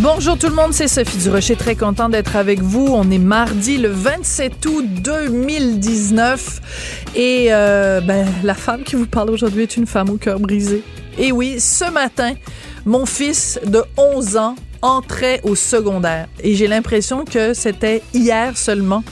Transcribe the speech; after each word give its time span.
Bonjour 0.00 0.38
tout 0.38 0.46
le 0.46 0.54
monde, 0.54 0.72
c'est 0.72 0.86
Sophie 0.86 1.18
Durocher, 1.18 1.56
très 1.56 1.74
content 1.74 2.08
d'être 2.08 2.36
avec 2.36 2.62
vous. 2.62 2.86
On 2.88 3.10
est 3.10 3.18
mardi 3.18 3.78
le 3.78 3.88
27 3.88 4.64
août 4.66 4.84
2019 5.02 7.10
et 7.16 7.48
euh, 7.50 8.00
ben, 8.00 8.24
la 8.44 8.54
femme 8.54 8.84
qui 8.84 8.94
vous 8.94 9.06
parle 9.06 9.30
aujourd'hui 9.30 9.64
est 9.64 9.76
une 9.76 9.88
femme 9.88 10.08
au 10.10 10.16
cœur 10.16 10.38
brisé. 10.38 10.84
Et 11.18 11.32
oui, 11.32 11.58
ce 11.58 11.90
matin, 11.90 12.34
mon 12.86 13.06
fils 13.06 13.58
de 13.66 13.82
11 13.96 14.36
ans 14.36 14.54
entrait 14.82 15.40
au 15.42 15.56
secondaire 15.56 16.28
et 16.44 16.54
j'ai 16.54 16.68
l'impression 16.68 17.24
que 17.24 17.52
c'était 17.52 18.00
hier 18.14 18.56
seulement 18.56 19.02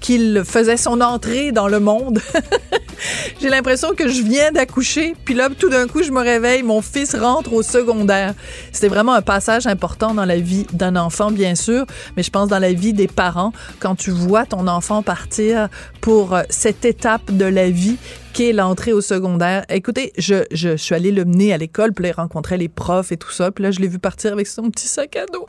qu'il 0.00 0.42
faisait 0.44 0.76
son 0.76 1.00
entrée 1.00 1.52
dans 1.52 1.68
le 1.68 1.80
monde. 1.80 2.20
J'ai 3.40 3.48
l'impression 3.48 3.94
que 3.94 4.08
je 4.08 4.22
viens 4.22 4.52
d'accoucher, 4.52 5.14
puis 5.24 5.34
là, 5.34 5.48
tout 5.56 5.68
d'un 5.68 5.86
coup, 5.86 6.02
je 6.02 6.10
me 6.10 6.20
réveille, 6.20 6.62
mon 6.62 6.82
fils 6.82 7.14
rentre 7.14 7.52
au 7.52 7.62
secondaire. 7.62 8.34
C'était 8.72 8.88
vraiment 8.88 9.14
un 9.14 9.22
passage 9.22 9.66
important 9.66 10.14
dans 10.14 10.24
la 10.24 10.38
vie 10.38 10.66
d'un 10.72 10.96
enfant, 10.96 11.30
bien 11.30 11.54
sûr, 11.54 11.86
mais 12.16 12.22
je 12.22 12.30
pense 12.30 12.48
dans 12.48 12.58
la 12.58 12.72
vie 12.72 12.92
des 12.92 13.08
parents, 13.08 13.52
quand 13.78 13.94
tu 13.94 14.10
vois 14.10 14.44
ton 14.44 14.66
enfant 14.66 15.02
partir 15.02 15.68
pour 16.00 16.34
euh, 16.34 16.42
cette 16.50 16.84
étape 16.84 17.30
de 17.30 17.44
la 17.44 17.70
vie 17.70 17.96
qui 18.32 18.48
est 18.48 18.52
l'entrée 18.52 18.92
au 18.92 19.00
secondaire. 19.00 19.64
Écoutez, 19.68 20.12
je, 20.18 20.44
je, 20.52 20.76
suis 20.76 20.94
allée 20.94 21.12
le 21.12 21.24
mener 21.24 21.52
à 21.52 21.58
l'école, 21.58 21.92
puis 21.92 22.04
là, 22.04 22.10
il 22.10 22.12
rencontrait 22.12 22.58
les 22.58 22.68
profs 22.68 23.12
et 23.12 23.16
tout 23.16 23.30
ça, 23.30 23.50
puis 23.50 23.64
là, 23.64 23.70
je 23.70 23.80
l'ai 23.80 23.88
vu 23.88 23.98
partir 23.98 24.32
avec 24.32 24.46
son 24.46 24.70
petit 24.70 24.88
sac 24.88 25.16
à 25.16 25.26
dos. 25.26 25.46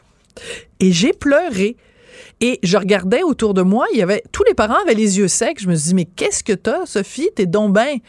Et 0.80 0.92
j'ai 0.92 1.14
pleuré. 1.14 1.78
Et 2.42 2.60
je 2.64 2.76
regardais 2.76 3.22
autour 3.22 3.54
de 3.54 3.62
moi, 3.62 3.86
il 3.94 4.00
y 4.00 4.02
avait 4.02 4.24
tous 4.32 4.44
les 4.44 4.56
parents 4.56 4.82
avaient 4.84 4.96
les 4.96 5.20
yeux 5.20 5.28
secs. 5.28 5.60
Je 5.60 5.68
me 5.68 5.76
suis 5.76 5.90
dit 5.90 5.96
mais 5.96 6.06
qu'est-ce 6.06 6.44
que 6.44 6.54
t'as, 6.54 6.88
Sophie? 6.88 7.30
T'es 7.36 7.46
donc 7.46 7.74
ben 7.74 8.00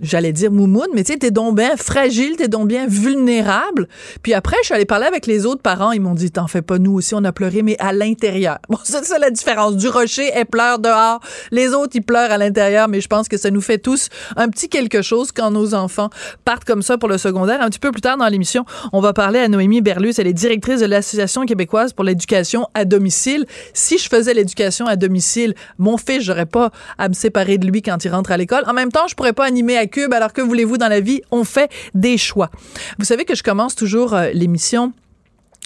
j'allais 0.00 0.32
dire 0.32 0.50
moumoune, 0.50 0.88
mais 0.94 1.04
tu 1.04 1.12
sais, 1.12 1.18
t'es 1.18 1.30
donc 1.30 1.56
bien 1.56 1.76
fragile, 1.76 2.36
t'es 2.36 2.48
donc 2.48 2.68
bien 2.68 2.86
vulnérable. 2.86 3.88
Puis 4.22 4.34
après, 4.34 4.56
je 4.60 4.66
suis 4.66 4.74
allée 4.74 4.84
parler 4.84 5.06
avec 5.06 5.26
les 5.26 5.46
autres 5.46 5.62
parents. 5.62 5.92
Ils 5.92 6.00
m'ont 6.00 6.14
dit, 6.14 6.30
t'en 6.30 6.46
fais 6.46 6.62
pas, 6.62 6.78
nous 6.78 6.92
aussi, 6.92 7.14
on 7.14 7.24
a 7.24 7.32
pleuré, 7.32 7.62
mais 7.62 7.76
à 7.78 7.92
l'intérieur. 7.92 8.58
Bon, 8.70 8.78
c'est 8.84 9.04
ça 9.04 9.18
la 9.18 9.30
différence. 9.30 9.76
Du 9.76 9.88
rocher, 9.88 10.30
elle 10.32 10.46
pleure 10.46 10.78
dehors. 10.78 11.18
Les 11.50 11.74
autres, 11.74 11.90
ils 11.94 12.02
pleurent 12.02 12.30
à 12.30 12.38
l'intérieur, 12.38 12.86
mais 12.86 13.00
je 13.00 13.08
pense 13.08 13.26
que 13.28 13.36
ça 13.36 13.50
nous 13.50 13.60
fait 13.60 13.78
tous 13.78 14.08
un 14.36 14.48
petit 14.48 14.68
quelque 14.68 15.02
chose 15.02 15.32
quand 15.32 15.50
nos 15.50 15.74
enfants 15.74 16.08
partent 16.44 16.64
comme 16.64 16.82
ça 16.82 16.96
pour 16.96 17.08
le 17.08 17.18
secondaire. 17.18 17.60
Un 17.62 17.68
petit 17.68 17.80
peu 17.80 17.90
plus 17.90 18.00
tard 18.00 18.16
dans 18.16 18.28
l'émission, 18.28 18.64
on 18.92 19.00
va 19.00 19.12
parler 19.12 19.40
à 19.40 19.48
Noémie 19.48 19.80
Berlus. 19.80 20.14
Elle 20.18 20.28
est 20.28 20.32
directrice 20.32 20.80
de 20.80 20.86
l'Association 20.86 21.46
québécoise 21.46 21.92
pour 21.92 22.04
l'éducation 22.04 22.68
à 22.74 22.84
domicile. 22.84 23.44
Si 23.74 23.98
je 23.98 24.08
faisais 24.08 24.34
l'éducation 24.34 24.86
à 24.86 24.94
domicile, 24.94 25.54
mon 25.78 25.96
fils, 25.96 26.22
j'aurais 26.22 26.46
pas 26.46 26.70
à 26.96 27.08
me 27.08 27.14
séparer 27.14 27.58
de 27.58 27.66
lui 27.66 27.82
quand 27.82 28.04
il 28.04 28.10
rentre 28.10 28.30
à 28.30 28.36
l'école. 28.36 28.62
En 28.68 28.72
même 28.72 28.92
temps, 28.92 29.08
je 29.08 29.16
pourrais 29.16 29.32
pas 29.32 29.46
animer 29.46 29.76
Alors 30.12 30.32
que 30.32 30.40
voulez-vous 30.40 30.78
dans 30.78 30.88
la 30.88 31.00
vie? 31.00 31.22
On 31.30 31.44
fait 31.44 31.70
des 31.94 32.18
choix. 32.18 32.50
Vous 32.98 33.04
savez 33.04 33.24
que 33.24 33.34
je 33.34 33.42
commence 33.42 33.74
toujours 33.74 34.14
euh, 34.14 34.30
l'émission 34.32 34.92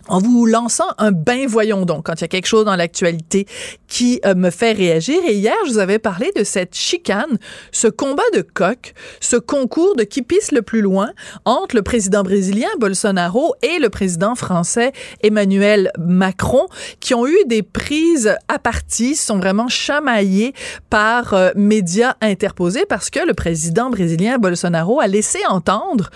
en 0.09 0.19
vous 0.19 0.47
lançant 0.47 0.89
un 0.99 1.13
bain 1.13 1.47
voyons 1.47 1.85
donc 1.85 2.07
quand 2.07 2.15
il 2.15 2.21
y 2.23 2.25
a 2.25 2.29
quelque 2.29 2.47
chose 2.47 2.65
dans 2.65 2.77
l'actualité 2.77 3.47
qui 3.89 4.21
euh, 4.25 4.35
me 4.35 4.51
fait 4.51 4.73
réagir. 4.73 5.19
Et 5.27 5.35
hier 5.35 5.55
je 5.67 5.73
vous 5.73 5.79
avais 5.79 5.99
parlé 5.99 6.31
de 6.37 6.45
cette 6.45 6.75
chicane 6.75 7.39
ce 7.73 7.89
combat 7.89 8.23
de 8.35 8.43
coq 8.43 8.95
ce 9.21 9.37
concours 9.37 9.97
de 9.97 10.05
qui 10.05 10.23
pisse 10.23 10.53
le 10.53 10.63
plus 10.63 10.81
loin 10.81 11.11
entre 11.45 11.77
le 11.77 11.83
président 11.83 12.23
brésilien 12.23 12.69
Bolsonaro 12.79 13.55
et 13.63 13.79
le 13.79 13.89
président 13.89 14.35
français 14.35 14.93
Emmanuel 15.23 15.91
Macron 15.99 16.67
qui 17.01 17.15
ont 17.15 17.27
eu 17.27 17.37
des 17.47 17.63
prises 17.63 18.35
à 18.49 18.59
partie 18.59 19.15
sont 19.15 19.39
vraiment 19.39 19.69
chamaillés 19.69 20.55
par 20.91 21.35
euh, 21.35 21.51
médias 21.57 22.15
interposés 22.21 22.87
parce 22.87 23.11
que 23.11 23.21
le 23.27 23.35
président 23.35 23.91
brésilien 23.91 24.39
Bolsonaro 24.39 25.01
a 25.01 25.07
laissé 25.07 25.39
entendre 25.49 26.11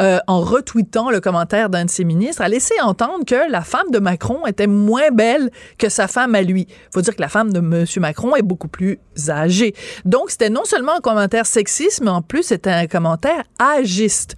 euh, 0.00 0.18
en 0.26 0.40
retweetant 0.40 1.10
le 1.10 1.20
commentaire 1.20 1.70
d'un 1.70 1.84
de 1.84 1.90
ses 1.90 2.04
ministres 2.04 2.42
a 2.42 2.48
laissé 2.48 2.74
entendre 2.82 3.24
que 3.30 3.48
la 3.48 3.60
femme 3.60 3.92
de 3.92 4.00
Macron 4.00 4.44
était 4.46 4.66
moins 4.66 5.12
belle 5.12 5.50
que 5.78 5.88
sa 5.88 6.08
femme 6.08 6.34
à 6.34 6.42
lui. 6.42 6.66
Faut 6.92 7.00
dire 7.00 7.14
que 7.14 7.20
la 7.20 7.28
femme 7.28 7.52
de 7.52 7.60
M. 7.60 7.86
Macron 7.98 8.34
est 8.34 8.42
beaucoup 8.42 8.66
plus 8.66 8.98
âgée. 9.28 9.72
Donc, 10.04 10.30
c'était 10.30 10.50
non 10.50 10.64
seulement 10.64 10.96
un 10.96 11.00
commentaire 11.00 11.46
sexiste, 11.46 12.00
mais 12.02 12.10
en 12.10 12.22
plus, 12.22 12.42
c'était 12.42 12.70
un 12.70 12.88
commentaire 12.88 13.44
agiste. 13.60 14.34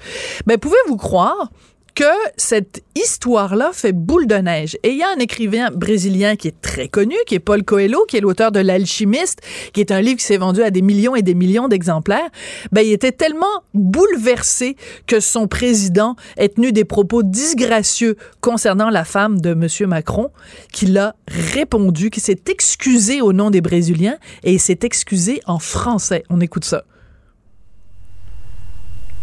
Mais 0.46 0.58
pouvez-vous 0.58 0.98
croire 0.98 1.50
que 1.94 2.04
cette 2.36 2.82
histoire-là 2.94 3.70
fait 3.72 3.92
boule 3.92 4.26
de 4.26 4.36
neige. 4.36 4.78
Et 4.82 4.90
il 4.90 4.98
y 4.98 5.02
a 5.02 5.08
un 5.14 5.18
écrivain 5.18 5.70
brésilien 5.70 6.36
qui 6.36 6.48
est 6.48 6.60
très 6.60 6.88
connu, 6.88 7.16
qui 7.26 7.34
est 7.34 7.40
Paul 7.40 7.64
Coelho, 7.64 8.04
qui 8.08 8.16
est 8.16 8.20
l'auteur 8.20 8.52
de 8.52 8.60
L'Alchimiste, 8.60 9.40
qui 9.72 9.80
est 9.80 9.90
un 9.90 10.00
livre 10.00 10.18
qui 10.18 10.24
s'est 10.24 10.36
vendu 10.36 10.62
à 10.62 10.70
des 10.70 10.82
millions 10.82 11.14
et 11.14 11.22
des 11.22 11.34
millions 11.34 11.68
d'exemplaires. 11.68 12.30
Ben, 12.72 12.82
il 12.82 12.92
était 12.92 13.12
tellement 13.12 13.62
bouleversé 13.74 14.76
que 15.06 15.20
son 15.20 15.48
président 15.48 16.16
ait 16.36 16.48
tenu 16.48 16.72
des 16.72 16.84
propos 16.84 17.22
disgracieux 17.22 18.16
concernant 18.40 18.90
la 18.90 19.04
femme 19.04 19.40
de 19.40 19.50
M. 19.50 19.88
Macron, 19.88 20.30
qu'il 20.72 20.96
a 20.98 21.14
répondu, 21.28 22.10
qu'il 22.10 22.22
s'est 22.22 22.42
excusé 22.48 23.20
au 23.20 23.32
nom 23.32 23.50
des 23.50 23.60
Brésiliens 23.60 24.16
et 24.44 24.54
il 24.54 24.60
s'est 24.60 24.80
excusé 24.82 25.40
en 25.46 25.58
français. 25.58 26.24
On 26.30 26.40
écoute 26.40 26.64
ça. 26.64 26.84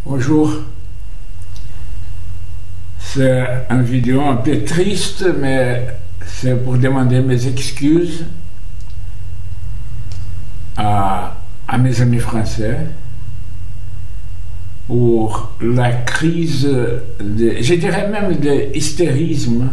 Bonjour. 0.06 0.52
C'est 3.00 3.48
une 3.70 3.82
vidéo 3.82 4.22
un 4.22 4.36
peu 4.36 4.64
triste, 4.64 5.26
mais 5.40 5.88
c'est 6.26 6.56
pour 6.64 6.78
demander 6.78 7.22
mes 7.22 7.48
excuses 7.48 8.26
à, 10.78 11.36
mes 11.80 12.02
amis 12.02 12.20
français 12.20 12.78
pour 14.88 15.54
la 15.62 15.92
crise, 15.92 16.64
de, 16.64 17.58
je 17.62 17.76
dirais 17.76 18.10
même 18.10 18.36
de 18.38 18.76
hystérisme 18.76 19.70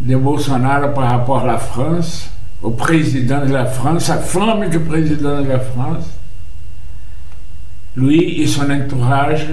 de 0.00 0.16
Bolsonaro 0.16 0.92
par 0.94 1.10
rapport 1.10 1.40
à 1.40 1.46
la 1.46 1.58
France, 1.58 2.30
au 2.62 2.70
président 2.70 3.44
de 3.44 3.52
la 3.52 3.66
France, 3.66 4.08
la 4.08 4.18
femme 4.18 4.68
du 4.68 4.78
président 4.78 5.42
de 5.42 5.48
la 5.48 5.58
France. 5.58 6.04
Lui 7.96 8.42
et 8.42 8.46
son 8.46 8.70
entourage 8.70 9.48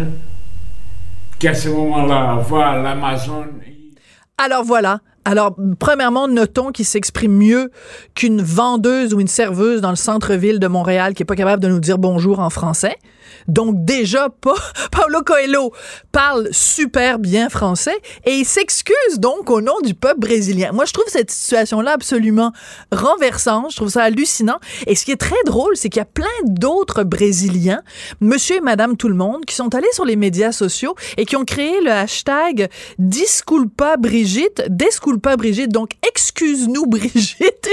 Alors 4.37 4.63
voilà. 4.63 5.01
Alors, 5.25 5.55
premièrement, 5.79 6.27
notons 6.27 6.71
qu'il 6.71 6.85
s'exprime 6.85 7.33
mieux 7.33 7.71
qu'une 8.13 8.41
vendeuse 8.41 9.13
ou 9.13 9.21
une 9.21 9.27
serveuse 9.27 9.79
dans 9.79 9.89
le 9.89 9.95
centre-ville 9.95 10.59
de 10.59 10.67
Montréal 10.67 11.13
qui 11.13 11.23
est 11.23 11.25
pas 11.25 11.35
capable 11.35 11.63
de 11.63 11.69
nous 11.69 11.79
dire 11.79 11.97
bonjour 11.97 12.39
en 12.39 12.49
français. 12.49 12.97
Donc 13.47 13.83
déjà, 13.85 14.29
pas, 14.29 14.55
Paulo 14.91 15.21
Coelho 15.23 15.73
parle 16.11 16.49
super 16.51 17.19
bien 17.19 17.49
français 17.49 17.95
et 18.25 18.33
il 18.33 18.45
s'excuse 18.45 19.19
donc 19.19 19.49
au 19.49 19.61
nom 19.61 19.79
du 19.83 19.93
peuple 19.93 20.19
brésilien. 20.19 20.71
Moi, 20.71 20.85
je 20.85 20.93
trouve 20.93 21.05
cette 21.07 21.31
situation-là 21.31 21.91
absolument 21.93 22.51
renversante. 22.91 23.71
Je 23.71 23.75
trouve 23.75 23.89
ça 23.89 24.03
hallucinant. 24.03 24.59
Et 24.87 24.95
ce 24.95 25.05
qui 25.05 25.11
est 25.11 25.17
très 25.17 25.41
drôle, 25.45 25.75
c'est 25.75 25.89
qu'il 25.89 25.99
y 25.99 26.01
a 26.01 26.05
plein 26.05 26.25
d'autres 26.45 27.03
Brésiliens, 27.03 27.81
monsieur 28.21 28.57
et 28.57 28.61
madame 28.61 28.97
tout 28.97 29.09
le 29.09 29.15
monde, 29.15 29.45
qui 29.45 29.55
sont 29.55 29.73
allés 29.75 29.91
sur 29.93 30.05
les 30.05 30.15
médias 30.15 30.51
sociaux 30.51 30.95
et 31.17 31.25
qui 31.25 31.35
ont 31.35 31.45
créé 31.45 31.81
le 31.81 31.91
hashtag 31.91 32.69
Disculpa 32.99 33.97
Brigitte, 33.97 34.63
Disculpa 34.69 35.35
Brigitte. 35.37 35.71
Donc, 35.71 35.91
excuse-nous 36.07 36.85
Brigitte. 36.87 37.69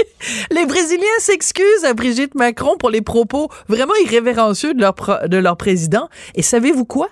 les 0.51 0.65
Brésiliens 0.65 1.19
s'excusent 1.19 1.85
à 1.85 1.93
Brigitte 1.93 2.35
Macron 2.35 2.77
pour 2.77 2.89
les 2.89 3.01
propos 3.01 3.49
vraiment 3.67 3.95
irrévérencieux 4.03 4.73
de 4.73 4.81
leur, 4.81 4.95
de 5.27 5.37
leur 5.37 5.50
président. 5.55 6.09
Et 6.35 6.41
savez-vous 6.41 6.85
quoi? 6.85 7.09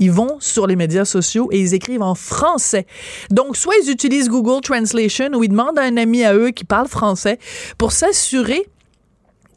Ils 0.00 0.10
vont 0.10 0.38
sur 0.40 0.66
les 0.66 0.76
médias 0.76 1.04
sociaux 1.04 1.48
et 1.52 1.60
ils 1.60 1.74
écrivent 1.74 2.02
en 2.02 2.14
français. 2.14 2.86
Donc, 3.30 3.56
soit 3.56 3.74
ils 3.82 3.90
utilisent 3.90 4.28
Google 4.28 4.60
Translation 4.60 5.30
ou 5.34 5.44
ils 5.44 5.48
demandent 5.48 5.78
à 5.78 5.82
un 5.82 5.96
ami 5.96 6.24
à 6.24 6.34
eux 6.34 6.50
qui 6.50 6.64
parle 6.64 6.88
français 6.88 7.38
pour 7.78 7.92
s'assurer 7.92 8.66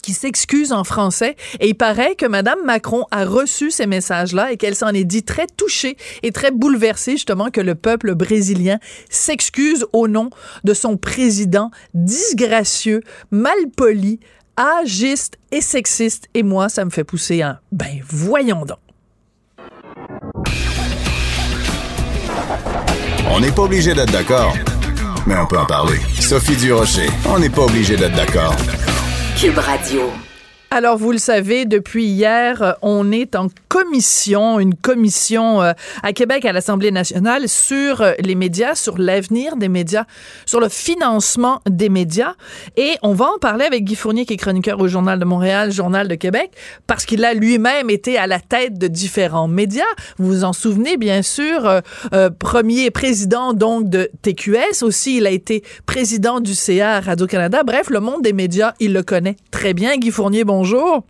qu'ils 0.07 0.15
s'excusent 0.15 0.71
en 0.71 0.85
français. 0.85 1.35
Et 1.59 1.67
il 1.67 1.75
paraît 1.75 2.15
que 2.15 2.25
Mme 2.25 2.63
Macron 2.63 3.03
a 3.11 3.25
reçu 3.25 3.71
ces 3.71 3.87
messages-là 3.87 4.53
et 4.53 4.57
qu'elle 4.57 4.75
s'en 4.75 4.89
est 4.89 5.03
dit 5.03 5.23
très 5.23 5.47
touchée 5.47 5.97
et 6.23 6.31
très 6.31 6.51
bouleversée, 6.51 7.13
justement, 7.13 7.49
que 7.49 7.59
le 7.59 7.75
peuple 7.75 8.15
brésilien 8.15 8.79
s'excuse 9.09 9.85
au 9.91 10.07
nom 10.07 10.29
de 10.63 10.73
son 10.73 10.95
président 10.95 11.71
disgracieux, 11.93 13.01
malpoli, 13.31 14.21
agiste 14.57 15.37
et 15.51 15.61
sexiste. 15.61 16.27
Et 16.33 16.43
moi, 16.43 16.67
ça 16.69 16.83
me 16.83 16.89
fait 16.89 17.03
pousser 17.03 17.41
un 17.41 17.59
ben 17.71 18.01
voyons 18.03 18.65
donc. 18.65 18.79
On 23.29 23.39
n'est 23.39 23.51
pas 23.51 23.63
obligé 23.63 23.93
d'être 23.93 24.11
d'accord, 24.11 24.55
mais 25.25 25.35
on 25.37 25.45
peut 25.45 25.59
en 25.59 25.65
parler. 25.65 25.99
Sophie 26.19 26.55
Durocher, 26.55 27.07
on 27.25 27.39
n'est 27.39 27.49
pas 27.49 27.63
obligé 27.63 27.95
d'être 27.95 28.15
d'accord. 28.15 28.55
Cube 29.37 29.57
Radio. 29.57 30.11
Alors, 30.77 30.95
vous 30.95 31.11
le 31.11 31.17
savez, 31.17 31.65
depuis 31.65 32.05
hier, 32.05 32.61
euh, 32.61 32.71
on 32.83 33.11
est 33.11 33.35
en 33.35 33.47
commission, 33.67 34.59
une 34.59 34.75
commission 34.75 35.59
euh, 35.63 35.71
à 36.03 36.13
Québec, 36.13 36.45
à 36.45 36.51
l'Assemblée 36.53 36.91
nationale, 36.91 37.49
sur 37.49 38.01
euh, 38.01 38.13
les 38.19 38.35
médias, 38.35 38.75
sur 38.75 38.99
l'avenir 38.99 39.55
des 39.55 39.69
médias, 39.69 40.03
sur 40.45 40.59
le 40.59 40.69
financement 40.69 41.61
des 41.67 41.89
médias. 41.89 42.35
Et 42.75 42.91
on 43.01 43.13
va 43.15 43.25
en 43.25 43.39
parler 43.39 43.65
avec 43.65 43.85
Guy 43.85 43.95
Fournier, 43.95 44.27
qui 44.27 44.35
est 44.35 44.37
chroniqueur 44.37 44.79
au 44.79 44.87
Journal 44.87 45.17
de 45.17 45.25
Montréal, 45.25 45.71
Journal 45.71 46.07
de 46.07 46.13
Québec, 46.13 46.51
parce 46.85 47.05
qu'il 47.05 47.25
a 47.25 47.33
lui-même 47.33 47.89
été 47.89 48.19
à 48.19 48.27
la 48.27 48.39
tête 48.39 48.77
de 48.77 48.85
différents 48.85 49.47
médias. 49.47 49.81
Vous 50.19 50.27
vous 50.27 50.43
en 50.43 50.53
souvenez, 50.53 50.97
bien 50.97 51.23
sûr, 51.23 51.81
premier 52.37 52.91
président 52.91 53.53
donc 53.53 53.89
de 53.89 54.11
TQS. 54.21 54.83
Aussi, 54.83 55.17
il 55.17 55.25
a 55.25 55.31
été 55.31 55.63
président 55.87 56.39
du 56.39 56.53
CA 56.53 56.99
Radio-Canada. 56.99 57.63
Bref, 57.65 57.89
le 57.89 57.99
monde 57.99 58.21
des 58.21 58.33
médias, 58.33 58.73
il 58.79 58.93
le 58.93 59.01
connaît 59.01 59.37
très 59.49 59.73
bien. 59.73 59.97
Guy 59.97 60.11
Fournier, 60.11 60.43
bonjour. 60.43 60.66
Bonjour. 60.67 61.03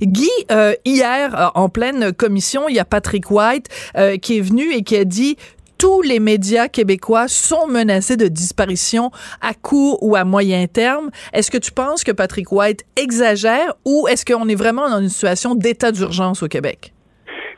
Guy, 0.00 0.30
euh, 0.50 0.72
hier, 0.86 1.34
euh, 1.34 1.46
en 1.54 1.68
pleine 1.68 2.12
commission, 2.14 2.62
il 2.70 2.74
y 2.74 2.78
a 2.78 2.86
Patrick 2.86 3.30
White 3.30 3.68
euh, 3.98 4.16
qui 4.16 4.38
est 4.38 4.40
venu 4.40 4.72
et 4.72 4.82
qui 4.82 4.96
a 4.96 5.04
dit 5.04 5.36
tous 5.78 6.00
les 6.00 6.20
médias 6.20 6.68
québécois 6.68 7.28
sont 7.28 7.66
menacés 7.66 8.16
de 8.16 8.28
disparition 8.28 9.10
à 9.42 9.52
court 9.52 9.98
ou 10.02 10.16
à 10.16 10.24
moyen 10.24 10.66
terme. 10.66 11.10
Est-ce 11.34 11.50
que 11.50 11.58
tu 11.58 11.70
penses 11.70 12.02
que 12.02 12.12
Patrick 12.12 12.50
White 12.50 12.84
exagère 12.96 13.74
ou 13.84 14.08
est-ce 14.08 14.24
qu'on 14.24 14.48
est 14.48 14.58
vraiment 14.58 14.88
dans 14.88 15.00
une 15.00 15.10
situation 15.10 15.54
d'état 15.54 15.92
d'urgence 15.92 16.42
au 16.42 16.48
Québec? 16.48 16.92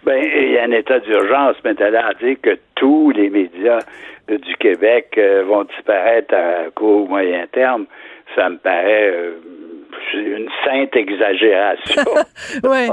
Ben, 0.05 0.21
il 0.25 0.51
y 0.51 0.59
a 0.59 0.65
un 0.65 0.73
état 0.73 0.99
d'urgence, 0.99 1.57
mais 1.65 1.81
à 1.81 2.15
dire 2.15 2.37
que 2.43 2.59
tous 2.75 3.13
les 3.13 3.31
médias 3.31 3.79
du 4.29 4.57
Québec 4.59 5.17
vont 5.47 5.63
disparaître 5.63 6.35
à 6.35 6.71
court 6.75 7.03
ou 7.03 7.07
moyen 7.07 7.47
terme, 7.53 7.87
ça 8.35 8.49
me 8.51 8.57
paraît 8.57 9.13
une 10.15 10.49
sainte 10.65 10.97
exagération. 10.97 12.03
oui. 12.65 12.89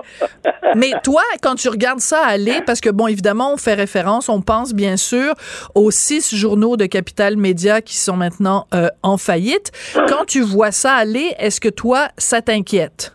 Mais 0.76 0.92
toi, 1.04 1.22
quand 1.42 1.56
tu 1.56 1.70
regardes 1.70 2.00
ça 2.00 2.26
aller, 2.26 2.62
parce 2.66 2.82
que, 2.82 2.90
bon, 2.90 3.08
évidemment, 3.08 3.54
on 3.54 3.58
fait 3.58 3.74
référence, 3.74 4.30
on 4.30 4.42
pense 4.42 4.74
bien 4.74 4.98
sûr 4.98 5.34
aux 5.76 5.92
six 5.92 6.36
journaux 6.36 6.78
de 6.78 6.86
Capital 6.86 7.38
Média 7.38 7.82
qui 7.82 7.98
sont 7.98 8.16
maintenant 8.16 8.66
euh, 8.74 8.88
en 9.02 9.18
faillite. 9.18 9.72
Quand 10.08 10.26
tu 10.26 10.42
vois 10.42 10.72
ça 10.72 10.94
aller, 10.94 11.32
est-ce 11.40 11.60
que 11.62 11.70
toi, 11.70 12.08
ça 12.18 12.42
t'inquiète? 12.42 13.14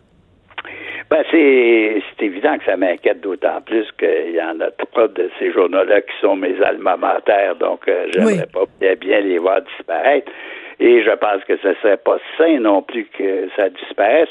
Ben, 1.10 1.24
c'est, 1.30 2.02
évident 2.20 2.58
que 2.58 2.64
ça 2.64 2.76
m'inquiète 2.76 3.22
d'autant 3.22 3.62
plus 3.62 3.86
qu'il 3.98 4.34
y 4.34 4.42
en 4.42 4.60
a 4.60 4.70
trois 4.72 5.08
de 5.08 5.30
ces 5.38 5.52
journaux-là 5.52 6.02
qui 6.02 6.12
sont 6.20 6.36
mes 6.36 6.60
alma 6.62 6.96
mater, 6.96 7.52
donc 7.58 7.88
euh, 7.88 8.08
j'aimerais 8.12 8.46
pas 8.52 8.64
bien 8.96 9.20
les 9.20 9.38
voir 9.38 9.62
disparaître. 9.62 10.30
Et 10.80 11.02
je 11.02 11.10
pense 11.10 11.42
que 11.44 11.56
ce 11.56 11.74
serait 11.82 11.96
pas 11.96 12.18
sain 12.36 12.60
non 12.60 12.82
plus 12.82 13.04
que 13.06 13.48
ça 13.56 13.68
disparaisse. 13.68 14.28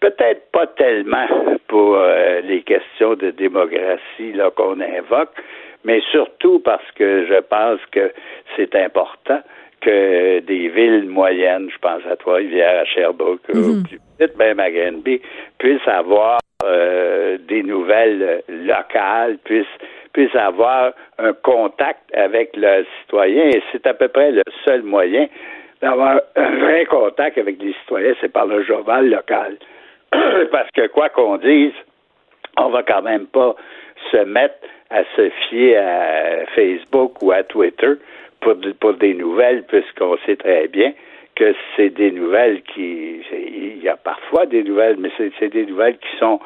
Peut-être 0.00 0.50
pas 0.50 0.66
tellement 0.66 1.26
pour 1.68 1.96
euh, 1.96 2.40
les 2.42 2.62
questions 2.62 3.14
de 3.14 3.30
démographie 3.30 4.32
là, 4.34 4.50
qu'on 4.50 4.80
invoque, 4.80 5.30
mais 5.84 6.00
surtout 6.10 6.58
parce 6.58 6.90
que 6.94 7.26
je 7.26 7.40
pense 7.40 7.80
que 7.90 8.12
c'est 8.56 8.74
important 8.74 9.40
que 9.80 10.40
des 10.40 10.68
villes 10.68 11.08
moyennes, 11.08 11.68
je 11.72 11.78
pense 11.78 12.02
à 12.10 12.16
Trois-Rivières, 12.16 12.82
à 12.82 12.84
Sherbrooke, 12.84 13.40
ou 13.54 13.58
mhm. 13.58 13.82
plus 13.84 13.98
même 14.38 14.60
à 14.60 14.70
Granby, 14.70 15.20
puissent 15.58 15.88
avoir 15.88 16.38
euh, 16.64 17.38
des 17.48 17.62
nouvelles 17.62 18.42
locales, 18.48 19.38
puissent 19.44 19.66
puissent 20.12 20.36
avoir 20.36 20.92
un 21.18 21.32
contact 21.32 22.02
avec 22.14 22.56
leurs 22.56 22.84
citoyens. 23.00 23.46
Et 23.46 23.62
c'est 23.72 23.86
à 23.86 23.94
peu 23.94 24.08
près 24.08 24.30
le 24.30 24.42
seul 24.64 24.82
moyen 24.82 25.26
d'avoir 25.82 26.20
un 26.36 26.56
vrai 26.60 26.86
contact 26.86 27.36
avec 27.36 27.60
les 27.60 27.74
citoyens, 27.80 28.14
c'est 28.20 28.32
par 28.32 28.46
le 28.46 28.62
journal 28.62 29.10
local. 29.10 29.56
Parce 30.52 30.70
que 30.70 30.86
quoi 30.86 31.08
qu'on 31.08 31.36
dise, 31.36 31.72
on 32.56 32.68
va 32.68 32.82
quand 32.84 33.02
même 33.02 33.26
pas 33.26 33.56
se 34.10 34.18
mettre 34.18 34.54
à 34.90 35.02
se 35.16 35.28
fier 35.48 35.76
à 35.76 36.46
Facebook 36.54 37.20
ou 37.22 37.32
à 37.32 37.42
Twitter 37.42 37.94
pour, 38.40 38.54
pour 38.80 38.94
des 38.94 39.14
nouvelles, 39.14 39.64
puisqu'on 39.64 40.16
sait 40.24 40.36
très 40.36 40.68
bien 40.68 40.92
que 41.34 41.54
c'est 41.76 41.90
des 41.90 42.12
nouvelles 42.12 42.62
qui... 42.62 43.22
Il 43.32 43.82
y 43.82 43.88
a 43.88 43.96
parfois 43.96 44.46
des 44.46 44.62
nouvelles, 44.62 44.96
mais 44.98 45.10
c'est 45.16 45.48
des 45.48 45.66
nouvelles 45.66 45.96
qui 45.96 46.16
sont 46.18 46.40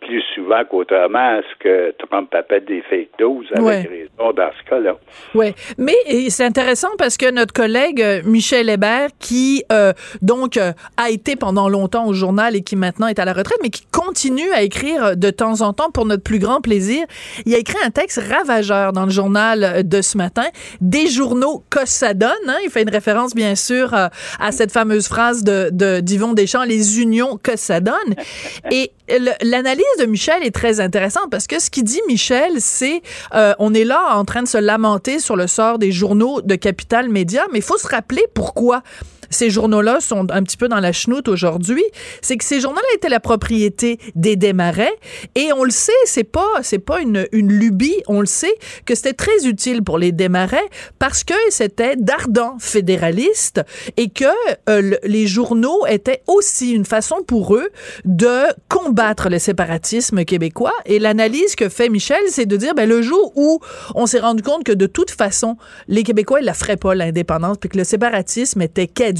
plus 0.00 0.22
souvent 0.34 0.64
qu'autrement 0.70 1.40
ce 1.42 1.62
que 1.62 1.94
Trump 2.06 2.32
appelle 2.34 2.64
des 2.64 2.82
fake 2.82 3.10
news, 3.20 3.44
avec 3.52 3.88
raison 3.88 4.32
dans 4.32 4.50
ce 4.58 4.70
cas-là. 4.70 4.96
Oui, 5.34 5.54
mais 5.76 5.96
c'est 6.30 6.44
intéressant 6.44 6.88
parce 6.98 7.16
que 7.16 7.30
notre 7.30 7.52
collègue 7.52 8.00
euh, 8.00 8.22
Michel 8.24 8.68
Hébert, 8.68 9.08
qui 9.18 9.64
euh, 9.72 9.92
donc 10.22 10.56
euh, 10.56 10.72
a 10.96 11.10
été 11.10 11.36
pendant 11.36 11.68
longtemps 11.68 12.06
au 12.06 12.12
journal 12.12 12.54
et 12.56 12.62
qui 12.62 12.76
maintenant 12.76 13.08
est 13.08 13.18
à 13.18 13.24
la 13.24 13.32
retraite, 13.32 13.58
mais 13.62 13.70
qui 13.70 13.84
continue 13.90 14.50
à 14.52 14.62
écrire 14.62 15.16
de 15.16 15.30
temps 15.30 15.60
en 15.60 15.72
temps 15.72 15.90
pour 15.90 16.06
notre 16.06 16.22
plus 16.22 16.38
grand 16.38 16.60
plaisir, 16.60 17.04
il 17.44 17.54
a 17.54 17.58
écrit 17.58 17.78
un 17.84 17.90
texte 17.90 18.20
ravageur 18.30 18.92
dans 18.92 19.04
le 19.04 19.10
journal 19.10 19.86
de 19.86 20.02
ce 20.02 20.16
matin, 20.16 20.46
des 20.80 21.08
journaux 21.08 21.64
que 21.70 21.86
ça 21.86 22.14
donne. 22.14 22.28
Hein? 22.46 22.56
il 22.64 22.70
fait 22.70 22.82
une 22.82 22.90
référence 22.90 23.34
bien 23.34 23.54
sûr 23.54 23.94
à, 23.94 24.10
à 24.40 24.52
cette 24.52 24.72
fameuse 24.72 25.08
phrase 25.08 25.42
de 25.44 25.68
d'Yvon 26.00 26.32
Deschamps, 26.32 26.64
les 26.64 27.00
unions 27.00 27.38
que 27.42 27.56
ça 27.56 27.80
donne. 27.80 28.14
Et 28.70 28.92
l'analyse 29.42 29.84
de 29.98 30.06
Michel 30.06 30.42
est 30.42 30.54
très 30.54 30.80
intéressante 30.80 31.30
parce 31.30 31.46
que 31.46 31.58
ce 31.58 31.70
qu'il 31.70 31.84
dit 31.84 32.00
Michel, 32.06 32.60
c'est 32.60 33.02
euh, 33.34 33.54
on 33.58 33.74
est 33.74 33.84
là 33.84 34.16
en 34.16 34.24
train 34.24 34.42
de 34.42 34.48
se 34.48 34.58
lamenter 34.58 35.18
sur 35.18 35.36
le 35.36 35.46
sort 35.46 35.78
des 35.78 35.92
journaux 35.92 36.40
de 36.42 36.54
Capital 36.54 37.08
Média, 37.08 37.46
mais 37.52 37.58
il 37.58 37.64
faut 37.64 37.78
se 37.78 37.88
rappeler 37.88 38.24
pourquoi 38.34 38.82
ces 39.30 39.50
journaux-là 39.50 40.00
sont 40.00 40.26
un 40.30 40.42
petit 40.42 40.56
peu 40.56 40.68
dans 40.68 40.80
la 40.80 40.92
chenoute 40.92 41.28
aujourd'hui, 41.28 41.84
c'est 42.22 42.36
que 42.36 42.44
ces 42.44 42.60
journaux-là 42.60 42.88
étaient 42.94 43.08
la 43.08 43.20
propriété 43.20 43.98
des 44.14 44.36
Desmarais 44.36 44.92
et 45.34 45.52
on 45.52 45.64
le 45.64 45.70
sait, 45.70 45.92
c'est 46.04 46.24
pas 46.24 46.48
c'est 46.62 46.78
pas 46.78 47.00
une, 47.00 47.26
lubie, 47.32 47.96
on 48.06 48.20
le 48.20 48.26
sait 48.26 48.54
que 48.86 48.94
c'était 48.94 49.12
très 49.12 49.46
utile 49.46 49.82
pour 49.82 49.98
les 49.98 50.12
Desmarais 50.12 50.56
parce 50.98 51.24
que 51.24 51.34
c'était 51.50 51.96
d'ardents 51.96 52.56
fédéralistes 52.58 53.60
et 53.96 54.08
que 54.08 54.24
euh, 54.68 54.96
les 55.04 55.26
journaux 55.26 55.86
étaient 55.86 56.22
aussi 56.26 56.72
une 56.72 56.84
façon 56.84 57.16
pour 57.26 57.54
eux 57.54 57.68
de 58.04 58.44
combattre 58.68 59.28
le 59.28 59.38
séparatisme 59.38 60.24
québécois 60.24 60.72
et 60.86 60.98
l'analyse 60.98 61.54
que 61.54 61.68
fait 61.68 61.88
Michel, 61.88 62.22
c'est 62.28 62.46
de 62.46 62.56
dire 62.56 62.74
ben 62.74 62.88
le 62.88 63.02
jour 63.02 63.32
où 63.36 63.60
on 63.94 64.06
s'est 64.06 64.20
rendu 64.20 64.42
compte 64.42 64.64
que 64.64 64.72
de 64.72 64.86
toute 64.86 65.10
façon 65.10 65.56
les 65.86 66.02
Québécois 66.02 66.40
ils 66.40 66.46
la 66.46 66.54
feraient 66.54 66.76
pas 66.76 66.94
l'indépendance 66.94 67.58
puis 67.58 67.68
que 67.68 67.76
le 67.76 67.84
séparatisme 67.84 68.62
était 68.62 68.86
caduque 68.86 69.17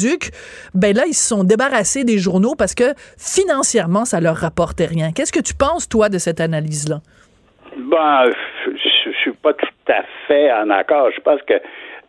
ben 0.74 0.94
là, 0.94 1.02
ils 1.06 1.14
se 1.14 1.28
sont 1.28 1.44
débarrassés 1.44 2.04
des 2.04 2.18
journaux 2.18 2.54
parce 2.56 2.74
que 2.74 2.94
financièrement, 3.18 4.04
ça 4.04 4.20
leur 4.20 4.36
rapportait 4.36 4.86
rien. 4.86 5.10
Qu'est-ce 5.14 5.32
que 5.32 5.42
tu 5.42 5.54
penses, 5.54 5.88
toi, 5.88 6.08
de 6.08 6.18
cette 6.18 6.40
analyse-là? 6.40 6.98
Ben, 7.76 8.30
je, 8.64 9.08
ne 9.08 9.14
suis 9.14 9.32
pas 9.32 9.52
tout 9.54 9.92
à 9.92 10.02
fait 10.26 10.52
en 10.52 10.70
accord. 10.70 11.10
Je 11.14 11.20
pense 11.20 11.40
que 11.42 11.54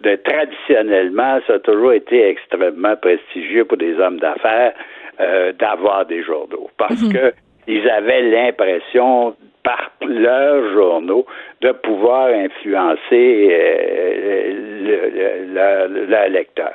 de, 0.02 0.16
traditionnellement, 0.16 1.40
ça 1.48 1.54
a 1.56 1.60
toujours 1.60 1.94
été 1.94 2.28
extrêmement 2.30 2.96
prestigieux 2.96 3.66
pour 3.66 3.78
des 3.78 3.98
hommes 4.00 4.20
d'affaires 4.20 4.74
euh, 5.20 5.52
d'avoir 5.54 6.06
des 6.06 6.24
journaux 6.24 6.70
parce 6.78 6.96
qu'ils 6.96 7.10
mhm. 7.10 7.13
que 7.13 7.34
ils 7.68 7.88
avaient 7.90 8.24
l'impression 8.24 9.36
par 9.63 9.92
leurs 10.01 10.74
journaux 10.74 11.25
de 11.62 11.72
pouvoir 11.72 12.30
influencer 12.30 13.50
euh, 13.51 14.54
le, 14.82 16.06
le, 16.08 16.30
lecteur. 16.30 16.74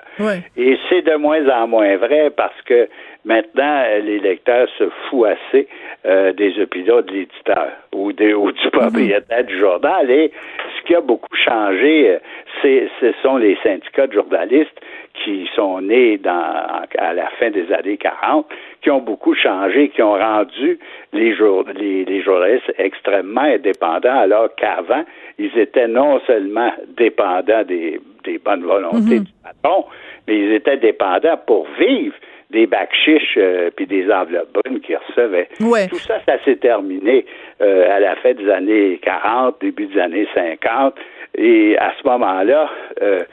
Et 0.56 0.78
c'est 0.88 1.02
de 1.02 1.16
moins 1.16 1.48
en 1.48 1.66
moins 1.66 1.96
vrai 1.96 2.30
parce 2.30 2.60
que 2.66 2.88
maintenant, 3.24 3.84
les 4.02 4.18
lecteurs 4.18 4.68
se 4.78 4.84
foutent 5.08 5.28
assez 5.28 5.68
euh, 6.06 6.32
des 6.32 6.60
opinions 6.60 7.00
de 7.00 7.10
l'éditeur 7.12 7.68
ou, 7.94 8.12
des, 8.12 8.34
ou 8.34 8.52
du 8.52 8.70
propriétaire 8.70 9.44
du 9.44 9.58
journal. 9.58 10.10
Et 10.10 10.30
ce 10.76 10.86
qui 10.86 10.94
a 10.94 11.00
beaucoup 11.00 11.34
changé, 11.34 12.10
euh, 12.10 12.18
c'est, 12.60 12.88
ce 13.00 13.12
sont 13.22 13.38
les 13.38 13.56
syndicats 13.62 14.06
de 14.06 14.12
journalistes 14.12 14.78
qui 15.22 15.48
sont 15.54 15.80
nés 15.80 16.18
dans, 16.18 16.82
à 16.98 17.12
la 17.12 17.28
fin 17.38 17.50
des 17.50 17.72
années 17.72 17.96
40, 17.96 18.46
qui 18.82 18.90
ont 18.90 19.00
beaucoup 19.00 19.34
changé, 19.34 19.88
qui 19.88 20.02
ont 20.02 20.14
rendu 20.14 20.78
les, 21.12 21.34
jour, 21.34 21.64
les, 21.74 22.04
les 22.04 22.22
journalistes 22.22 22.72
extrêmement 22.78 23.42
indépendants, 23.42 24.18
alors 24.18 24.48
qu'avant, 24.56 25.04
ils 25.38 25.56
étaient 25.56 25.88
non 25.88 26.20
seulement 26.26 26.72
dépendants 26.96 27.62
des, 27.62 28.00
des 28.24 28.38
bonnes 28.38 28.64
volontés 28.64 29.20
mhm. 29.20 29.24
du 29.24 29.32
patron, 29.42 29.84
mais 30.26 30.38
ils 30.38 30.52
étaient 30.52 30.78
dépendants 30.78 31.38
pour 31.46 31.66
vivre 31.78 32.14
des 32.50 32.66
bacs 32.66 32.94
chiches 32.94 33.36
euh, 33.36 33.70
puis 33.74 33.86
des 33.86 34.10
enveloppes 34.10 34.52
brunes 34.52 34.80
qu'ils 34.80 34.98
recevaient. 35.08 35.48
Tout 35.88 35.98
ça, 35.98 36.20
ça 36.26 36.42
s'est 36.44 36.56
terminé 36.56 37.26
euh, 37.60 37.94
à 37.94 38.00
la 38.00 38.16
fin 38.16 38.32
des 38.32 38.48
années 38.48 38.98
40, 39.02 39.60
début 39.60 39.86
des 39.86 40.00
années 40.00 40.28
50. 40.34 40.94
Et 41.36 41.76
à 41.78 41.92
ce 42.00 42.06
moment-là, 42.08 42.70
euh, 43.02 43.24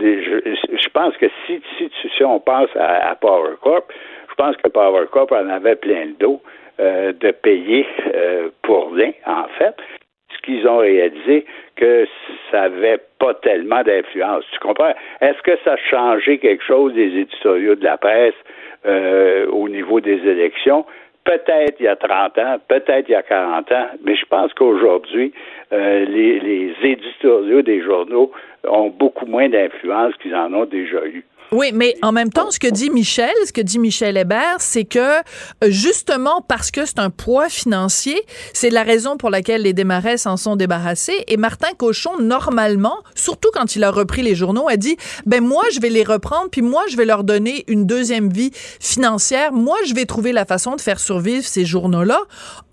je, 0.00 0.88
pense 0.90 1.16
que 1.16 1.26
si, 1.46 1.60
si, 2.16 2.24
on 2.24 2.40
pense 2.40 2.70
à, 2.76 3.14
Power 3.16 3.54
Corp, 3.62 3.92
je 4.28 4.34
pense 4.34 4.56
que 4.56 4.68
Power 4.68 5.06
Corp 5.10 5.32
en 5.32 5.48
avait 5.48 5.76
plein 5.76 6.06
le 6.06 6.14
dos 6.18 6.42
de 6.78 7.30
payer 7.32 7.86
pour 8.62 8.92
rien, 8.92 9.12
en 9.26 9.48
fait 9.58 9.74
ce 10.34 10.38
qu'ils 10.42 10.66
ont 10.66 10.78
réalisé 10.78 11.46
que 11.76 12.06
ça 12.50 12.68
n'avait 12.68 12.98
pas 13.18 13.34
tellement 13.34 13.82
d'influence. 13.82 14.44
Tu 14.52 14.58
comprends? 14.60 14.92
Est-ce 15.20 15.40
que 15.42 15.56
ça 15.64 15.72
a 15.72 15.76
changé 15.76 16.38
quelque 16.38 16.64
chose 16.64 16.92
des 16.94 17.18
éditoriaux 17.20 17.74
de 17.74 17.84
la 17.84 17.96
presse 17.96 18.34
euh, 18.86 19.46
au 19.48 19.68
niveau 19.68 20.00
des 20.00 20.18
élections? 20.26 20.84
Peut-être 21.28 21.76
il 21.78 21.84
y 21.84 21.88
a 21.88 21.96
30 21.96 22.38
ans, 22.38 22.56
peut-être 22.68 23.06
il 23.06 23.12
y 23.12 23.14
a 23.14 23.22
40 23.22 23.70
ans, 23.72 23.88
mais 24.02 24.16
je 24.16 24.24
pense 24.24 24.50
qu'aujourd'hui, 24.54 25.30
euh, 25.74 26.06
les, 26.06 26.40
les 26.40 26.74
éditoriaux 26.82 27.60
des 27.60 27.82
journaux 27.82 28.32
ont 28.66 28.88
beaucoup 28.88 29.26
moins 29.26 29.50
d'influence 29.50 30.14
qu'ils 30.22 30.34
en 30.34 30.54
ont 30.54 30.64
déjà 30.64 31.04
eu. 31.04 31.22
Oui, 31.50 31.70
mais 31.72 31.96
en 32.02 32.12
même 32.12 32.30
temps, 32.30 32.50
ce 32.50 32.58
que 32.58 32.68
dit 32.68 32.90
Michel, 32.90 33.32
ce 33.46 33.54
que 33.54 33.62
dit 33.62 33.78
Michel 33.78 34.18
Hébert, 34.18 34.56
c'est 34.58 34.84
que 34.84 34.98
euh, 34.98 35.22
justement 35.68 36.44
parce 36.46 36.70
que 36.70 36.84
c'est 36.84 36.98
un 36.98 37.08
poids 37.08 37.48
financier, 37.48 38.20
c'est 38.52 38.68
la 38.68 38.82
raison 38.82 39.16
pour 39.16 39.30
laquelle 39.30 39.62
les 39.62 39.72
démarrais 39.72 40.18
s'en 40.18 40.36
sont 40.36 40.56
débarrassés. 40.56 41.24
Et 41.26 41.38
Martin 41.38 41.68
Cochon, 41.78 42.18
normalement, 42.20 42.98
surtout 43.14 43.48
quand 43.54 43.76
il 43.76 43.84
a 43.84 43.90
repris 43.90 44.20
les 44.20 44.34
journaux, 44.34 44.68
a 44.68 44.76
dit 44.76 44.98
ben 45.24 45.42
moi 45.42 45.64
je 45.72 45.80
vais 45.80 45.88
les 45.88 46.04
reprendre, 46.04 46.50
puis 46.50 46.60
moi 46.60 46.82
je 46.90 46.98
vais 46.98 47.06
leur 47.06 47.24
donner 47.24 47.64
une 47.66 47.86
deuxième 47.86 48.30
vie 48.30 48.50
financière. 48.78 49.52
Moi 49.52 49.76
je 49.86 49.94
vais 49.94 50.04
trouver 50.04 50.32
la 50.32 50.44
façon 50.44 50.76
de 50.76 50.82
faire 50.82 51.00
survivre 51.00 51.46
ces 51.46 51.64
journaux-là. 51.64 52.20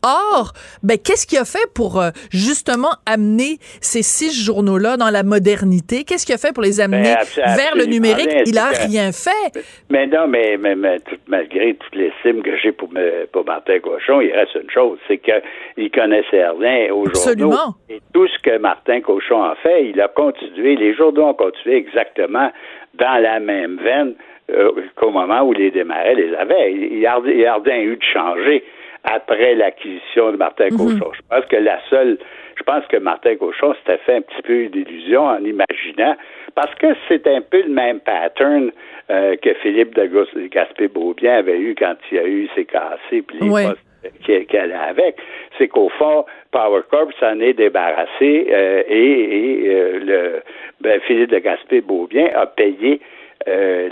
Or, 0.04 0.54
ben 0.84 1.00
qu'est-ce 1.00 1.26
qu'il 1.26 1.40
a 1.40 1.46
fait 1.46 1.66
pour 1.74 2.00
euh, 2.00 2.12
justement 2.30 2.92
amener 3.06 3.60
ces 3.82 4.04
six 4.04 4.34
journaux-là 4.44 4.98
dans 4.98 5.10
la 5.10 5.24
modernité? 5.24 6.04
Qu'est-ce 6.04 6.26
qu'il 6.26 6.36
a 6.36 6.38
fait 6.38 6.52
pour 6.52 6.62
les 6.62 6.80
amener 6.80 7.16
Ben, 7.38 7.56
vers 7.56 7.76
le 7.76 7.86
numérique? 7.86 8.30
Il 8.46 8.58
a 8.60 8.65
rien 8.72 9.12
fait. 9.12 9.60
Mais 9.90 10.08
non, 10.08 10.28
mais, 10.28 10.58
mais, 10.58 10.76
mais 10.76 11.00
tout- 11.00 11.16
malgré 11.28 11.74
toutes 11.76 11.96
les 11.96 12.12
cimes 12.22 12.42
que 12.44 12.56
j'ai 12.58 12.72
pour, 12.72 12.92
me- 12.92 13.26
pour 13.32 13.46
Martin 13.46 13.80
Cochon, 13.80 14.22
il 14.22 14.32
reste 14.32 14.56
une 14.56 14.70
chose, 14.70 14.98
c'est 15.08 15.18
qu'il 15.20 15.92
connaissait 15.92 16.48
rien 16.48 16.92
aux 16.94 17.06
journaux. 17.06 17.10
Absolument. 17.10 17.76
Et 17.90 18.00
tout 18.14 18.28
ce 18.28 18.40
que 18.40 18.58
Martin 18.58 19.02
Cochon 19.02 19.44
a 19.44 19.56
fait, 19.56 19.88
il 19.90 20.00
a 20.02 20.08
continué, 20.08 20.76
les 20.76 20.94
journaux 20.94 21.24
ont 21.26 21.34
continué 21.34 21.76
exactement 21.78 22.52
dans 22.96 23.22
la 23.22 23.40
même 23.40 23.78
veine 23.84 24.14
euh, 24.52 24.72
qu'au 24.96 25.10
moment 25.10 25.42
où 25.42 25.54
les 25.54 25.72
démarrais 25.72 26.16
les 26.16 26.34
avaient. 26.36 26.72
Il 26.74 27.06
a, 27.08 27.20
il 27.26 27.40
y 27.40 27.46
a 27.46 27.56
rien 27.56 27.80
eu 27.82 27.96
de 27.98 28.04
changé 28.04 28.64
après 29.04 29.56
l'acquisition 29.56 30.32
de 30.32 30.38
Martin 30.38 30.70
Cochon. 30.70 31.12
Je 31.14 31.22
pense 31.30 31.46
que 31.46 31.56
la 31.58 31.80
seule, 31.90 32.18
je 32.58 32.64
pense 32.64 32.86
que 32.88 32.98
Martin 32.98 33.36
Cochon 33.36 33.74
s'était 33.76 33.98
fait 34.06 34.16
un 34.16 34.22
petit 34.22 34.42
peu 34.44 34.66
d'illusion 34.68 35.26
en 35.26 35.44
imaginant, 35.44 36.16
parce 36.56 36.74
que 36.76 36.88
c'est 37.08 37.28
un 37.28 37.42
peu 37.42 37.62
le 37.64 37.70
même 37.70 38.00
pattern 38.00 38.72
euh, 39.10 39.36
que 39.38 39.54
Philippe 39.56 39.94
de 39.96 40.06
Gas- 40.06 40.48
Gaspé-Beaubien 40.50 41.38
avait 41.38 41.60
eu 41.60 41.76
quand 41.78 41.96
il 42.12 42.20
a 42.20 42.26
eu 42.26 42.48
ses 42.56 42.66
cassés 42.66 43.22
puis 43.22 43.38
les 43.42 43.50
postes 43.68 44.48
qu'elle 44.48 44.72
a 44.72 44.84
avec, 44.84 45.18
c'est 45.58 45.68
qu'au 45.68 45.90
fond, 45.90 46.26
Power 46.52 46.82
Corp 46.92 47.12
s'en 47.20 47.40
est 47.40 47.54
débarrassé 47.54 48.48
euh, 48.52 48.84
et, 48.88 49.64
et, 49.64 49.70
euh, 49.70 50.00
le, 50.00 50.42
ben, 50.80 51.00
Philippe 51.02 51.32
de 51.32 51.40
Gaspé-Beaubien 51.40 52.30
a 52.36 52.46
payé 52.46 53.02
euh, 53.48 53.90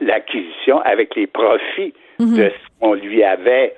l'acquisition 0.00 0.78
avec 0.80 1.14
les 1.16 1.26
profits 1.26 1.94
de 2.20 2.50
ce 2.50 2.80
qu'on 2.80 2.94
lui 2.94 3.22
avait 3.24 3.74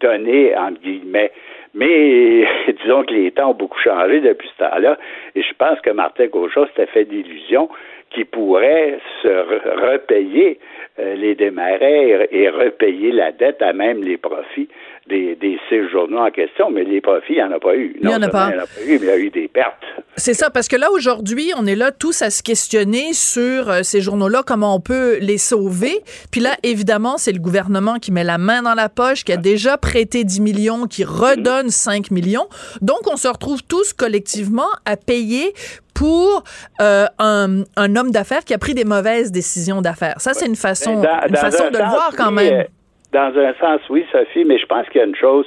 donné, 0.00 0.56
entre 0.56 0.80
guillemets. 0.80 1.32
Mais 1.74 2.46
disons 2.82 3.04
que 3.04 3.14
les 3.14 3.30
temps 3.30 3.50
ont 3.50 3.54
beaucoup 3.54 3.78
changé 3.80 4.20
depuis 4.20 4.48
ce 4.56 4.64
temps-là, 4.64 4.98
et 5.34 5.42
je 5.42 5.54
pense 5.58 5.80
que 5.80 5.90
Martin 5.90 6.28
Cochon 6.28 6.66
s'était 6.68 6.86
fait 6.86 7.04
d'illusions 7.04 7.68
qu'il 8.10 8.26
pourrait 8.26 8.98
se 9.22 9.28
re- 9.28 9.92
repayer 9.92 10.58
euh, 10.98 11.14
les 11.14 11.34
démarrais 11.34 12.28
et 12.30 12.48
repayer 12.50 13.10
la 13.10 13.32
dette 13.32 13.62
à 13.62 13.72
même 13.72 14.02
les 14.04 14.18
profits 14.18 14.68
des, 15.08 15.36
des 15.36 15.58
six 15.68 15.88
journaux 15.90 16.18
en 16.18 16.30
question. 16.30 16.70
Mais 16.70 16.84
les 16.84 17.00
profits, 17.00 17.34
il 17.34 17.36
n'y 17.36 17.42
en 17.42 17.52
a 17.52 17.58
pas 17.60 17.74
eu. 17.76 17.96
Il 18.00 18.08
y 18.08 18.14
en 18.14 18.22
a 18.22 18.28
pas. 18.28 18.50
Il 18.50 18.54
n'y 18.56 18.60
en 18.60 18.64
a 18.64 18.66
pas 18.66 18.80
eu, 18.86 18.98
mais 18.98 19.06
il 19.06 19.06
y 19.06 19.10
a 19.10 19.18
eu 19.18 19.30
des 19.30 19.48
pertes. 19.48 19.82
C'est 20.16 20.34
ça, 20.34 20.50
parce 20.50 20.68
que 20.68 20.76
là, 20.76 20.90
aujourd'hui, 20.92 21.52
on 21.56 21.66
est 21.66 21.74
là 21.74 21.90
tous 21.90 22.22
à 22.22 22.30
se 22.30 22.42
questionner 22.42 23.12
sur 23.14 23.70
euh, 23.70 23.82
ces 23.82 24.00
journaux-là, 24.00 24.42
comment 24.46 24.74
on 24.76 24.80
peut 24.80 25.18
les 25.20 25.38
sauver. 25.38 26.02
Puis 26.30 26.40
là, 26.40 26.50
évidemment, 26.62 27.16
c'est 27.18 27.32
le 27.32 27.40
gouvernement 27.40 27.94
qui 27.98 28.12
met 28.12 28.24
la 28.24 28.38
main 28.38 28.62
dans 28.62 28.74
la 28.74 28.88
poche, 28.88 29.24
qui 29.24 29.32
a 29.32 29.36
déjà 29.36 29.78
prêté 29.78 30.24
10 30.24 30.40
millions, 30.40 30.86
qui 30.86 31.04
redonne 31.04 31.70
5 31.70 32.10
millions. 32.10 32.46
Donc, 32.82 33.00
on 33.10 33.16
se 33.16 33.28
retrouve 33.28 33.62
tous 33.64 33.92
collectivement 33.92 34.68
à 34.84 34.96
payer 34.96 35.54
pour 35.94 36.44
euh, 36.80 37.06
un, 37.18 37.62
un 37.76 37.96
homme 37.96 38.10
d'affaires 38.10 38.44
qui 38.44 38.54
a 38.54 38.58
pris 38.58 38.74
des 38.74 38.84
mauvaises 38.84 39.30
décisions 39.32 39.82
d'affaires. 39.82 40.20
Ça, 40.20 40.32
c'est 40.34 40.46
une 40.46 40.56
façon, 40.56 41.00
dans- 41.02 41.20
une 41.26 41.34
dans 41.34 41.40
façon 41.40 41.64
un 41.66 41.70
de 41.70 41.78
le 41.78 41.84
voir 41.84 42.12
quand 42.16 42.30
même. 42.30 42.64
Dans 43.12 43.36
un 43.38 43.54
sens, 43.54 43.80
oui, 43.90 44.06
Sophie, 44.10 44.44
mais 44.44 44.58
je 44.58 44.66
pense 44.66 44.88
qu'il 44.88 45.00
y 45.00 45.04
a 45.04 45.06
une 45.06 45.16
chose 45.16 45.46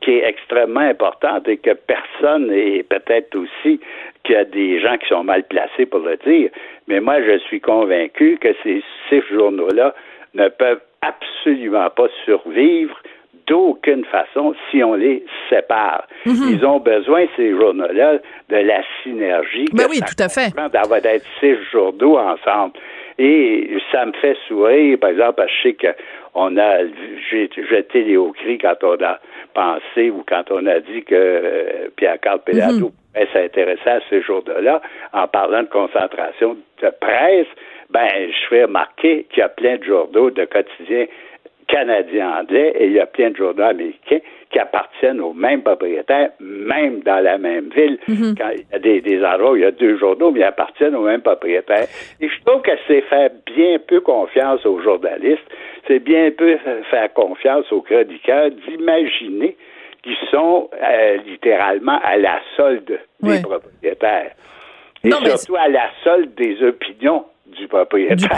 qui 0.00 0.12
est 0.12 0.24
extrêmement 0.24 0.80
importante 0.80 1.46
et 1.48 1.58
que 1.58 1.72
personne, 1.72 2.50
et 2.52 2.82
peut-être 2.82 3.36
aussi 3.36 3.80
qu'il 4.24 4.34
y 4.34 4.38
a 4.38 4.44
des 4.44 4.80
gens 4.80 4.96
qui 4.96 5.08
sont 5.08 5.24
mal 5.24 5.42
placés 5.44 5.86
pour 5.86 6.00
le 6.00 6.16
dire, 6.24 6.50
mais 6.88 7.00
moi, 7.00 7.20
je 7.22 7.38
suis 7.38 7.60
convaincu 7.60 8.38
que 8.40 8.54
ces 8.62 8.82
six 9.08 9.22
journaux-là 9.30 9.94
ne 10.34 10.48
peuvent 10.48 10.80
absolument 11.02 11.90
pas 11.90 12.08
survivre 12.24 12.96
d'aucune 13.46 14.04
façon 14.04 14.54
si 14.70 14.82
on 14.82 14.94
les 14.94 15.24
sépare. 15.48 16.06
Mhm. 16.24 16.50
Ils 16.50 16.64
ont 16.64 16.78
besoin, 16.78 17.26
ces 17.36 17.50
journaux-là, 17.50 18.18
de 18.48 18.56
la 18.56 18.82
synergie. 19.02 19.66
Ben 19.72 19.86
oui, 19.90 20.00
tout 20.00 20.22
à 20.22 20.28
fait. 20.28 20.54
d'être 21.00 21.26
six 21.40 21.56
journaux 21.72 22.16
ensemble. 22.18 22.74
Et 23.22 23.76
ça 23.92 24.06
me 24.06 24.12
fait 24.12 24.34
sourire, 24.48 24.98
par 24.98 25.10
exemple, 25.10 25.34
parce 25.36 25.50
que 25.50 25.56
je 25.56 25.68
sais 25.68 25.94
qu'on 26.32 26.56
a 26.56 26.78
j'ai 27.30 27.50
jeté 27.70 28.02
les 28.02 28.16
hauts 28.16 28.32
cris 28.32 28.56
quand 28.56 28.76
on 28.82 28.96
a 29.04 29.18
pensé 29.52 30.08
ou 30.08 30.24
quand 30.26 30.50
on 30.50 30.64
a 30.64 30.80
dit 30.80 31.02
que 31.04 31.14
euh, 31.14 31.88
Pierre-Carl 31.96 32.40
Péladeau 32.40 32.92
pouvait 33.12 33.28
s'intéresser 33.30 33.90
à 33.90 34.00
ces 34.08 34.22
journaux-là 34.22 34.80
en 35.12 35.28
parlant 35.28 35.64
de 35.64 35.68
concentration 35.68 36.56
de 36.82 36.90
presse. 36.98 37.48
Ben, 37.90 38.08
je 38.08 38.48
fais 38.48 38.64
remarquer 38.64 39.26
qu'il 39.28 39.40
y 39.40 39.42
a 39.42 39.50
plein 39.50 39.76
de 39.76 39.84
journaux 39.84 40.30
de 40.30 40.46
quotidiens 40.46 41.04
canadiens 41.70 42.40
anglais 42.40 42.72
et 42.78 42.86
il 42.86 42.92
y 42.92 43.00
a 43.00 43.06
plein 43.06 43.30
de 43.30 43.36
journaux 43.36 43.62
américains 43.62 44.18
qui 44.50 44.58
appartiennent 44.58 45.20
aux 45.20 45.32
mêmes 45.32 45.62
propriétaires, 45.62 46.30
même 46.40 47.00
dans 47.00 47.22
la 47.22 47.38
même 47.38 47.70
ville. 47.74 47.98
Quand 48.36 48.50
il 48.54 48.60
y 48.70 48.74
a 48.74 48.78
des, 48.78 49.00
des 49.00 49.24
endroits 49.24 49.52
où 49.52 49.56
il 49.56 49.62
y 49.62 49.64
a 49.64 49.70
deux 49.70 49.96
journaux, 49.98 50.30
mais 50.32 50.40
ils 50.40 50.44
appartiennent 50.44 50.96
aux 50.96 51.02
mêmes 51.04 51.22
propriétaires. 51.22 51.86
Et 52.20 52.28
je 52.28 52.44
trouve 52.44 52.62
que 52.62 52.72
c'est 52.88 53.02
faire 53.02 53.30
bien 53.46 53.78
peu 53.86 54.00
confiance 54.00 54.64
aux 54.66 54.80
journalistes, 54.80 55.46
c'est 55.86 56.00
bien 56.00 56.30
peu 56.36 56.56
faire 56.90 57.12
confiance 57.14 57.70
aux 57.72 57.82
chroniqueurs 57.82 58.50
d'imaginer 58.50 59.56
qu'ils 60.02 60.16
sont 60.30 60.68
euh, 60.82 61.16
littéralement 61.26 62.00
à 62.02 62.16
la 62.16 62.40
solde 62.56 62.98
des 63.22 63.28
Ouais. 63.30 63.42
propriétaires. 63.42 64.32
Et 65.04 65.08
Non, 65.08 65.16
surtout 65.24 65.56
à 65.56 65.68
la 65.68 65.88
solde 66.02 66.34
des 66.34 66.62
opinions 66.62 67.24
du 67.58 67.66
propriétaire. 67.68 68.16
Du. 68.16 68.28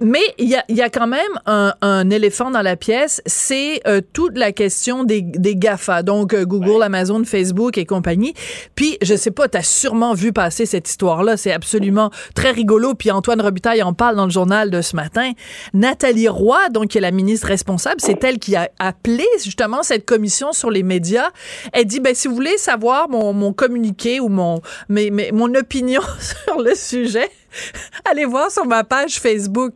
Mais 0.00 0.20
il 0.38 0.48
y 0.48 0.54
a, 0.56 0.64
il 0.68 0.76
y 0.76 0.82
a 0.82 0.88
quand 0.90 1.06
même 1.06 1.20
un, 1.46 1.74
un 1.82 2.08
éléphant 2.10 2.50
dans 2.50 2.62
la 2.62 2.76
pièce, 2.76 3.20
c'est 3.26 3.80
euh, 3.86 4.00
toute 4.12 4.36
la 4.38 4.52
question 4.52 5.04
des, 5.04 5.22
des 5.22 5.56
GAFA, 5.56 6.02
donc 6.02 6.34
euh, 6.34 6.44
Google, 6.44 6.82
Amazon, 6.82 7.24
Facebook 7.24 7.78
et 7.78 7.84
compagnie. 7.84 8.34
Puis, 8.74 8.96
je 9.02 9.14
sais 9.14 9.30
pas, 9.30 9.48
tu 9.48 9.58
as 9.58 9.62
sûrement 9.62 10.14
vu 10.14 10.32
passer 10.32 10.66
cette 10.66 10.88
histoire-là, 10.88 11.36
c'est 11.36 11.52
absolument 11.52 12.10
très 12.34 12.50
rigolo. 12.52 12.94
Puis 12.94 13.10
Antoine 13.10 13.40
Robitaille 13.40 13.82
en 13.82 13.92
parle 13.92 14.16
dans 14.16 14.24
le 14.24 14.30
journal 14.30 14.70
de 14.70 14.80
ce 14.82 14.94
matin. 14.96 15.32
Nathalie 15.74 16.28
Roy, 16.28 16.68
donc 16.70 16.88
qui 16.88 16.98
est 16.98 17.02
la 17.02 17.10
ministre 17.10 17.48
responsable, 17.48 17.96
c'est 17.98 18.22
elle 18.24 18.38
qui 18.38 18.56
a 18.56 18.70
appelé 18.78 19.24
justement 19.42 19.82
cette 19.82 20.04
commission 20.04 20.52
sur 20.52 20.70
les 20.70 20.82
médias. 20.82 21.30
Elle 21.72 21.84
dit, 21.86 22.00
ben 22.00 22.14
si 22.14 22.28
vous 22.28 22.34
voulez 22.34 22.56
savoir 22.58 23.08
mon, 23.08 23.32
mon 23.32 23.52
communiqué 23.52 24.20
ou 24.20 24.28
mon, 24.28 24.60
mes, 24.88 25.10
mes- 25.10 25.32
mon 25.32 25.54
opinion 25.54 26.00
sur 26.20 26.60
le 26.60 26.74
sujet, 26.74 27.28
allez 28.10 28.24
voir 28.24 28.50
sur 28.50 28.66
ma 28.66 28.84
page 28.84 29.18
Facebook. 29.20 29.74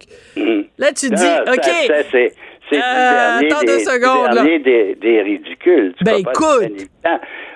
Là, 0.79 0.93
tu 0.93 1.09
dis, 1.11 1.15
Ah, 1.19 1.43
ça- 1.47 1.53
OK. 1.53 1.65
ça, 1.65 1.95
c'est 2.11 2.33
du 2.71 2.79
Euh, 2.79 3.39
attends 3.39 3.61
des, 3.61 3.67
deux 3.67 3.79
du 3.79 3.85
secondes, 3.85 4.27
là. 4.29 4.35
dernier 4.35 4.59
des, 4.61 4.95
des 4.95 5.21
ridicules. 5.23 5.95
Tu 5.99 6.05
Ben, 6.05 6.17
écoute. 6.17 6.89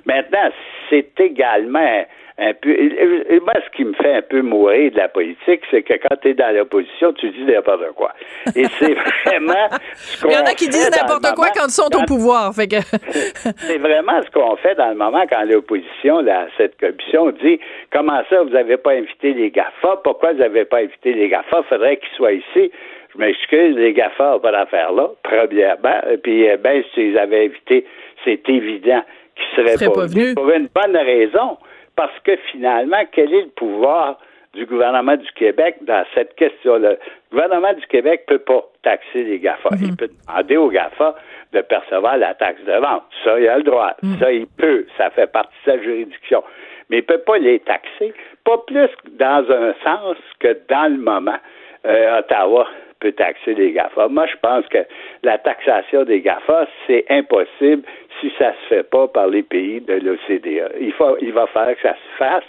Maintenant, 0.05 0.51
c'est 0.91 1.09
également 1.21 2.05
un 2.39 2.53
peu. 2.55 2.71
et- 2.71 3.41
Moi, 3.41 3.53
ce 3.65 3.77
qui 3.77 3.85
me 3.85 3.95
fait 3.95 4.15
un 4.17 4.23
peu 4.23 4.43
mourir 4.43 4.91
de 4.93 4.97
la 4.99 5.09
politique, 5.09 5.63
c'est 5.71 5.83
que 5.83 5.95
quand 5.95 6.17
tu 6.21 6.29
es 6.31 6.35
dans 6.35 6.55
l'opposition, 6.55 7.13
tu 7.15 7.31
dis 7.31 7.45
n'importe 7.45 7.93
quoi. 7.95 8.13
Et 8.55 8.65
c'est 8.79 8.95
vraiment. 9.25 9.69
ce 9.95 10.27
Il 10.27 10.33
y 10.33 10.37
en 10.37 10.43
a 10.45 10.53
qui 10.55 10.69
disent 10.69 10.91
n'importe 10.91 11.35
quoi 11.35 11.49
quand 11.55 11.67
ils 11.67 11.71
sont 11.71 11.89
au 11.97 12.05
pouvoir. 12.07 12.55
Fait 12.55 12.69
que, 12.69 12.77
c'est 13.57 13.79
vraiment 13.79 14.21
ce 14.23 14.31
qu'on 14.31 14.57
fait 14.57 14.75
dans 14.75 14.89
le 14.91 14.97
moment 14.97 15.25
quand 15.31 15.43
l'opposition, 15.45 16.25
cette 16.59 16.79
commission, 16.79 17.31
dit 17.43 17.59
comment 17.93 18.23
ça, 18.29 18.43
vous 18.43 18.51
n'avez 18.51 18.77
pas 18.77 18.93
invité 18.93 19.33
les 19.33 19.51
GAFA? 19.51 19.97
Pourquoi 20.05 20.33
vous 20.33 20.39
n'avez 20.41 20.65
pas 20.65 20.79
invité 20.79 21.13
les 21.15 21.29
GAFA? 21.29 21.59
Il 21.65 21.69
faudrait 21.69 21.97
qu'ils 21.97 22.17
soient 22.17 22.33
ici. 22.33 22.71
Je 23.15 23.19
m'excuse, 23.19 23.77
les 23.77 23.95
GAFA 23.95 24.33
n'ont 24.33 24.41
pas 24.41 24.53
d'affaire 24.53 24.93
là, 24.93 25.09
premièrement. 25.23 26.01
Et 26.11 26.19
puis, 26.19 26.43
eh 26.45 26.57
ben, 26.59 26.83
si 26.93 27.09
ils 27.09 27.19
avaient 27.19 27.47
invité, 27.47 27.87
c'est 28.25 28.47
évident 28.49 29.03
qu'ils 29.37 29.65
ne 29.65 29.69
seraient, 29.69 29.77
Seraient 29.79 29.95
pas, 29.95 30.07
venus. 30.07 30.35
Pour 30.35 30.51
une 30.51 30.69
bonne 30.75 30.97
raison. 30.97 31.57
Parce 31.97 32.19
que 32.25 32.37
finalement, 32.53 33.03
quel 33.13 33.33
est 33.33 33.43
le 33.43 33.51
pouvoir 33.51 34.19
du 34.55 34.65
gouvernement 34.67 35.17
du 35.17 35.31
Québec 35.33 35.77
dans 35.83 36.05
cette 36.15 36.35
question-là? 36.37 36.91
Le 36.91 36.99
gouvernement 37.31 37.73
du 37.73 37.87
Québec 37.87 38.25
ne 38.29 38.37
peut 38.37 38.45
pas 38.45 38.65
taxer 38.83 39.25
les 39.25 39.39
GAFA. 39.39 39.71
Il 39.81 39.97
peut 39.97 40.09
demander 40.27 40.57
aux 40.57 40.69
GAFA 40.69 41.15
de 41.53 41.61
percevoir 41.63 42.19
la 42.19 42.35
taxe 42.35 42.63
de 42.65 42.73
vente. 42.73 43.05
Ça, 43.25 43.41
il 43.41 43.49
a 43.49 43.57
le 43.57 43.63
droit. 43.63 43.95
Ça, 44.21 44.31
il 44.31 44.47
peut. 44.47 44.87
Ça 44.99 45.11
fait 45.11 45.27
partie 45.27 45.57
de 45.67 45.73
sa 45.73 45.83
juridiction. 45.83 46.45
Mais 46.91 46.99
il 46.99 47.01
ne 47.01 47.07
peut 47.07 47.23
pas 47.27 47.39
les 47.39 47.59
taxer. 47.61 48.15
Pas 48.45 48.59
plus 48.67 48.91
dans 49.19 49.45
un 49.51 49.75
sens 49.83 50.17
que 50.39 50.57
dans 50.69 50.93
le 50.93 50.99
moment. 50.99 51.39
Euh, 51.85 52.19
Ottawa 52.19 52.67
peut 53.01 53.13
taxer 53.13 53.55
les 53.55 53.73
GAFA. 53.73 54.09
Moi, 54.09 54.27
je 54.27 54.37
pense 54.43 54.67
que 54.69 54.79
la 55.23 55.39
taxation 55.39 56.05
des 56.05 56.21
GAFA, 56.21 56.67
c'est 56.87 57.05
impossible 57.11 57.83
si 58.21 58.33
ça 58.39 58.53
se 58.53 58.75
fait 58.75 58.83
pas 58.83 59.09
par 59.09 59.29
les 59.29 59.43
pays 59.43 59.81
de 59.81 59.95
l'OCDE. 59.95 60.73
Il, 60.81 60.93
faut, 60.93 61.17
il 61.21 61.33
va 61.33 61.47
falloir 61.49 61.77
que 61.77 61.83
ça 61.83 61.95
se 61.95 62.19
fasse 62.19 62.45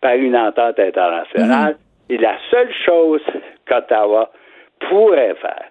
par 0.00 0.14
une 0.14 0.36
entente 0.36 0.78
internationale. 0.78 1.76
Et 2.08 2.16
la 2.16 2.36
seule 2.50 2.72
chose 2.84 3.22
qu'Ottawa 3.66 4.30
pourrait 4.88 5.34
faire, 5.34 5.64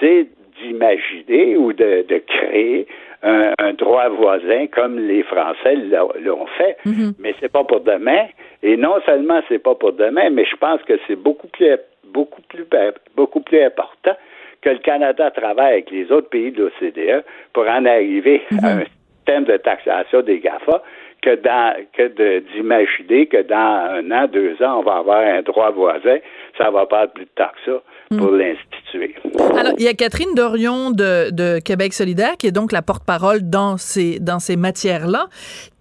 c'est 0.00 0.26
d'imaginer 0.60 1.56
ou 1.56 1.72
de, 1.72 2.04
de 2.08 2.18
créer 2.18 2.86
un, 3.22 3.52
un, 3.58 3.72
droit 3.74 4.08
voisin 4.08 4.66
comme 4.68 4.98
les 4.98 5.22
Français 5.22 5.76
l'ont 6.20 6.46
fait. 6.58 6.76
Mais 7.18 7.34
c'est 7.40 7.50
pas 7.50 7.64
pour 7.64 7.80
demain. 7.80 8.26
Et 8.62 8.76
non 8.76 8.96
seulement 9.06 9.40
c'est 9.48 9.58
pas 9.62 9.74
pour 9.74 9.92
demain, 9.92 10.30
mais 10.30 10.44
je 10.44 10.56
pense 10.56 10.82
que 10.82 10.94
c'est 11.06 11.16
beaucoup 11.16 11.48
plus 11.48 11.76
beaucoup 12.12 12.42
plus 12.42 12.66
beaucoup 13.16 13.40
plus 13.40 13.62
important 13.62 14.16
que 14.60 14.70
le 14.70 14.78
Canada 14.78 15.30
travaille 15.30 15.72
avec 15.74 15.90
les 15.90 16.10
autres 16.10 16.28
pays 16.28 16.50
de 16.50 16.64
l'OCDE 16.64 17.24
pour 17.52 17.64
en 17.68 17.84
arriver 17.84 18.42
à 18.62 18.68
un 18.68 18.84
système 18.84 19.44
de 19.44 19.56
taxation 19.56 20.22
des 20.22 20.40
GAFA 20.40 20.82
que 21.22 21.34
dans 21.36 21.74
que 21.92 22.40
d'imaginer 22.54 23.26
que 23.26 23.42
dans 23.42 23.56
un 23.98 24.10
an, 24.10 24.28
deux 24.28 24.54
ans, 24.62 24.80
on 24.80 24.82
va 24.82 24.96
avoir 24.98 25.18
un 25.18 25.42
droit 25.42 25.70
voisin, 25.70 26.18
ça 26.56 26.70
va 26.70 26.86
pas 26.86 27.04
être 27.04 27.14
plus 27.14 27.24
de 27.24 27.30
temps 27.34 27.50
que 27.64 27.72
ça 27.72 27.82
pour 28.16 28.30
l'instituer. 28.30 29.14
Alors, 29.58 29.74
il 29.78 29.84
y 29.84 29.88
a 29.88 29.94
Catherine 29.94 30.34
Dorion 30.34 30.90
de, 30.90 31.30
de 31.30 31.60
Québec 31.60 31.92
solidaire, 31.92 32.36
qui 32.38 32.46
est 32.46 32.52
donc 32.52 32.72
la 32.72 32.82
porte-parole 32.82 33.40
dans 33.42 33.76
ces, 33.76 34.18
dans 34.18 34.38
ces 34.38 34.56
matières-là, 34.56 35.26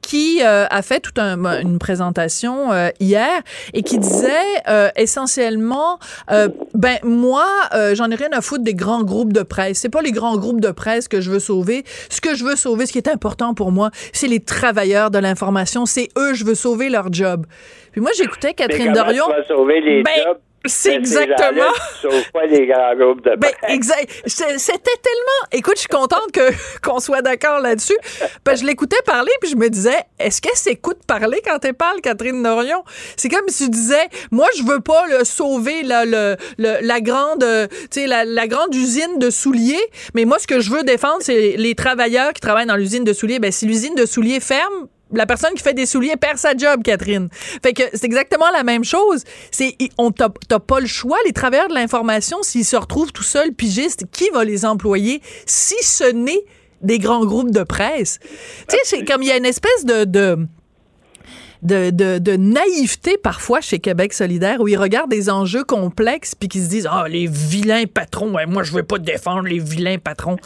qui 0.07 0.39
euh, 0.41 0.65
a 0.69 0.81
fait 0.83 1.01
toute 1.01 1.19
un, 1.19 1.37
une 1.59 1.79
présentation 1.79 2.71
euh, 2.71 2.87
hier 3.01 3.41
et 3.73 3.83
qui 3.83 3.97
disait 3.97 4.31
euh, 4.69 4.87
essentiellement 4.95 5.99
euh, 6.31 6.47
ben 6.73 6.97
moi 7.03 7.45
euh, 7.75 7.93
j'en 7.93 8.09
ai 8.09 8.15
rien 8.15 8.29
à 8.31 8.39
foutre 8.39 8.63
des 8.63 8.73
grands 8.73 9.03
groupes 9.03 9.33
de 9.33 9.43
presse. 9.43 9.79
C'est 9.79 9.89
pas 9.89 10.01
les 10.01 10.13
grands 10.13 10.37
groupes 10.37 10.61
de 10.61 10.71
presse 10.71 11.09
que 11.09 11.19
je 11.19 11.29
veux 11.29 11.39
sauver. 11.39 11.83
Ce 12.09 12.21
que 12.21 12.35
je 12.35 12.45
veux 12.45 12.55
sauver 12.55 12.85
ce 12.85 12.93
qui 12.93 12.99
est 12.99 13.09
important 13.09 13.53
pour 13.53 13.73
moi 13.73 13.89
c'est 14.13 14.29
les 14.29 14.39
travailleurs 14.39 15.11
de 15.11 15.19
l'information. 15.19 15.85
C'est 15.85 16.07
eux 16.17 16.33
je 16.33 16.45
veux 16.45 16.55
sauver 16.55 16.87
leur 16.87 17.11
job. 17.11 17.45
Puis 17.91 17.99
moi 17.99 18.11
j'écoutais 18.15 18.53
Catherine 18.53 18.93
Dorion. 18.93 19.25
tu 19.27 19.33
vas 19.33 19.43
sauver 19.43 19.81
les 19.81 20.03
ben, 20.03 20.13
jobs 20.23 20.37
c'est 20.65 20.95
exactement. 20.95 21.71
Pas 22.33 22.45
les 22.45 22.67
grands 22.67 22.95
groupes 22.95 23.23
de 23.23 23.35
ben, 23.35 23.51
exact. 23.67 24.09
C'était 24.25 24.57
tellement. 24.57 25.47
Écoute, 25.51 25.75
je 25.75 25.81
suis 25.81 25.87
contente 25.87 26.31
que 26.33 26.51
qu'on 26.81 26.99
soit 26.99 27.21
d'accord 27.21 27.59
là-dessus. 27.59 27.97
Parce 28.43 28.59
que 28.59 28.61
je 28.63 28.67
l'écoutais 28.67 28.97
parler, 29.05 29.31
puis 29.41 29.49
je 29.49 29.55
me 29.55 29.69
disais, 29.69 29.97
est-ce 30.19 30.41
qu'elle 30.41 30.55
s'écoute 30.55 30.99
parler 31.07 31.41
quand 31.45 31.63
elle 31.63 31.73
parle, 31.73 32.01
Catherine 32.01 32.41
Norion? 32.41 32.83
C'est 33.15 33.29
comme 33.29 33.47
si 33.47 33.65
tu 33.65 33.69
disais, 33.71 34.07
moi, 34.31 34.47
je 34.57 34.63
veux 34.63 34.79
pas 34.79 35.05
le 35.07 35.23
sauver 35.23 35.83
la, 35.83 36.05
le, 36.05 36.35
le, 36.57 36.77
la 36.81 37.01
grande, 37.01 37.45
tu 37.69 37.77
sais, 37.91 38.07
la, 38.07 38.25
la, 38.25 38.47
grande 38.47 38.73
usine 38.73 39.19
de 39.19 39.29
souliers, 39.29 39.85
mais 40.13 40.25
moi, 40.25 40.39
ce 40.39 40.47
que 40.47 40.59
je 40.59 40.71
veux 40.71 40.83
défendre, 40.83 41.17
c'est 41.21 41.55
les 41.57 41.75
travailleurs 41.75 42.33
qui 42.33 42.41
travaillent 42.41 42.65
dans 42.65 42.75
l'usine 42.75 43.03
de 43.03 43.13
souliers. 43.13 43.39
Ben, 43.39 43.51
si 43.51 43.65
l'usine 43.65 43.95
de 43.95 44.05
souliers 44.05 44.39
ferme, 44.39 44.87
la 45.13 45.25
personne 45.25 45.53
qui 45.53 45.63
fait 45.63 45.73
des 45.73 45.85
souliers 45.85 46.17
perd 46.17 46.37
sa 46.37 46.55
job, 46.55 46.83
Catherine. 46.83 47.29
Fait 47.63 47.73
que 47.73 47.83
c'est 47.93 48.05
exactement 48.05 48.49
la 48.51 48.63
même 48.63 48.83
chose. 48.83 49.23
C'est 49.51 49.75
on 49.97 50.11
t'as 50.11 50.29
pas 50.59 50.79
le 50.79 50.87
choix. 50.87 51.17
Les 51.25 51.33
travailleurs 51.33 51.69
de 51.69 51.73
l'information, 51.73 52.43
s'ils 52.43 52.65
se 52.65 52.75
retrouvent 52.75 53.11
tout 53.11 53.23
seuls 53.23 53.53
pigistes, 53.53 54.05
qui 54.11 54.29
va 54.31 54.43
les 54.43 54.65
employer 54.65 55.21
si 55.45 55.75
ce 55.81 56.11
n'est 56.11 56.43
des 56.81 56.99
grands 56.99 57.25
groupes 57.25 57.51
de 57.51 57.63
presse? 57.63 58.19
Tu 58.67 58.75
sais, 58.75 58.81
c'est 58.83 59.05
comme 59.05 59.23
il 59.23 59.29
y 59.29 59.31
a 59.31 59.37
une 59.37 59.45
espèce 59.45 59.85
de, 59.85 60.03
de 60.03 60.47
de, 61.61 61.89
de, 61.89 62.19
de, 62.19 62.35
naïveté 62.35 63.17
parfois 63.17 63.61
chez 63.61 63.79
Québec 63.79 64.13
solidaire 64.13 64.61
où 64.61 64.67
ils 64.67 64.77
regardent 64.77 65.09
des 65.09 65.29
enjeux 65.29 65.63
complexes 65.63 66.35
puis 66.35 66.49
qu'ils 66.49 66.63
se 66.63 66.69
disent 66.69 66.87
ah 66.89 67.05
les 67.07 67.27
vilains 67.27 67.85
patrons 67.85 68.33
ouais, 68.33 68.45
moi 68.45 68.63
je 68.63 68.71
veux 68.71 68.83
pas 68.83 68.97
défendre 68.99 69.47
les 69.47 69.59
vilains 69.59 69.97
patrons. 69.97 70.37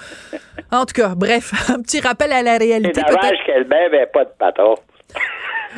En 0.71 0.85
tout 0.85 0.93
cas 0.93 1.13
bref 1.15 1.69
un 1.69 1.81
petit 1.81 1.99
rappel 1.99 2.31
à 2.31 2.41
la 2.41 2.57
réalité 2.57 3.01
dommage 3.01 3.37
qu'elle-même 3.45 3.91
n'ait 3.91 4.07
pas 4.07 4.25
de 4.25 4.31
patron 4.37 4.75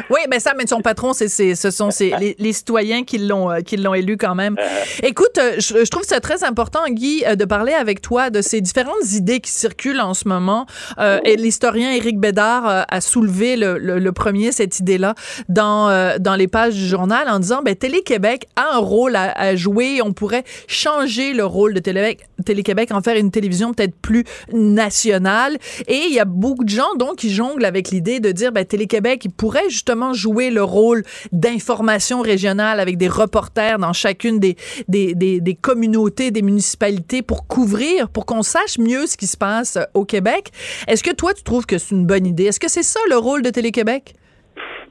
oui, 0.09 0.19
mais 0.29 0.39
ça, 0.39 0.53
mais 0.57 0.67
son 0.67 0.81
patron, 0.81 1.13
c'est, 1.13 1.27
c'est, 1.27 1.55
ce 1.55 1.71
sont 1.71 1.91
c'est 1.91 2.11
les, 2.19 2.35
les, 2.39 2.53
citoyens 2.53 3.03
qui 3.03 3.17
l'ont, 3.17 3.51
euh, 3.51 3.59
qui 3.61 3.77
l'ont 3.77 3.93
élu 3.93 4.17
quand 4.17 4.35
même. 4.35 4.55
Uh-huh. 4.55 5.05
Écoute, 5.05 5.37
euh, 5.37 5.55
je, 5.57 5.83
je, 5.85 5.89
trouve 5.89 6.03
ça 6.03 6.19
très 6.19 6.43
important, 6.43 6.81
Guy, 6.89 7.23
euh, 7.25 7.35
de 7.35 7.45
parler 7.45 7.73
avec 7.73 8.01
toi 8.01 8.29
de 8.29 8.41
ces 8.41 8.61
différentes 8.61 9.11
idées 9.11 9.39
qui 9.39 9.51
circulent 9.51 10.01
en 10.01 10.13
ce 10.13 10.27
moment. 10.27 10.65
Euh, 10.99 11.19
et 11.25 11.35
l'historien 11.35 11.91
Éric 11.91 12.19
Bédard 12.19 12.85
a 12.87 13.01
soulevé 13.01 13.55
le, 13.55 13.77
le, 13.77 13.99
le, 13.99 14.11
premier 14.11 14.51
cette 14.51 14.79
idée-là 14.79 15.15
dans 15.49 16.17
dans 16.19 16.35
les 16.35 16.47
pages 16.47 16.75
du 16.75 16.87
journal 16.87 17.27
en 17.29 17.39
disant, 17.39 17.61
ben 17.63 17.75
Télé-Québec 17.75 18.47
a 18.55 18.75
un 18.75 18.77
rôle 18.77 19.15
à, 19.15 19.31
à, 19.31 19.55
jouer. 19.55 20.01
On 20.03 20.13
pourrait 20.13 20.43
changer 20.67 21.33
le 21.33 21.45
rôle 21.45 21.73
de 21.73 21.79
Télé- 21.79 22.17
Télé-Québec, 22.45 22.91
en 22.91 23.01
faire 23.01 23.17
une 23.17 23.31
télévision 23.31 23.73
peut-être 23.73 23.95
plus 23.95 24.23
nationale. 24.51 25.57
Et 25.87 26.01
il 26.07 26.13
y 26.13 26.19
a 26.19 26.25
beaucoup 26.25 26.63
de 26.63 26.69
gens 26.69 26.93
donc 26.97 27.17
qui 27.17 27.33
jonglent 27.33 27.65
avec 27.65 27.89
l'idée 27.89 28.19
de 28.19 28.31
dire, 28.31 28.51
ben 28.51 28.65
Télé-Québec, 28.65 29.21
il 29.25 29.31
pourrait 29.31 29.69
justement 29.69 29.82
jouer 30.13 30.49
le 30.49 30.63
rôle 30.63 31.03
d'information 31.31 32.21
régionale 32.21 32.79
avec 32.79 32.97
des 32.97 33.07
reporters 33.07 33.79
dans 33.79 33.93
chacune 33.93 34.39
des, 34.39 34.55
des, 34.87 35.13
des, 35.15 35.55
communautés, 35.55 36.31
des 36.31 36.41
municipalités 36.41 37.21
pour 37.21 37.47
couvrir, 37.47 38.09
pour 38.09 38.25
qu'on 38.25 38.41
sache 38.41 38.77
mieux 38.77 39.05
ce 39.05 39.17
qui 39.17 39.27
se 39.27 39.37
passe 39.37 39.77
au 39.93 40.05
Québec. 40.05 40.49
Est-ce 40.87 41.03
que 41.03 41.13
toi, 41.13 41.33
tu 41.33 41.43
trouves 41.43 41.65
que 41.65 41.77
c'est 41.77 41.95
une 41.95 42.05
bonne 42.05 42.25
idée? 42.25 42.45
Est-ce 42.45 42.59
que 42.59 42.69
c'est 42.69 42.83
ça 42.83 42.99
le 43.09 43.17
rôle 43.17 43.41
de 43.41 43.49
Télé-Québec? 43.49 44.13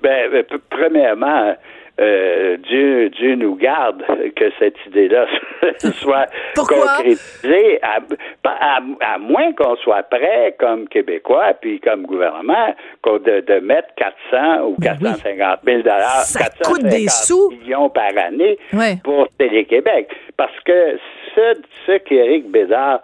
Ben, 0.02 0.30
premièrement, 0.70 1.54
euh, 2.00 2.56
Dieu, 2.56 3.10
Dieu 3.10 3.34
nous 3.34 3.54
garde 3.54 4.02
que 4.34 4.50
cette 4.58 4.76
idée-là 4.86 5.26
soit 6.00 6.26
Pourquoi? 6.54 6.78
concrétisée, 6.96 7.80
à, 7.82 7.98
à, 8.44 8.80
à 9.00 9.18
moins 9.18 9.52
qu'on 9.52 9.76
soit 9.76 10.02
prêt 10.04 10.56
comme 10.58 10.88
Québécois 10.88 11.52
puis 11.60 11.80
comme 11.80 12.02
gouvernement 12.06 12.74
de, 13.04 13.40
de 13.40 13.60
mettre 13.60 13.88
400 13.96 14.62
ou 14.68 14.76
450 14.82 15.58
000 15.66 15.82
dollars, 15.82 16.22
Ça 16.22 16.48
coûte 16.64 16.82
des 16.84 17.08
sous. 17.08 17.50
millions 17.50 17.90
par 17.90 18.16
année 18.16 18.58
ouais. 18.72 18.96
pour 19.04 19.28
Télé-Québec. 19.38 20.08
Parce 20.36 20.58
que 20.64 20.98
ce, 21.34 21.54
ce 21.86 21.98
qu'Éric 21.98 22.50
Bédard 22.50 23.00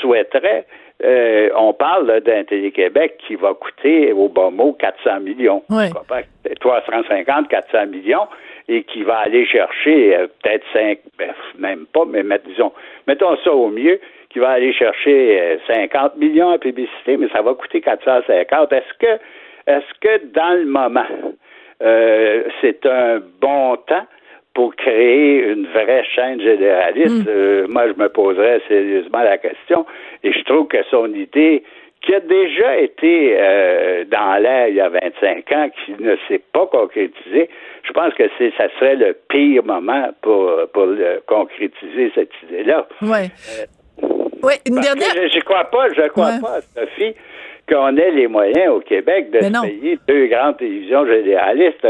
souhaiterait, 0.00 0.64
euh, 1.04 1.50
on 1.56 1.72
parle 1.72 2.20
d'un 2.20 2.44
Télé-Québec 2.44 3.18
qui 3.26 3.34
va 3.34 3.54
coûter 3.54 4.12
au 4.12 4.28
bon 4.28 4.50
mot 4.52 4.72
400 4.72 5.20
millions. 5.20 5.62
Ouais. 5.68 5.90
350, 6.60 7.48
400 7.48 7.86
millions 7.86 8.28
et 8.68 8.84
qui 8.84 9.02
va 9.02 9.18
aller 9.18 9.44
chercher 9.46 10.16
euh, 10.16 10.26
peut-être 10.42 10.64
5, 10.72 10.98
ben, 11.18 11.32
même 11.58 11.86
pas, 11.92 12.04
mais 12.06 12.22
disons, 12.46 12.72
mettons 13.06 13.36
ça 13.44 13.52
au 13.52 13.68
mieux, 13.68 14.00
qui 14.30 14.38
va 14.38 14.50
aller 14.50 14.72
chercher 14.72 15.40
euh, 15.40 15.56
50 15.66 16.16
millions 16.16 16.52
en 16.54 16.58
publicité, 16.58 17.16
mais 17.16 17.28
ça 17.28 17.42
va 17.42 17.54
coûter 17.54 17.80
450. 17.80 18.72
Est-ce 18.72 18.98
que, 18.98 19.20
est-ce 19.66 19.98
que 20.00 20.26
dans 20.32 20.58
le 20.58 20.66
moment, 20.66 21.06
euh, 21.82 22.44
c'est 22.60 22.86
un 22.86 23.20
bon 23.40 23.76
temps 23.76 24.06
pour 24.54 24.74
créer 24.76 25.44
une 25.50 25.66
vraie 25.68 26.04
chaîne 26.14 26.40
généraliste, 26.40 27.24
Mm. 27.24 27.28
euh, 27.28 27.66
moi, 27.68 27.86
je 27.88 27.94
me 28.02 28.08
poserais 28.08 28.60
sérieusement 28.68 29.22
la 29.22 29.38
question. 29.38 29.86
Et 30.22 30.32
je 30.32 30.42
trouve 30.44 30.68
que 30.68 30.82
son 30.90 31.06
idée, 31.14 31.62
qui 32.02 32.14
a 32.14 32.20
déjà 32.20 32.78
été 32.78 33.36
euh, 33.38 34.04
dans 34.06 34.34
l'air 34.42 34.68
il 34.68 34.74
y 34.74 34.80
a 34.80 34.88
25 34.88 35.52
ans, 35.52 35.70
qui 35.84 35.92
ne 36.02 36.16
s'est 36.28 36.42
pas 36.52 36.66
concrétisée, 36.66 37.48
je 37.84 37.92
pense 37.92 38.12
que 38.14 38.24
c'est, 38.38 38.52
ça 38.58 38.68
serait 38.78 38.96
le 38.96 39.16
pire 39.28 39.64
moment 39.64 40.10
pour, 40.20 40.50
pour 40.72 40.86
le, 40.86 41.22
concrétiser 41.26 42.10
cette 42.14 42.32
idée-là. 42.42 42.86
Ouais. 43.02 43.28
Euh, 44.02 44.06
ouais, 44.42 44.58
une 44.66 44.80
dernière. 44.80 45.14
Je, 45.14 45.28
je 45.28 45.40
crois 45.44 45.64
pas, 45.64 45.88
je 45.96 46.08
crois 46.08 46.26
Ouais. 46.32 46.40
pas, 46.42 46.60
Sophie, 46.74 47.14
qu'on 47.72 47.96
ait 47.96 48.10
les 48.10 48.28
moyens 48.28 48.70
au 48.70 48.80
Québec 48.80 49.30
de 49.30 49.40
se 49.40 49.62
payer 49.62 49.98
deux 50.06 50.26
grandes 50.26 50.58
télévisions 50.58 51.06
généralistes 51.06 51.86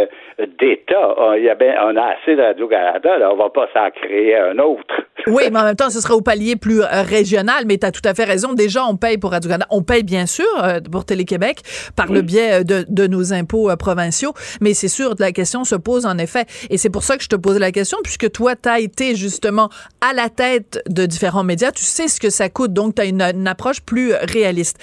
d'État. 0.61 1.15
On, 1.19 1.35
il 1.35 1.45
y 1.45 1.51
a 1.51 1.55
ben- 1.55 1.75
on 1.83 1.97
a 1.97 2.15
assez 2.15 2.37
de 2.37 2.43
Radio-Canada, 2.43 3.19
là, 3.19 3.33
on 3.33 3.37
va 3.37 3.51
pas 3.51 3.69
s'en 3.75 3.91
créer 3.91 4.37
un 4.37 4.59
autre. 4.59 4.95
Oui, 5.29 5.45
mais 5.53 5.61
en 5.61 5.65
même 5.65 5.77
temps, 5.77 5.89
ce 5.89 6.01
sera 6.01 6.17
au 6.17 6.21
palier 6.21 6.57
plus 6.57 6.83
euh, 6.83 7.03
régional, 7.03 7.63
mais 7.67 7.79
tu 7.79 7.87
as 7.87 7.93
tout 7.93 8.01
à 8.05 8.13
fait 8.13 8.25
raison. 8.25 8.55
Déjà, 8.55 8.85
on 8.85 8.97
paye 8.97 9.19
pour 9.19 9.31
Radio-Canada. 9.31 9.67
On 9.71 9.83
paye 9.85 10.03
bien 10.03 10.27
sûr 10.27 10.45
euh, 10.61 10.81
pour 10.81 11.05
Télé-Québec 11.05 11.61
par 11.95 12.11
le 12.11 12.23
biais 12.23 12.61
euh, 12.61 12.65
de, 12.65 12.85
de 12.89 13.07
nos 13.07 13.33
impôts 13.33 13.71
euh, 13.71 13.77
provinciaux, 13.77 14.33
mais 14.61 14.75
c'est 14.75 14.89
sûr, 14.89 15.15
la 15.21 15.31
question 15.31 15.63
se 15.63 15.77
pose 15.77 16.07
en 16.07 16.19
effet. 16.19 16.47
Et 16.71 16.77
c'est 16.77 16.91
pour 16.91 17.05
ça 17.05 17.17
que 17.17 17.23
je 17.23 17.29
te 17.29 17.37
posais 17.37 17.61
la 17.61 17.71
question, 17.71 17.99
puisque 18.03 18.33
toi, 18.33 18.57
tu 18.57 18.69
as 18.69 18.81
été 18.81 19.15
justement 19.15 19.69
à 20.01 20.13
la 20.13 20.29
tête 20.29 20.83
de 20.89 21.07
différents 21.07 21.45
médias. 21.45 21.71
Tu 21.71 21.85
sais 21.85 22.09
ce 22.09 22.19
que 22.19 22.31
ça 22.31 22.49
coûte, 22.49 22.73
donc 22.73 22.97
tu 22.97 23.03
as 23.03 23.05
une, 23.05 23.23
une, 23.23 23.47
approche 23.47 23.81
plus 23.81 24.15
réaliste. 24.15 24.79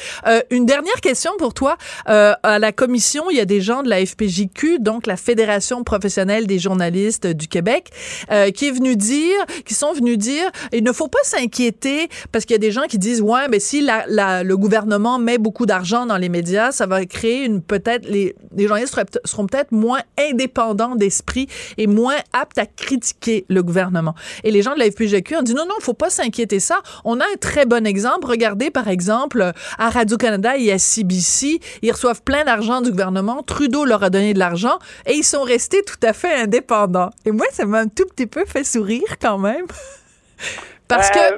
Une 0.51 0.65
dernière 0.65 0.88
question 1.01 1.31
pour 1.37 1.53
toi. 1.53 1.77
Euh, 2.09 2.33
à 2.43 2.59
la 2.59 2.71
commission, 2.71 3.29
il 3.29 3.37
y 3.37 3.39
a 3.39 3.45
des 3.45 3.61
gens 3.61 3.83
de 3.83 3.89
la 3.89 4.05
FPJQ, 4.05 4.79
donc 4.79 5.07
la 5.07 5.17
Fédération 5.17 5.83
professionnelle 5.83 6.47
des 6.47 6.59
journalistes 6.59 7.27
du 7.27 7.47
Québec, 7.47 7.89
euh, 8.31 8.51
qui 8.51 8.67
est 8.67 8.71
venu 8.71 8.95
dire, 8.95 9.37
qui 9.65 9.73
sont 9.73 9.93
venus 9.93 10.17
dire 10.17 10.49
il 10.71 10.83
ne 10.83 10.91
faut 10.91 11.07
pas 11.07 11.19
s'inquiéter 11.23 12.09
parce 12.31 12.45
qu'il 12.45 12.53
y 12.53 12.55
a 12.55 12.59
des 12.59 12.71
gens 12.71 12.83
qui 12.87 12.97
disent, 12.97 13.21
ouais, 13.21 13.47
mais 13.49 13.59
si 13.59 13.81
le 13.81 14.55
gouvernement 14.55 15.19
met 15.19 15.37
beaucoup 15.37 15.65
d'argent 15.65 16.05
dans 16.05 16.17
les 16.17 16.29
médias, 16.29 16.71
ça 16.71 16.85
va 16.85 17.05
créer 17.05 17.43
une 17.45 17.61
peut-être 17.61 18.07
les, 18.07 18.35
journalistes 18.57 18.93
seront, 18.93 19.05
peut- 19.05 19.19
seront 19.25 19.47
peut-être 19.47 19.71
moins 19.71 20.01
indépendants 20.17 20.95
d'esprit 20.95 21.47
et 21.77 21.87
moins 21.87 22.15
aptes 22.33 22.57
à 22.57 22.65
critiquer 22.65 23.45
le 23.49 23.63
gouvernement. 23.63 24.15
Et 24.43 24.51
les 24.51 24.61
gens 24.61 24.73
de 24.73 24.79
la 24.79 24.89
FPGQ 24.91 25.37
ont 25.37 25.41
dit 25.41 25.53
non, 25.53 25.65
non, 25.65 25.75
faut 25.79 25.93
pas 25.93 26.09
s'inquiéter 26.09 26.59
ça. 26.59 26.81
On 27.05 27.19
a 27.19 27.23
un 27.23 27.37
très 27.39 27.65
bon 27.65 27.85
exemple. 27.85 28.27
Regardez, 28.27 28.71
par 28.71 28.87
exemple, 28.87 29.51
à 29.77 29.89
Radio-Canada 29.89 30.57
à 30.71 30.77
CBC, 30.77 31.59
ils 31.81 31.91
reçoivent 31.91 32.23
plein 32.23 32.43
d'argent 32.43 32.81
du 32.81 32.91
gouvernement. 32.91 33.43
Trudeau 33.43 33.85
leur 33.85 34.03
a 34.03 34.09
donné 34.09 34.33
de 34.33 34.39
l'argent 34.39 34.79
et 35.05 35.13
ils 35.13 35.23
sont 35.23 35.43
restés 35.43 35.83
tout 35.83 35.99
à 36.05 36.13
fait 36.13 36.33
indépendants. 36.33 37.09
Et 37.25 37.31
moi, 37.31 37.45
ça 37.51 37.65
m'a 37.65 37.79
un 37.79 37.87
tout 37.87 38.05
petit 38.05 38.27
peu 38.27 38.45
fait 38.45 38.63
sourire 38.63 39.17
quand 39.21 39.37
même. 39.37 39.65
Parce 40.87 41.11
que, 41.11 41.19
Euh, 41.19 41.37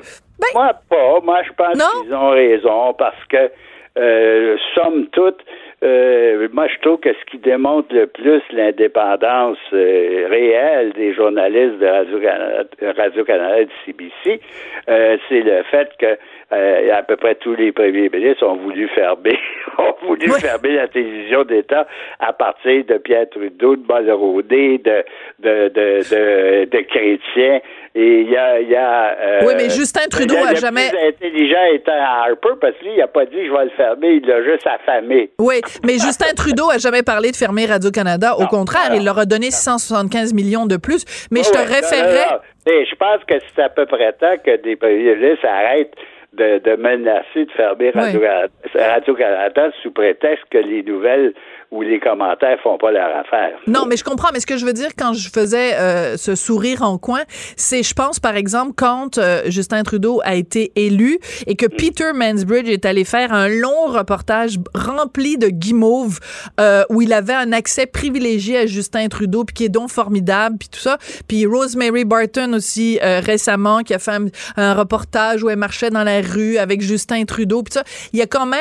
moi, 0.53 0.73
pas. 0.89 1.19
Moi, 1.23 1.41
je 1.43 1.53
pense 1.53 2.01
qu'ils 2.01 2.13
ont 2.13 2.29
raison 2.31 2.93
parce 2.97 3.23
que, 3.29 3.51
euh, 3.97 4.57
somme 4.73 5.07
toute, 5.11 5.37
euh, 5.83 6.47
moi, 6.53 6.67
je 6.67 6.79
trouve 6.81 6.99
que 6.99 7.11
ce 7.11 7.25
qui 7.25 7.39
démontre 7.39 7.93
le 7.93 8.05
plus 8.05 8.41
l'indépendance 8.51 9.57
euh, 9.73 10.27
réelle 10.29 10.93
des 10.93 11.13
journalistes 11.13 11.79
de 11.79 11.87
Radio-Canada 11.87 12.63
Radio-Canada 12.81 13.59
et 13.61 13.65
de 13.65 13.71
CBC, 13.85 14.41
euh, 14.89 15.17
c'est 15.27 15.41
le 15.41 15.63
fait 15.63 15.89
que 15.97 16.17
euh, 16.53 16.93
à 16.93 17.01
peu 17.01 17.15
près 17.15 17.35
tous 17.35 17.55
les 17.55 17.71
premiers 17.71 18.09
ministres 18.09 18.45
ont 18.45 18.57
voulu 18.57 18.87
fermer, 18.89 19.39
ont 19.79 19.95
voulu 20.05 20.29
fermer 20.33 20.75
la 20.75 20.87
télévision 20.87 21.43
d'État 21.45 21.87
à 22.19 22.33
partir 22.33 22.83
de 22.85 22.97
Pierre 22.97 23.29
Trudeau, 23.29 23.75
de 23.75 23.81
Ballerodé, 23.85 24.77
de 24.79 25.03
de, 25.39 25.69
de, 25.69 25.99
de, 26.09 26.65
de 26.65 26.79
Chrétien. 26.81 27.59
Et 27.93 28.21
il 28.21 28.29
y 28.29 28.37
a, 28.37 28.57
il 28.61 28.69
y 28.69 28.75
a 28.75 29.17
euh, 29.19 29.39
Oui, 29.45 29.53
mais 29.57 29.69
Justin 29.69 30.07
Trudeau 30.09 30.35
le- 30.35 30.47
a 30.47 30.51
le 30.51 30.55
jamais- 30.55 30.87
plus 30.89 31.07
intelligent 31.09 31.63
étant 31.73 31.91
Harper 31.91 32.53
parce 32.61 32.73
que 32.77 32.85
lui, 32.85 32.91
il 32.95 33.01
a 33.01 33.07
pas 33.07 33.25
dit 33.25 33.45
je 33.45 33.51
vais 33.51 33.65
le 33.65 33.69
fermer, 33.71 34.07
il 34.23 34.25
l'a 34.25 34.41
juste 34.43 34.65
affamé. 34.65 35.29
oui, 35.39 35.59
mais 35.85 35.93
Justin 35.99 36.33
Trudeau 36.35 36.69
a 36.69 36.77
jamais 36.77 37.03
parlé 37.03 37.31
de 37.31 37.35
fermer 37.35 37.65
Radio-Canada. 37.65 38.37
Au 38.37 38.43
Non, 38.43 38.47
contraire, 38.47 38.91
non. 38.91 38.95
il 38.97 39.03
leur 39.03 39.19
a 39.19 39.25
donné 39.25 39.51
675 39.51 40.33
millions 40.33 40.65
de 40.67 40.77
plus. 40.77 41.03
Mais 41.31 41.43
je 41.43 41.51
te 41.51 41.57
référerais. 41.57 42.25
non, 42.31 42.31
non, 42.31 42.39
non. 42.67 42.71
Et 42.73 42.85
je 42.85 42.95
pense 42.95 43.23
que 43.27 43.33
c'est 43.55 43.61
à 43.63 43.69
peu 43.69 43.85
près 43.85 44.13
temps 44.13 44.37
que 44.45 44.55
des 44.61 44.77
ministres 44.81 45.45
arrêtent 45.47 45.93
de, 46.33 46.59
de 46.59 46.75
menacer 46.77 47.43
de 47.45 47.51
fermer 47.57 47.89
Radio-Canada 47.89 48.47
Radio-Canada 48.73 49.69
sous 49.83 49.91
prétexte 49.91 50.45
que 50.49 50.59
les 50.59 50.83
nouvelles 50.83 51.33
ou 51.71 51.81
les 51.81 51.99
commentaires 51.99 52.57
font 52.61 52.77
pas 52.77 52.91
leur 52.91 53.15
affaire. 53.15 53.57
Non, 53.65 53.85
mais 53.87 53.95
je 53.95 54.03
comprends. 54.03 54.29
Mais 54.33 54.41
ce 54.41 54.45
que 54.45 54.57
je 54.57 54.65
veux 54.65 54.73
dire 54.73 54.89
quand 54.97 55.13
je 55.13 55.29
faisais 55.29 55.75
euh, 55.75 56.17
ce 56.17 56.35
sourire 56.35 56.81
en 56.81 56.97
coin, 56.97 57.21
c'est, 57.55 57.81
je 57.81 57.93
pense, 57.93 58.19
par 58.19 58.35
exemple, 58.35 58.73
quand 58.75 59.17
euh, 59.17 59.43
Justin 59.45 59.83
Trudeau 59.83 60.19
a 60.25 60.35
été 60.35 60.73
élu 60.75 61.17
et 61.47 61.55
que 61.55 61.65
Peter 61.65 62.11
Mansbridge 62.13 62.67
est 62.67 62.85
allé 62.85 63.05
faire 63.05 63.31
un 63.33 63.47
long 63.47 63.85
reportage 63.87 64.57
rempli 64.75 65.37
de 65.37 65.47
guimauves 65.47 66.19
euh, 66.59 66.83
où 66.89 67.01
il 67.01 67.13
avait 67.13 67.33
un 67.33 67.53
accès 67.53 67.85
privilégié 67.85 68.57
à 68.57 68.65
Justin 68.65 69.07
Trudeau, 69.07 69.45
puis 69.45 69.53
qui 69.53 69.65
est 69.65 69.69
donc 69.69 69.89
formidable, 69.89 70.57
puis 70.59 70.67
tout 70.67 70.79
ça. 70.79 70.97
Puis 71.29 71.45
Rosemary 71.45 72.03
Barton 72.03 72.51
aussi 72.53 72.99
euh, 73.01 73.21
récemment 73.21 73.83
qui 73.83 73.93
a 73.93 73.99
fait 73.99 74.11
un, 74.11 74.25
un 74.57 74.73
reportage 74.73 75.41
où 75.41 75.49
elle 75.49 75.57
marchait 75.57 75.89
dans 75.89 76.03
la 76.03 76.19
rue 76.19 76.57
avec 76.57 76.81
Justin 76.81 77.23
Trudeau, 77.23 77.63
puis 77.63 77.73
ça. 77.73 77.83
Il 78.11 78.19
y 78.19 78.21
a 78.21 78.27
quand 78.27 78.45
même, 78.45 78.59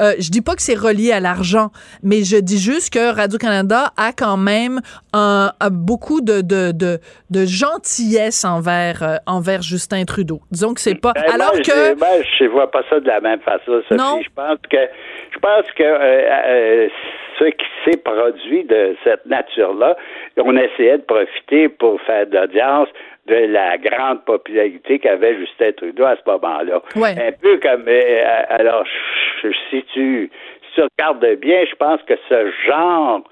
euh, 0.00 0.14
je 0.18 0.30
dis 0.30 0.42
pas 0.42 0.54
que 0.54 0.62
c'est 0.62 0.74
relié 0.74 1.12
à 1.12 1.20
l'argent, 1.20 1.70
mais 2.02 2.24
je 2.24 2.41
dis 2.42 2.58
juste 2.58 2.92
que 2.92 3.14
Radio-Canada 3.14 3.90
a 3.96 4.12
quand 4.12 4.36
même 4.36 4.80
un, 5.12 5.52
a 5.60 5.70
beaucoup 5.70 6.20
de, 6.20 6.40
de, 6.40 6.72
de, 6.72 6.98
de 7.30 7.44
gentillesse 7.46 8.44
envers, 8.44 9.02
euh, 9.02 9.16
envers 9.26 9.62
Justin 9.62 10.04
Trudeau. 10.04 10.40
Disons 10.50 10.74
que 10.74 10.80
c'est 10.80 11.00
pas. 11.00 11.12
Ben, 11.14 11.24
alors 11.34 11.54
moi, 11.54 11.62
que. 11.62 11.72
je, 11.72 11.98
moi, 11.98 12.08
je 12.38 12.44
vois 12.46 12.70
pas 12.70 12.82
ça 12.90 13.00
de 13.00 13.06
la 13.06 13.20
même 13.20 13.40
façon, 13.40 13.82
Sophie. 13.88 13.94
Non. 13.96 14.20
Je 14.22 14.28
pense 14.34 14.58
que 14.70 14.76
je 15.32 15.38
pense 15.38 15.66
que 15.76 15.82
euh, 15.82 16.30
euh, 16.46 16.88
ce 17.38 17.44
qui 17.44 17.66
s'est 17.84 17.98
produit 17.98 18.64
de 18.64 18.96
cette 19.04 19.26
nature-là, 19.26 19.96
on 20.36 20.56
essayait 20.56 20.98
de 20.98 21.02
profiter 21.02 21.68
pour 21.68 22.00
faire 22.02 22.26
de 22.26 22.36
l'audience 22.36 22.88
de 23.26 23.36
la 23.52 23.78
grande 23.78 24.24
popularité 24.24 24.98
qu'avait 24.98 25.38
Justin 25.38 25.72
Trudeau 25.76 26.04
à 26.04 26.16
ce 26.16 26.30
moment-là. 26.30 26.82
Ouais. 26.96 27.10
Un 27.10 27.32
peu 27.32 27.58
comme 27.58 27.88
alors 28.48 28.84
si 29.70 29.84
tu 29.94 30.30
si 30.74 30.80
tu 30.80 30.82
regardes 30.98 31.40
bien, 31.40 31.64
je 31.64 31.74
pense 31.76 32.02
que 32.02 32.14
ce 32.28 32.50
genre 32.66 33.22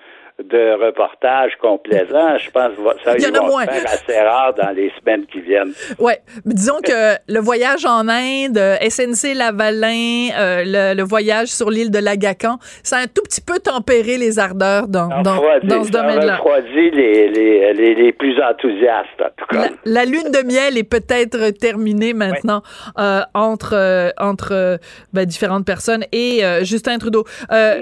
de 0.43 0.85
reportage 0.87 1.53
complaisant, 1.61 2.39
je 2.39 2.51
pense 2.51 2.73
que 2.77 3.05
ça 3.05 3.17
Il 3.17 3.23
y 3.23 3.27
en 3.27 3.35
a 3.35 3.41
vont 3.41 3.47
moins. 3.49 3.67
se 3.67 3.71
faire 3.71 3.85
assez 3.87 4.21
rare 4.21 4.55
dans 4.55 4.71
les 4.71 4.93
semaines 5.01 5.27
qui 5.27 5.41
viennent. 5.41 5.73
Mais 6.01 6.21
disons 6.45 6.81
que 6.83 7.17
le 7.29 7.41
voyage 7.41 7.85
en 7.85 8.09
Inde, 8.09 8.59
SNC 8.89 9.35
Lavalin, 9.35 10.29
euh, 10.39 10.63
le, 10.65 10.95
le 10.97 11.03
voyage 11.03 11.49
sur 11.49 11.71
l'île 11.71 11.91
de 11.91 11.99
Lagacan, 11.99 12.59
ça 12.83 12.97
a 12.97 13.01
un 13.01 13.07
tout 13.07 13.23
petit 13.23 13.41
peu 13.41 13.59
tempéré 13.59 14.17
les 14.17 14.39
ardeurs 14.39 14.89
dans, 14.89 15.09
dans, 15.23 15.41
dans 15.63 15.85
ce 15.85 15.91
domaine-là. 15.91 16.37
refroidit 16.37 16.91
les, 16.91 17.29
les, 17.29 17.73
les, 17.75 17.95
les 17.95 18.13
plus 18.13 18.41
enthousiastes, 18.43 19.21
en 19.21 19.29
tout 19.37 19.47
cas. 19.47 19.69
La, 19.85 20.01
la 20.01 20.05
lune 20.05 20.31
de 20.33 20.47
miel 20.47 20.79
est 20.79 20.85
peut-être 20.85 21.51
terminée 21.51 22.13
maintenant 22.15 22.63
euh, 22.99 23.21
entre 23.35 23.75
euh, 23.75 24.11
entre 24.19 24.79
ben, 25.13 25.25
différentes 25.25 25.67
personnes 25.67 26.05
et 26.13 26.43
Justin 26.63 26.99
Trudeau. 26.99 27.25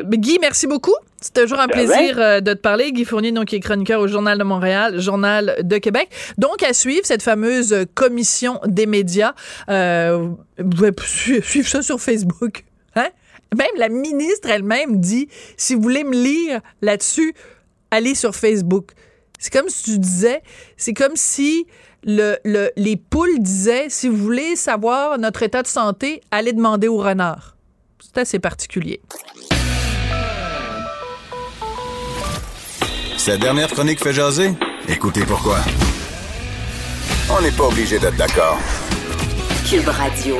Guy, 0.05 0.39
merci 0.41 0.67
beaucoup. 0.67 0.95
C'est 1.21 1.35
toujours 1.35 1.59
un 1.59 1.67
De 1.67 1.73
plaisir 1.73 2.17
euh, 2.19 2.41
de 2.49 2.55
te 2.55 2.61
parler. 2.61 2.93
Guy 2.93 3.05
Fournier, 3.05 3.33
donc, 3.33 3.47
qui 3.47 3.57
est 3.57 3.61
chroniqueur 3.61 4.01
au 4.01 4.09
Journal 4.09 4.39
de 4.39 4.45
Montréal, 4.45 5.01
Journal 5.01 5.57
de 5.63 5.79
Québec. 5.79 6.09
Donc, 6.39 6.63
à 6.63 6.73
suivre 6.73 7.05
cette 7.05 7.23
fameuse 7.23 7.75
commission 7.95 8.61
des 8.67 8.87
médias. 8.87 9.35
Euh, 9.69 10.29
vous 10.59 10.69
pouvez 10.71 10.93
su- 11.05 11.43
suivre 11.43 11.69
ça 11.69 11.83
sur 11.83 12.01
Facebook. 12.01 12.65
Hein? 12.97 13.09
Même 13.57 13.69
la 13.77 13.89
ministre 13.89 14.49
elle-même 14.51 15.01
dit, 15.01 15.29
si 15.57 15.75
vous 15.75 15.83
voulez 15.83 16.05
me 16.05 16.13
lire 16.15 16.61
là-dessus, 16.83 17.35
allez 17.91 18.15
sur 18.15 18.35
Facebook. 18.35 18.93
C'est 19.39 19.53
comme 19.53 19.69
si 19.69 19.85
tu 19.93 19.99
disais, 19.99 20.43
c'est 20.77 20.95
comme 20.95 21.15
si 21.15 21.67
le, 22.05 22.37
le- 22.45 22.71
les 22.77 22.97
poules 22.97 23.39
disaient, 23.39 23.87
si 23.89 24.09
vous 24.09 24.17
voulez 24.17 24.57
savoir 24.57 25.19
notre 25.19 25.43
état 25.43 25.63
de 25.63 25.67
santé, 25.69 26.21
allez 26.31 26.53
demander 26.53 26.89
au 26.89 26.99
renard. 26.99 27.57
C'est 28.01 28.19
assez 28.19 28.39
particulier. 28.39 29.01
Cette 33.29 33.43
dernière 33.43 33.69
chronique 33.69 34.03
fait 34.03 34.15
jaser? 34.15 34.53
Écoutez 34.89 35.21
pourquoi. 35.27 35.59
On 37.31 37.43
n'est 37.43 37.51
pas 37.51 37.65
obligé 37.65 37.99
d'être 37.99 38.17
d'accord. 38.17 38.59
Cube 39.69 39.87
Radio. 39.87 40.37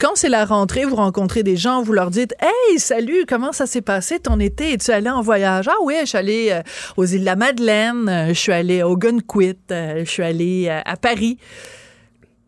Quand 0.00 0.12
c'est 0.14 0.30
la 0.30 0.46
rentrée, 0.46 0.86
vous 0.86 0.96
rencontrez 0.96 1.42
des 1.42 1.58
gens, 1.58 1.82
vous 1.82 1.92
leur 1.92 2.08
dites 2.08 2.34
Hey, 2.40 2.78
salut, 2.78 3.26
comment 3.28 3.52
ça 3.52 3.66
s'est 3.66 3.82
passé 3.82 4.18
ton 4.18 4.40
été? 4.40 4.72
Es-tu 4.72 4.92
allé 4.92 5.10
en 5.10 5.20
voyage? 5.20 5.68
Ah 5.68 5.76
oui, 5.82 5.92
je 6.00 6.06
suis 6.06 6.16
allé 6.16 6.48
euh, 6.52 6.62
aux 6.96 7.04
îles 7.04 7.20
de 7.20 7.26
la 7.26 7.36
Madeleine, 7.36 8.08
euh, 8.08 8.28
je 8.28 8.40
suis 8.40 8.52
allé 8.52 8.82
au 8.82 8.96
Gunquit, 8.96 9.58
euh, 9.72 10.06
je 10.06 10.10
suis 10.10 10.22
allé 10.22 10.70
à 10.70 10.96
Paris. 10.96 11.36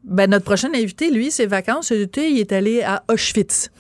Ben, 0.03 0.31
notre 0.31 0.47
prochain 0.47 0.71
invité, 0.75 1.11
lui, 1.11 1.31
ses 1.31 1.45
vacances 1.45 1.90
il 1.90 2.38
est 2.38 2.53
allé 2.53 2.83
à 2.83 3.05
Auschwitz. 3.12 3.71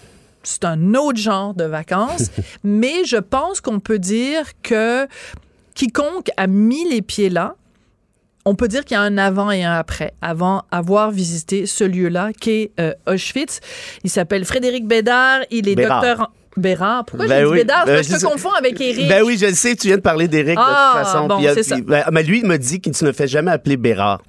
C'est 0.46 0.64
un 0.64 0.94
autre 0.94 1.18
genre 1.18 1.54
de 1.54 1.64
vacances, 1.64 2.30
mais 2.64 3.04
je 3.04 3.16
pense 3.16 3.60
qu'on 3.60 3.80
peut 3.80 3.98
dire 3.98 4.44
que 4.62 5.06
quiconque 5.74 6.30
a 6.36 6.46
mis 6.46 6.88
les 6.88 7.02
pieds 7.02 7.30
là, 7.30 7.56
on 8.46 8.54
peut 8.54 8.68
dire 8.68 8.84
qu'il 8.84 8.94
y 8.94 8.98
a 8.98 9.02
un 9.02 9.18
avant 9.18 9.50
et 9.50 9.64
un 9.64 9.72
après, 9.72 10.14
avant 10.22 10.62
avoir 10.70 11.10
visité 11.10 11.66
ce 11.66 11.82
lieu-là, 11.82 12.32
qui 12.32 12.50
est 12.50 12.72
euh, 12.78 12.94
Auschwitz. 13.08 13.58
Il 14.04 14.10
s'appelle 14.10 14.44
Frédéric 14.44 14.86
Bédard. 14.86 15.40
Il 15.50 15.68
est 15.68 15.74
docteur 15.74 16.20
en... 16.20 16.28
Bérard. 16.56 17.04
Pourquoi 17.04 17.26
Ben 17.26 17.38
j'ai 17.40 17.44
dit 17.44 17.50
oui. 17.50 17.58
Bédard? 17.58 17.86
Ben, 17.86 18.02
je 18.02 18.16
te 18.16 18.24
confonds 18.24 18.52
avec 18.52 18.80
Éric. 18.80 19.08
Ben 19.08 19.22
oui, 19.22 19.36
je 19.38 19.46
le 19.46 19.54
sais, 19.54 19.74
tu 19.76 19.88
viens 19.88 19.96
de 19.96 20.02
parler 20.02 20.28
d'Éric 20.28 20.58
Ah, 20.60 20.92
de 20.94 20.98
toute 20.98 21.06
façon. 21.06 21.26
bon, 21.26 21.40
c'est 21.54 21.62
ça. 21.62 21.76
ben, 21.80 22.04
mais 22.12 22.22
lui, 22.22 22.38
il 22.40 22.46
m'a 22.46 22.58
dit 22.58 22.80
qu'il 22.80 22.92
ne 23.02 23.12
fait 23.12 23.28
jamais 23.28 23.50
appeler 23.50 23.76
Bérard. 23.76 24.20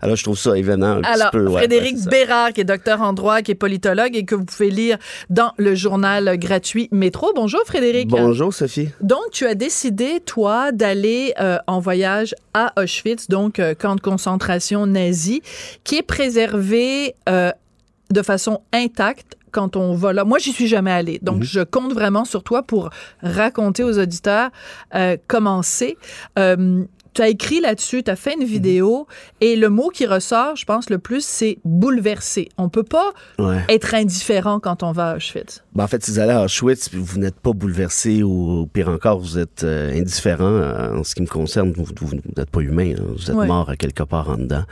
Alors, 0.00 0.16
je 0.16 0.22
trouve 0.24 0.38
ça 0.38 0.56
évident 0.56 0.82
un 0.82 1.02
Alors, 1.02 1.30
petit 1.30 1.38
peu. 1.38 1.46
ouais, 1.48 1.58
Frédéric 1.58 1.96
ouais. 1.96 2.10
Bérard, 2.10 2.52
qui 2.52 2.60
est 2.60 2.64
docteur 2.64 3.00
en 3.00 3.12
droit, 3.12 3.40
qui 3.42 3.52
est 3.52 3.54
politologue 3.54 4.14
et 4.16 4.24
que 4.24 4.34
vous 4.34 4.44
pouvez 4.44 4.70
lire 4.70 4.98
dans 5.30 5.52
le 5.56 5.74
journal 5.74 6.36
gratuit 6.38 6.88
Métro. 6.92 7.32
Bonjour, 7.34 7.60
Frédéric. 7.66 8.08
Bonjour, 8.08 8.52
Sophie. 8.52 8.88
Donc, 9.00 9.22
tu 9.32 9.46
as 9.46 9.54
décidé, 9.54 10.20
toi, 10.24 10.72
d'aller 10.72 11.32
euh, 11.40 11.58
en 11.66 11.80
voyage 11.80 12.34
à 12.52 12.72
Auschwitz, 12.80 13.28
donc 13.28 13.58
euh, 13.58 13.74
camp 13.74 13.94
de 13.96 14.00
concentration 14.00 14.86
nazi, 14.86 15.42
qui 15.84 15.96
est 15.96 16.02
préservé 16.02 17.14
euh, 17.28 17.50
de 18.10 18.22
façon 18.22 18.60
intacte 18.72 19.36
quand 19.54 19.76
on 19.76 19.94
va 19.94 20.12
là. 20.12 20.24
Moi, 20.24 20.38
j'y 20.38 20.52
suis 20.52 20.66
jamais 20.66 20.90
allée. 20.92 21.18
Donc, 21.22 21.42
je 21.44 21.60
compte 21.60 21.92
vraiment 21.94 22.24
sur 22.26 22.42
toi 22.42 22.62
pour 22.62 22.90
raconter 23.22 23.82
aux 23.84 23.98
auditeurs 23.98 24.50
euh, 24.94 25.16
comment 25.28 25.62
c'est. 25.62 25.96
Euh, 26.38 26.84
tu 27.14 27.22
as 27.22 27.28
écrit 27.28 27.60
là-dessus, 27.60 28.02
tu 28.02 28.10
as 28.10 28.16
fait 28.16 28.34
une 28.34 28.42
vidéo, 28.44 29.06
et 29.40 29.54
le 29.54 29.68
mot 29.68 29.88
qui 29.90 30.04
ressort, 30.04 30.56
je 30.56 30.64
pense, 30.64 30.90
le 30.90 30.98
plus, 30.98 31.24
c'est 31.24 31.58
bouleversé. 31.64 32.48
On 32.58 32.68
peut 32.68 32.82
pas 32.82 33.12
Ouais. 33.38 33.60
être 33.68 33.94
indifférent 33.94 34.58
quand 34.58 34.82
on 34.82 34.90
va 34.90 35.10
à 35.12 35.16
Auschwitz. 35.18 35.62
Ben, 35.76 35.84
en 35.84 35.86
fait, 35.86 36.04
si 36.04 36.10
vous 36.10 36.18
allez 36.18 36.32
à 36.32 36.42
Auschwitz, 36.42 36.90
vous 36.92 37.20
n'êtes 37.20 37.38
pas 37.38 37.52
bouleversé 37.52 38.24
ou 38.24 38.66
pire 38.66 38.88
encore, 38.88 39.20
vous 39.20 39.38
êtes 39.38 39.62
euh, 39.62 39.92
indifférent 39.96 40.42
euh, 40.44 40.96
en 40.98 41.04
ce 41.04 41.14
qui 41.14 41.22
me 41.22 41.28
concerne. 41.28 41.70
Vous, 41.70 41.84
vous- 41.84 42.06
vous 42.08 42.16
n'êtes 42.36 42.50
pas 42.50 42.60
humain, 42.62 42.94
hein. 42.98 43.02
vous 43.16 43.30
êtes 43.30 43.36
Ouais. 43.36 43.46
mort 43.46 43.70
à 43.70 43.76
quelque 43.76 44.02
part 44.02 44.30
en 44.30 44.36
dedans. 44.36 44.64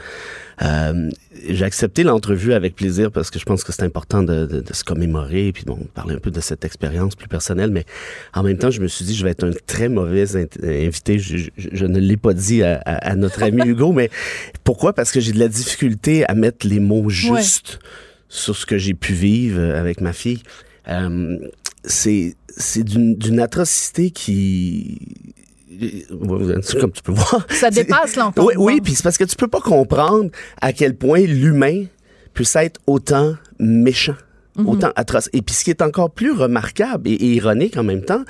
Euh, 0.61 1.09
J'ai 1.49 1.65
accepté 1.65 2.03
l'entrevue 2.03 2.53
avec 2.53 2.75
plaisir 2.75 3.11
parce 3.11 3.29
que 3.31 3.39
je 3.39 3.45
pense 3.45 3.63
que 3.63 3.71
c'est 3.73 3.83
important 3.83 4.21
de, 4.23 4.45
de- 4.45 4.61
de 4.61 4.73
se 4.73 4.83
commémorer 4.83 5.51
puis 5.51 5.63
bon, 5.65 5.77
parler 5.93 6.15
un 6.15 6.19
peu 6.19 6.31
de 6.31 6.39
cette 6.39 6.63
expérience 6.63 7.15
plus 7.15 7.27
personnelle. 7.27 7.71
Mais 7.71 7.85
en 8.33 8.43
même 8.43 8.57
temps, 8.57 8.69
je 8.71 8.81
me 8.81 8.87
suis 8.87 9.03
dit, 9.03 9.15
je 9.15 9.23
vais 9.23 9.31
être 9.31 9.43
un 9.43 9.51
très 9.65 9.89
mauvais 9.89 10.25
invité. 10.63 11.17
Je, 11.19 11.37
je- 11.37 11.49
je 11.71 11.85
ne 11.85 11.99
l'ai 11.99 12.17
pas 12.17 12.33
dit 12.33 12.61
à, 12.63 12.75
à- 12.85 13.09
à 13.11 13.15
notre 13.15 13.41
ami 13.43 13.61
Hugo, 13.65 13.91
mais 13.93 14.09
pourquoi? 14.63 14.93
Parce 14.93 15.11
que 15.11 15.19
j'ai 15.19 15.31
de 15.31 15.39
la 15.39 15.47
difficulté 15.47 16.23
à 16.29 16.35
mettre 16.35 16.67
les 16.67 16.79
mots 16.79 17.09
justes 17.09 17.79
sur 18.29 18.55
ce 18.55 18.65
que 18.65 18.77
j'ai 18.77 18.93
pu 18.93 19.13
vivre 19.13 19.59
euh, 19.59 19.79
avec 19.79 20.01
ma 20.01 20.13
fille. 20.13 20.41
Euh, 20.87 21.37
c'est 21.85 22.35
d'une 22.83 23.39
atrocité 23.39 24.11
qui 24.11 24.97
comme 26.79 26.91
tu 26.91 27.01
peux 27.03 27.11
voir 27.11 27.45
Ça 27.49 27.69
dépasse 27.69 28.15
l'entendement. 28.15 28.51
oui, 28.57 28.73
oui, 28.75 28.81
puis 28.81 28.93
c'est 28.95 29.03
parce 29.03 29.17
que 29.17 29.23
tu 29.23 29.35
peux 29.35 29.47
pas 29.47 29.61
comprendre 29.61 30.29
à 30.61 30.73
quel 30.73 30.95
point 30.95 31.21
l'humain 31.21 31.85
puisse 32.33 32.55
être 32.55 32.79
autant 32.87 33.35
méchant. 33.59 34.15
Mhm. 34.55 34.67
Autant 34.69 34.91
atroce. 34.95 35.29
Et 35.33 35.41
puis 35.41 35.55
ce 35.55 35.63
qui 35.63 35.69
est 35.71 35.81
encore 35.81 36.11
plus 36.11 36.31
remarquable 36.31 37.09
et, 37.09 37.13
et 37.13 37.33
ironique 37.35 37.75
en 37.77 37.83
même 37.83 38.03
temps, 38.05 38.23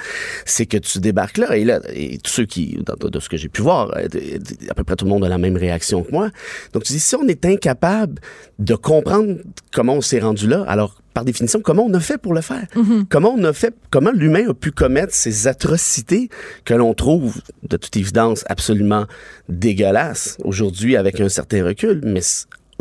c'est 0.46 0.66
que 0.66 0.78
tu 0.78 1.00
débarques 1.00 1.38
là 1.38 1.56
et 1.58 1.66
là, 1.66 1.82
et 1.94 2.18
tous 2.20 2.32
ceux 2.32 2.46
qui, 2.46 2.78
dans- 2.86 3.10
de 3.10 3.20
ce 3.20 3.28
que 3.28 3.36
j'ai 3.38 3.50
pu 3.50 3.62
voir, 3.62 3.92
euh, 3.98 4.04
de- 4.08 4.20
de- 4.38 4.70
à 4.70 4.74
peu 4.74 4.84
près 4.86 4.96
tout 4.96 5.04
le 5.06 5.12
monde 5.12 5.26
a 5.26 5.30
la 5.30 5.38
même 5.38 5.58
réaction 5.58 6.02
que 6.04 6.12
moi. 6.12 6.30
Donc 6.72 6.84
tu 6.84 6.94
dis, 6.94 7.00
si 7.02 7.16
on 7.16 7.28
est 7.28 7.46
incapable 7.46 8.22
de 8.60 8.76
comprendre 8.76 9.36
comment 9.74 9.96
on 9.96 10.02
s'est 10.02 10.20
rendu 10.20 10.48
là, 10.48 10.64
alors 10.68 10.96
par 11.14 11.26
définition, 11.26 11.60
comment 11.62 11.84
on 11.86 11.94
a 11.94 12.00
fait 12.00 12.18
pour 12.18 12.34
le 12.34 12.42
faire? 12.42 12.66
Comment 13.10 13.36
on 13.38 13.44
a 13.44 13.54
fait, 13.54 13.76
comment 13.92 14.12
l'humain 14.12 14.50
a 14.50 14.54
pu 14.54 14.72
commettre 14.72 15.14
ces 15.14 15.48
atrocités 15.48 16.30
que 16.66 16.74
l'on 16.74 16.94
trouve, 16.96 17.42
de 17.70 17.78
toute 17.78 17.96
évidence, 17.98 18.44
absolument 18.48 19.06
dégueulasses 19.50 20.38
aujourd'hui 20.44 20.96
avec 20.98 21.20
un 21.20 21.30
certain 21.30 21.64
recul, 21.66 22.02
mais 22.04 22.22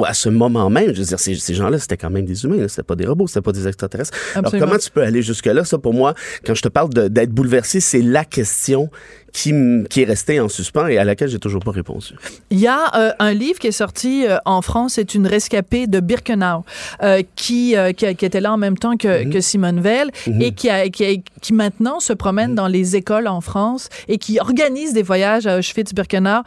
ou 0.03 0.05
à 0.05 0.15
ce 0.15 0.29
moment 0.29 0.69
même, 0.69 0.93
je 0.93 1.01
veux 1.01 1.07
dire, 1.07 1.19
ces, 1.19 1.35
ces 1.37 1.55
gens-là, 1.55 1.79
c'était 1.79 1.97
quand 1.97 2.11
même 2.11 2.25
des 2.25 2.45
humains, 2.45 2.67
c'était 2.69 2.83
pas 2.83 2.97
des 2.97 3.07
robots, 3.07 3.27
c'était 3.27 3.41
pas 3.41 3.53
des 3.53 3.69
extraterrestres. 3.69 4.13
Absolument. 4.35 4.49
Alors 4.49 4.69
comment 4.69 4.79
tu 4.79 4.91
peux 4.91 5.03
aller 5.03 5.23
jusque-là? 5.23 5.65
Ça, 5.65 5.79
pour 5.79 5.95
moi, 5.95 6.15
quand 6.45 6.55
je 6.55 6.63
te 6.63 6.69
parle 6.69 6.89
d'être 6.93 7.31
bouleversé, 7.31 7.81
c'est 7.81 8.03
la 8.03 8.25
question 8.25 8.91
qui, 9.33 9.53
qui 9.89 10.03
est 10.03 10.05
restée 10.05 10.41
en 10.41 10.49
suspens 10.49 10.89
et 10.89 10.99
à 10.99 11.05
laquelle 11.05 11.29
j'ai 11.29 11.39
toujours 11.39 11.63
pas 11.63 11.71
répondu. 11.71 12.15
Il 12.51 12.59
y 12.59 12.67
a 12.67 12.95
euh, 12.95 13.13
un 13.19 13.33
livre 13.33 13.59
qui 13.59 13.69
est 13.69 13.73
sorti 13.73 14.27
euh, 14.27 14.37
en 14.45 14.61
France, 14.63 14.95
c'est 14.95 15.15
une 15.15 15.27
rescapée 15.27 15.87
de 15.87 16.01
Birkenau, 16.01 16.65
euh, 17.03 17.23
qui, 17.37 17.75
qui, 17.97 18.05
était 18.07 18.41
là 18.41 18.53
en 18.53 18.59
même 18.59 18.77
temps 18.77 18.97
que, 18.97 19.31
que 19.31 19.41
Simone 19.41 19.81
Veil 19.81 20.09
et 20.41 20.53
qui, 20.53 20.69
a, 20.69 20.89
qui, 20.91 21.05
a- 21.05 21.17
qui 21.41 21.53
maintenant 21.55 21.99
se 22.01 22.13
promène 22.13 22.55
dans 22.55 22.69
les 22.69 22.95
écoles 22.97 23.27
en 23.27 23.41
France 23.41 23.89
et 24.09 24.19
qui 24.19 24.39
organise 24.39 24.93
des 24.93 25.03
voyages 25.03 25.47
à 25.47 25.59
Auschwitz-Birkenau 25.59 26.43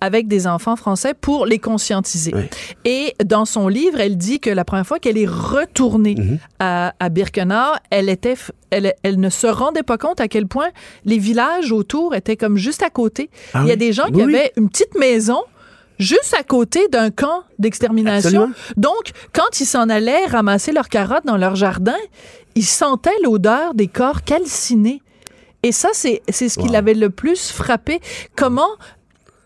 avec 0.00 0.28
des 0.28 0.46
enfants 0.46 0.76
français 0.76 1.14
pour 1.18 1.46
les 1.46 1.58
conscientiser. 1.58 2.32
Oui. 2.34 2.42
Et 2.84 3.14
dans 3.24 3.44
son 3.44 3.68
livre, 3.68 4.00
elle 4.00 4.16
dit 4.16 4.38
que 4.40 4.50
la 4.50 4.64
première 4.64 4.86
fois 4.86 4.98
qu'elle 4.98 5.18
est 5.18 5.26
retournée 5.28 6.16
à, 6.58 6.92
à 7.00 7.08
Birkenau, 7.08 7.72
elle 7.90 8.08
était, 8.08 8.34
elle, 8.70 8.94
elle 9.02 9.18
ne 9.18 9.30
se 9.30 9.46
rendait 9.46 9.82
pas 9.82 9.98
compte 9.98 10.20
à 10.20 10.28
quel 10.28 10.46
point 10.46 10.68
les 11.04 11.18
villages 11.18 11.72
autour 11.72 12.01
étaient 12.12 12.36
comme 12.36 12.56
juste 12.56 12.82
à 12.82 12.90
côté. 12.90 13.30
Ah 13.54 13.60
Il 13.62 13.68
y 13.68 13.70
a 13.70 13.74
oui? 13.74 13.78
des 13.78 13.92
gens 13.92 14.06
qui 14.06 14.14
Oui, 14.16 14.24
oui. 14.24 14.34
avaient 14.36 14.52
une 14.56 14.68
petite 14.68 14.96
maison 14.98 15.40
juste 15.98 16.34
à 16.38 16.42
côté 16.42 16.88
d'un 16.88 17.10
camp 17.10 17.44
d'extermination. 17.58 18.50
Donc, 18.76 19.12
quand 19.32 19.60
ils 19.60 19.66
s'en 19.66 19.88
allaient 19.88 20.26
ramasser 20.26 20.72
leurs 20.72 20.88
carottes 20.88 21.24
dans 21.26 21.36
leur 21.36 21.54
jardin, 21.54 21.96
ils 22.54 22.64
sentaient 22.66 23.10
l'odeur 23.22 23.74
des 23.74 23.86
corps 23.88 24.22
calcinés. 24.24 25.00
Et 25.62 25.70
ça, 25.70 25.90
c'est 25.92 26.22
c'est 26.28 26.48
ce 26.48 26.58
qui 26.58 26.66
Wow. 26.66 26.72
l'avait 26.72 26.94
le 26.94 27.08
plus 27.10 27.50
frappé. 27.52 28.00
Comment, 28.36 28.70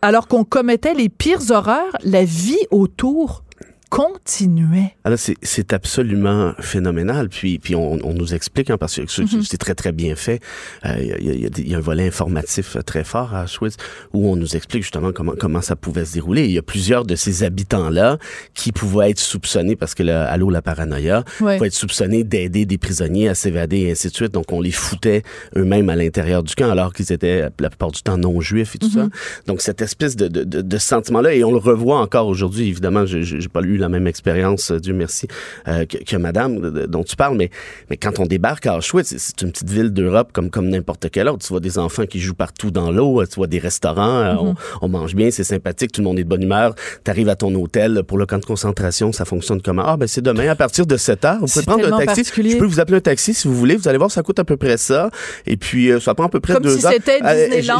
alors 0.01 0.29
qu'on 0.29 0.45
commettait 0.45 0.95
les 0.95 1.09
pires 1.11 1.51
horreurs, 1.51 1.92
la 2.05 2.25
vie 2.25 2.59
autour 2.71 3.42
continuait. 3.90 4.94
Alors, 5.05 5.18
c'est, 5.18 5.37
c'est 5.42 5.72
absolument 5.72 6.53
phénoménal. 6.61 7.29
Puis, 7.29 7.59
puis 7.59 7.75
on, 7.75 7.99
on 8.05 8.12
nous 8.14 8.35
explique, 8.35 8.70
hein, 8.70 8.79
parce 8.79 8.96
que 8.96 9.03
c'est, 9.09 9.22
Mm-hmm. 9.27 9.42
c'est 9.49 9.59
très, 9.59 9.75
très 9.75 9.92
bien 9.92 10.14
fait. 10.14 10.40
Il 10.85 11.05
y, 11.07 11.12
a, 11.12 11.18
y 11.18 11.46
y 11.62 11.70
y 11.70 11.75
un 11.75 11.81
volet 11.81 12.07
informatif 12.07 12.77
très 12.87 13.03
fort 13.05 13.35
à 13.35 13.44
Auschwitz 13.44 13.77
où 14.12 14.31
on 14.31 14.37
nous 14.37 14.55
explique 14.57 14.83
justement 14.83 15.11
comment, 15.12 15.33
comment 15.38 15.61
ça 15.61 15.75
pouvait 15.77 16.05
se 16.05 16.12
dérouler. 16.14 16.44
Il 16.44 16.53
y 16.53 16.59
a 16.59 16.62
plusieurs 16.62 17.05
de 17.05 17.16
ces 17.16 17.42
habitants-là 17.42 18.18
qui 18.55 18.72
pouvaient 18.72 19.11
être 19.11 19.18
soupçonnés, 19.20 19.77
parce 19.77 19.94
que 19.94 20.03
le 20.03 20.12
Allô, 20.12 20.51
la 20.51 20.62
paranoïa, 20.62 21.25
Ouais. 21.40 21.57
pouvaient 21.57 21.68
être 21.68 21.75
soupçonnés 21.75 22.25
d'aider 22.25 22.66
des 22.66 22.79
prisonniers 22.79 23.29
à 23.29 23.35
s'évader 23.35 23.79
et 23.79 23.90
ainsi 23.92 24.09
de 24.09 24.14
suite. 24.14 24.33
Donc, 24.33 24.53
on 24.53 24.61
les 24.61 24.70
foutait 24.70 25.22
eux-mêmes 25.57 25.88
à 25.90 25.96
l'intérieur 25.96 26.42
du 26.42 26.55
camp, 26.55 26.70
alors 26.70 26.92
qu'ils 26.92 27.12
étaient 27.12 27.42
la 27.59 27.70
plupart 27.70 27.90
du 27.90 28.03
temps 28.03 28.18
non-juifs 28.18 28.75
et 28.75 28.79
tout 28.79 28.90
ça. 28.90 29.09
Donc, 29.46 29.61
cette 29.61 29.83
espèce 29.83 30.16
de, 30.16 30.29
de, 30.29 30.44
de, 30.44 30.61
de 30.62 30.79
sentiment-là, 30.79 31.35
et 31.35 31.42
on 31.44 31.51
le 31.53 31.59
revoit 31.59 32.01
encore 32.01 32.27
aujourd'hui, 32.29 32.68
évidemment, 32.68 33.07
je 33.07 33.22
j'ai 33.22 33.49
pas 33.49 33.61
eu 33.77 33.79
la 33.79 33.89
même 33.89 34.07
expérience, 34.07 34.71
euh, 34.73 34.81
Dieu 34.81 34.95
merci, 34.95 35.29
euh, 35.69 35.85
que, 35.87 35.99
que 35.99 36.17
madame 36.17 36.59
de- 36.61 36.87
dont 36.87 37.05
tu 37.05 37.17
parles, 37.17 37.37
mais, 37.37 37.51
mais 37.91 37.97
quand 37.97 38.19
on 38.19 38.27
débarque 38.27 38.67
à 38.67 38.77
Auschwitz, 38.77 39.15
c'est- 39.17 39.43
une 39.43 39.53
petite 39.53 39.71
ville 39.71 39.91
d'Europe 39.91 40.31
comme, 40.33 40.51
comme 40.51 40.69
n'importe 40.69 41.11
quelle 41.11 41.29
autre. 41.29 41.45
Tu 41.45 41.49
vois 41.49 41.61
des 41.61 41.79
enfants 41.79 42.07
qui 42.07 42.21
jouent 42.21 42.35
partout 42.35 42.71
dans 42.71 42.91
l'eau, 42.91 43.21
euh, 43.23 43.27
tu 43.27 43.37
vois 43.37 43.47
des 43.47 43.59
restaurants, 43.59 44.19
euh, 44.21 44.35
on, 44.41 44.55
on 44.83 44.89
mange 44.89 45.15
bien, 45.15 45.31
c'est 45.31 45.45
sympathique, 45.45 45.93
tout 45.93 46.01
le 46.01 46.07
monde 46.07 46.19
est 46.19 46.25
de 46.25 46.29
bonne 46.29 46.43
humeur. 46.43 46.75
Tu 47.05 47.11
arrives 47.11 47.29
à 47.29 47.37
ton 47.37 47.55
hôtel 47.55 48.03
pour 48.07 48.19
le 48.19 48.27
camp 48.27 48.39
de 48.39 48.45
concentration, 48.45 49.12
ça 49.12 49.25
fonctionne 49.25 49.61
comment? 49.62 49.85
Ah, 49.87 49.97
ben 49.97 50.07
c'est 50.09 50.23
demain 50.23 50.49
à 50.49 50.55
partir 50.57 50.87
de 50.87 50.97
7 50.97 51.25
heures. 51.25 51.39
Vous 51.41 51.47
pouvez 51.47 51.65
prendre 51.65 51.85
un 51.93 52.05
taxi. 52.05 52.25
Je 52.25 52.57
peux 52.59 52.65
vous 52.67 52.81
appeler 52.81 52.97
un 52.97 53.01
taxi 53.01 53.35
si 53.35 53.47
vous 53.49 53.55
voulez. 53.55 53.77
Vous 53.77 53.89
allez 53.89 53.99
voir, 53.99 54.11
ça 54.11 54.23
coûte 54.23 54.39
à 54.39 54.45
peu 54.45 54.57
près 54.57 54.77
ça. 54.77 55.11
Et 55.47 55.57
puis, 55.57 55.91
euh, 55.91 56.01
ça 56.01 56.15
prend 56.15 56.27
à 56.27 56.29
peu 56.29 56.41
près 56.41 56.55
Comme 56.55 56.62
deux 56.65 56.77
si 56.77 56.83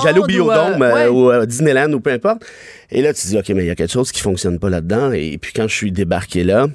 J'allais 0.03 0.19
au 0.19 0.25
ou, 0.25 0.27
Biodôme 0.27 0.83
euh, 0.83 0.85
euh, 0.85 0.95
ouais. 0.95 1.09
ou 1.09 1.31
à 1.31 1.47
Disneyland 1.47 1.93
ou 1.93 2.01
peu 2.01 2.11
importe. 2.11 2.43
Et 2.91 3.03
là, 3.03 3.13
tu 3.13 3.27
dis, 3.27 3.37
OK, 3.37 3.49
mais 3.51 3.65
il 3.65 3.67
y 3.67 3.71
a 3.71 3.75
quelque 3.75 3.93
chose 3.93 4.13
qui 4.13 4.21
fonctionne 4.21 4.59
pas 4.59 4.71
là-dedans. 4.71 5.13
Et 5.13 5.39
puis, 5.39 5.53
quand 5.53 5.69
je 5.69 5.75
suis 5.75 5.93
débarqué 5.93 6.45
là, 6.45 6.69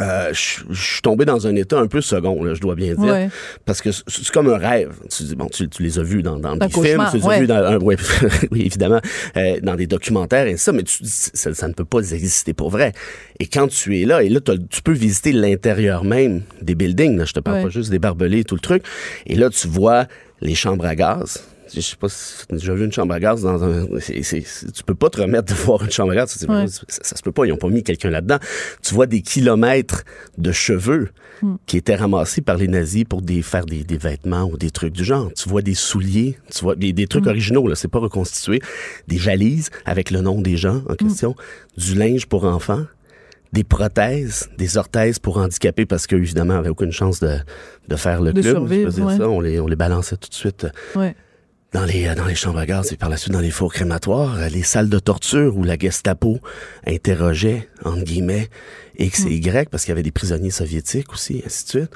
euh, 0.00 0.28
je 0.32 0.62
je 0.68 0.92
suis 0.92 1.02
tombé 1.02 1.24
dans 1.24 1.46
un 1.46 1.56
état 1.56 1.78
un 1.78 1.86
peu 1.86 2.00
second, 2.02 2.42
là, 2.44 2.54
je 2.54 2.60
dois 2.60 2.74
bien 2.74 2.94
dire. 2.94 3.12
Ouais. 3.12 3.30
Parce 3.64 3.80
que 3.80 3.90
c'est- 3.92 4.30
comme 4.30 4.48
un 4.48 4.58
rêve. 4.58 4.92
Tu, 5.10 5.22
dis, 5.22 5.36
bon, 5.36 5.46
tu, 5.46 5.68
tu 5.68 5.82
les 5.82 5.98
as 5.98 6.02
vus 6.02 6.22
dans, 6.22 6.36
des 6.38 6.68
films, 6.68 7.04
tu 7.10 7.16
les 7.16 7.24
as 7.24 7.26
ouais. 7.26 7.40
vus 7.40 7.46
dans 7.46 7.64
un, 7.64 7.78
ouais, 7.78 7.96
oui, 8.50 8.62
évidemment, 8.66 9.00
euh, 9.36 9.58
dans 9.62 9.74
des 9.74 9.86
documentaires 9.86 10.46
et 10.46 10.56
ça, 10.58 10.72
mais 10.72 10.82
tu, 10.82 11.02
dis, 11.02 11.10
ça, 11.10 11.54
ça 11.54 11.68
ne 11.68 11.72
peut 11.72 11.84
pas 11.84 12.12
exister 12.12 12.52
pour 12.52 12.68
vrai. 12.70 12.92
Et 13.40 13.46
quand 13.46 13.68
tu 13.68 14.00
es 14.00 14.04
là, 14.04 14.22
et 14.22 14.28
là, 14.28 14.40
tu 14.40 14.82
peux 14.82 14.92
visiter 14.92 15.32
l'intérieur 15.32 16.04
même 16.04 16.42
des 16.60 16.74
buildings, 16.74 17.16
là, 17.16 17.24
je 17.24 17.32
te 17.32 17.40
parle 17.40 17.62
pas 17.62 17.70
juste 17.70 17.90
des 17.90 17.98
barbelés 17.98 18.40
et 18.40 18.44
tout 18.44 18.56
le 18.56 18.60
truc. 18.60 18.82
Et 19.26 19.34
là, 19.34 19.48
tu 19.48 19.66
vois 19.66 20.06
les 20.42 20.54
chambres 20.54 20.84
à 20.84 20.94
gaz. 20.94 21.42
Je 21.74 21.80
sais 21.80 21.96
pas 21.96 22.08
si 22.08 22.46
tu 22.46 22.54
as 22.54 22.58
déjà 22.58 22.74
vu 22.74 22.84
une 22.84 22.92
chambre 22.92 23.12
à 23.14 23.20
gaz 23.20 23.42
dans 23.42 23.62
un. 23.64 23.86
c'est- 24.00 24.22
c'est- 24.22 24.72
tu 24.72 24.82
peux 24.84 24.94
pas 24.94 25.10
te 25.10 25.20
remettre 25.20 25.52
de 25.52 25.58
voir 25.58 25.82
une 25.84 25.90
chambre 25.90 26.12
à 26.12 26.14
gaz. 26.16 26.46
Ouais. 26.48 26.66
Ça, 26.68 26.82
ça 26.88 27.16
se 27.16 27.22
peut 27.22 27.32
pas. 27.32 27.46
Ils 27.46 27.52
ont 27.52 27.56
pas 27.56 27.68
mis 27.68 27.82
quelqu'un 27.82 28.10
là-dedans. 28.10 28.38
Tu 28.82 28.94
vois 28.94 29.06
des 29.06 29.22
kilomètres 29.22 30.04
de 30.38 30.52
cheveux 30.52 31.08
qui 31.66 31.76
étaient 31.76 31.96
ramassés 31.96 32.40
par 32.40 32.56
les 32.56 32.66
nazis 32.68 33.04
pour 33.04 33.20
des, 33.22 33.42
faire 33.42 33.66
des, 33.66 33.84
des 33.84 33.98
vêtements 33.98 34.44
ou 34.44 34.56
des 34.56 34.70
trucs 34.70 34.92
du 34.94 35.04
genre. 35.04 35.30
Tu 35.34 35.48
vois 35.48 35.60
des 35.62 35.74
souliers, 35.74 36.38
tu 36.54 36.60
vois 36.62 36.74
des, 36.76 36.92
des 36.92 37.06
trucs 37.06 37.26
originaux, 37.26 37.66
là, 37.68 37.74
c'est 37.74 37.88
pas 37.88 37.98
reconstitué. 37.98 38.60
Des 39.08 39.18
valises 39.18 39.68
avec 39.84 40.10
le 40.10 40.20
nom 40.22 40.40
des 40.40 40.56
gens 40.56 40.82
en 40.88 40.94
question. 40.94 41.34
Du 41.76 41.94
linge 41.94 42.26
pour 42.26 42.44
enfants 42.44 42.84
des 43.52 43.64
prothèses, 43.64 44.50
des 44.58 44.76
orthèses 44.76 45.18
pour 45.18 45.38
handicapés 45.38 45.86
parce 45.86 46.06
qu'eux, 46.06 46.16
évidemment, 46.18 46.54
n'avaient 46.54 46.68
aucune 46.68 46.90
chance 46.92 47.20
de, 47.20 47.36
de 47.88 47.96
faire 47.96 48.20
le 48.20 48.32
De 48.32 48.40
club. 48.42 48.54
survivre, 48.56 49.00
ouais. 49.06 49.16
ça. 49.16 49.28
On, 49.28 49.40
les, 49.40 49.60
on 49.60 49.66
les 49.66 49.76
balançait 49.76 50.16
tout 50.16 50.28
de 50.28 50.34
suite 50.34 50.64
euh, 50.64 50.98
Ouais. 50.98 51.14
Dans 51.76 51.84
les, 51.84 52.06
euh, 52.08 52.14
dans 52.14 52.24
les 52.24 52.34
chambres 52.34 52.58
à 52.58 52.64
gaz 52.64 52.90
et 52.92 52.96
par 52.96 53.10
la 53.10 53.18
suite 53.18 53.34
dans 53.34 53.40
les 53.40 53.50
fours 53.50 53.72
crématoires, 53.72 54.36
euh, 54.38 54.48
les 54.48 54.62
salles 54.62 54.88
de 54.88 54.98
torture 54.98 55.56
où 55.58 55.62
la 55.62 55.76
Gestapo 55.76 56.38
interrogeait, 56.86 57.68
entre 57.84 58.02
guillemets, 58.02 58.48
X 58.98 59.26
et 59.26 59.34
Y 59.34 59.68
parce 59.68 59.84
qu'il 59.84 59.90
y 59.90 59.92
avait 59.92 60.02
des 60.02 60.10
prisonniers 60.10 60.50
soviétiques 60.50 61.12
aussi, 61.12 61.42
ainsi 61.44 61.64
de 61.64 61.68
suite. 61.68 61.90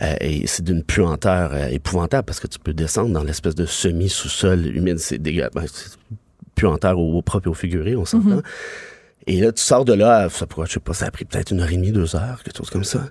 Euh, 0.00 0.14
et 0.22 0.46
c'est 0.46 0.64
d'une 0.64 0.82
puanteur 0.82 1.52
euh, 1.52 1.66
épouvantable 1.66 2.24
parce 2.24 2.40
que 2.40 2.46
tu 2.46 2.58
peux 2.58 2.72
descendre 2.72 3.12
dans 3.12 3.22
l'espèce 3.22 3.54
de 3.54 3.66
semi-sous-sol 3.66 4.64
humide. 4.74 4.98
C'est 4.98 5.18
dégueulasse. 5.18 5.52
Ben, 5.52 5.66
puanteur 6.54 6.98
au, 6.98 7.18
au 7.18 7.22
propre 7.22 7.48
et 7.48 7.50
au 7.50 7.54
figuré, 7.54 7.96
on 7.96 8.06
s'entend. 8.06 8.40
Et 9.26 9.40
là, 9.40 9.52
tu 9.52 9.62
sors 9.62 9.84
de 9.84 9.92
là, 9.92 10.28
ça, 10.30 10.46
pourrait, 10.46 10.66
je 10.66 10.72
sais 10.72 10.80
pas, 10.80 10.94
ça 10.94 11.06
a 11.06 11.10
pris 11.10 11.26
peut-être 11.26 11.52
une 11.52 11.60
heure 11.60 11.70
et 11.70 11.76
demie, 11.76 11.92
deux 11.92 12.16
heures, 12.16 12.42
quelque 12.42 12.56
chose 12.56 12.70
comme 12.70 12.82
ça. 12.82 13.04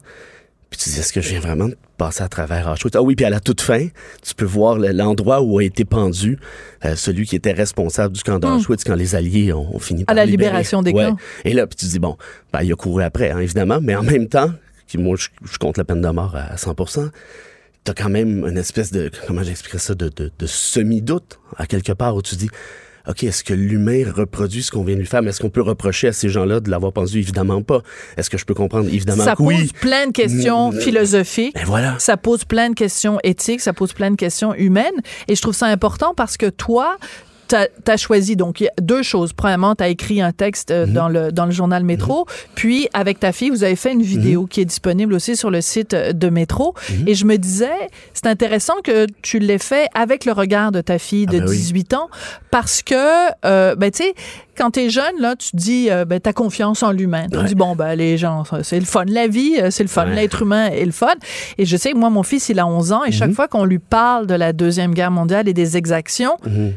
Puis 0.70 0.80
tu 0.82 0.90
dis, 0.90 1.00
est-ce 1.00 1.14
que 1.14 1.22
je 1.22 1.30
viens 1.30 1.40
vraiment 1.40 1.70
de 1.70 1.78
passer 1.98 2.24
à 2.24 2.28
travers 2.28 2.68
Auschwitz? 2.70 2.96
Ah 2.98 3.02
oui, 3.02 3.16
puis 3.16 3.26
à 3.26 3.30
la 3.30 3.40
toute 3.40 3.62
fin, 3.62 3.88
tu 4.22 4.36
peux 4.36 4.46
voir 4.46 4.78
le- 4.78 4.92
l'endroit 4.92 5.42
où 5.42 5.60
a 5.60 5.64
été 5.64 5.86
pendu 5.86 6.38
euh, 6.84 6.96
celui 6.96 7.26
qui 7.26 7.36
était 7.38 7.54
responsable 7.54 8.16
du 8.16 8.22
camp 8.22 8.38
d'Auschwitz 8.40 8.84
quand 8.84 8.96
les 8.96 9.16
Alliés 9.16 9.54
ont, 9.54 9.76
ont 9.76 9.80
fini 9.80 10.04
par 10.04 10.14
la 10.16 10.26
libérer. 10.26 10.50
libération 10.50 10.82
des 10.82 10.92
Ouais. 10.92 11.06
camps. 11.06 11.18
Et 11.46 11.54
là, 11.54 11.68
puis 11.68 11.78
tu 11.78 11.86
dis, 11.86 12.00
bon, 12.00 12.18
ben, 12.52 12.64
il 12.64 12.72
a 12.74 12.76
couru 12.76 13.02
après, 13.04 13.32
hein, 13.32 13.40
évidemment, 13.40 13.80
mais 13.82 13.96
en 13.96 14.04
même 14.04 14.28
temps, 14.28 14.52
qui, 14.88 14.98
moi, 14.98 15.16
je, 15.18 15.28
je 15.50 15.58
compte 15.58 15.78
la 15.78 15.86
peine 15.86 16.02
de 16.02 16.10
mort 16.10 16.36
à 16.36 16.56
100% 16.56 17.10
t'as 17.86 17.94
quand 17.94 18.10
même 18.10 18.46
une 18.46 18.58
espèce 18.58 18.92
de, 18.92 19.10
comment 19.28 19.44
j'expliquerais 19.44 19.80
ça, 19.80 19.96
de, 19.96 20.10
de, 20.14 20.30
de 20.38 20.46
semi-doute, 20.46 21.40
à 21.56 21.66
quelque 21.68 21.94
part, 21.94 22.18
où 22.18 22.22
tu 22.22 22.36
dis, 22.36 22.50
OK, 23.10 23.24
est-ce 23.24 23.44
que 23.44 23.54
l'humain 23.54 24.04
reproduit 24.14 24.64
ce 24.64 24.72
qu'on 24.72 24.84
vient 24.84 24.96
de 24.96 25.00
lui 25.00 25.08
faire? 25.08 25.22
Mais 25.22 25.30
est-ce 25.30 25.40
qu'on 25.40 25.50
peut 25.50 25.62
reprocher 25.62 26.10
à 26.10 26.14
ces 26.14 26.28
gens-là 26.30 26.60
de 26.60 26.70
l'avoir 26.70 26.92
pendu? 26.92 27.20
Évidemment 27.20 27.62
pas. 27.62 27.82
Est-ce 28.18 28.30
que 28.30 28.38
je 28.38 28.46
peux 28.46 28.54
comprendre? 28.54 28.90
Évidemment 28.90 29.24
ça 29.24 29.36
que 29.36 29.44
oui. 29.44 29.58
pose 29.62 29.72
plein 29.74 30.08
de 30.08 30.12
questions 30.12 30.72
Mm, 30.72 30.80
philosophiques. 30.82 31.56
Ben 31.56 31.64
voilà. 31.66 31.96
Ça 32.00 32.18
pose 32.18 32.44
plein 32.44 32.70
de 32.70 32.76
questions 32.76 33.18
éthiques, 33.24 33.62
ça 33.62 33.72
pose 33.74 33.94
plein 33.94 34.12
de 34.12 34.16
questions 34.18 34.54
humaines. 34.56 35.00
Et 35.28 35.36
je 35.36 35.42
trouve 35.42 35.56
ça 35.56 35.68
important 35.68 36.14
parce 36.16 36.36
que 36.38 36.48
toi, 36.50 36.98
t'as 37.48 37.68
as 37.88 37.98
choisi 37.98 38.36
donc 38.36 38.64
deux 38.82 39.04
choses. 39.04 39.34
Premièrement, 39.34 39.76
tu 39.76 39.84
as 39.84 39.88
écrit 39.90 40.22
un 40.22 40.32
texte 40.32 40.72
Mhm. 40.72 40.76
euh, 40.78 40.86
dans 40.88 41.10
le 41.10 41.32
dans 41.32 41.46
le 41.46 41.52
journal 41.52 41.84
Métro, 41.84 42.26
puis 42.56 42.88
avec 42.94 43.20
ta 43.20 43.32
fille, 43.32 43.50
vous 43.50 43.64
avez 43.64 43.76
fait 43.76 43.94
une 43.94 44.02
vidéo 44.04 44.46
qui 44.46 44.62
est 44.62 44.66
disponible 44.66 45.14
aussi 45.14 45.36
sur 45.36 45.50
le 45.52 45.62
site 45.62 45.94
euh, 45.94 46.14
de 46.14 46.30
Métro. 46.30 46.74
Mhm. 46.90 47.08
Et 47.08 47.16
je 47.16 47.26
me 47.26 47.38
disais, 47.38 47.70
c'est 48.14 48.28
intéressant 48.28 48.74
que 48.84 49.06
tu 49.22 49.40
l'aies 49.40 49.58
fait 49.58 49.88
avec 49.94 50.26
le 50.26 50.32
regard 50.32 50.72
de 50.72 50.82
ta 50.82 51.00
fille 51.00 51.26
de 51.26 51.38
Ah 51.38 51.42
ben 51.42 51.50
oui. 51.50 51.58
18 51.58 51.94
ans 51.94 52.10
parce 52.52 52.82
que 52.82 52.96
euh, 53.46 53.76
ben 53.76 53.92
tu 53.92 54.04
sais 54.04 54.14
quand 54.58 54.72
t'es 54.72 54.90
jeune 54.90 55.20
là, 55.20 55.36
tu 55.36 55.50
dis 55.56 55.90
euh, 55.92 56.04
ben 56.06 56.20
t'as 56.20 56.34
confiance 56.34 56.82
en 56.84 56.92
l'humain. 56.92 57.28
Tu 57.32 57.38
Ouais. 57.38 57.44
dis 57.46 57.56
bon 57.56 57.76
ben 57.76 57.94
les 57.96 58.18
gens 58.18 58.44
c'est 58.64 58.80
le 58.80 58.86
fun 58.86 59.06
la 59.08 59.28
vie, 59.28 59.56
euh, 59.60 59.70
c'est 59.72 59.84
le 59.84 59.90
fun 59.90 60.06
Ouais. 60.08 60.16
l'être 60.16 60.42
humain 60.42 60.68
est 60.72 60.86
le 60.86 60.92
fun. 60.92 61.14
Et 61.60 61.66
je 61.66 61.78
sais 61.78 61.94
moi 61.94 62.10
mon 62.10 62.24
fils 62.24 62.50
il 62.50 62.60
a 62.60 62.66
11 62.66 62.92
ans 62.92 63.04
et 63.04 63.10
Mhm. 63.10 63.14
chaque 63.14 63.34
fois 63.34 63.48
qu'on 63.48 63.66
lui 63.66 63.80
parle 63.80 64.26
de 64.28 64.34
la 64.34 64.54
deuxième 64.54 64.94
guerre 64.94 65.12
mondiale 65.12 65.48
et 65.48 65.54
des 65.54 65.78
exactions, 65.78 66.38
Mhm. 66.46 66.74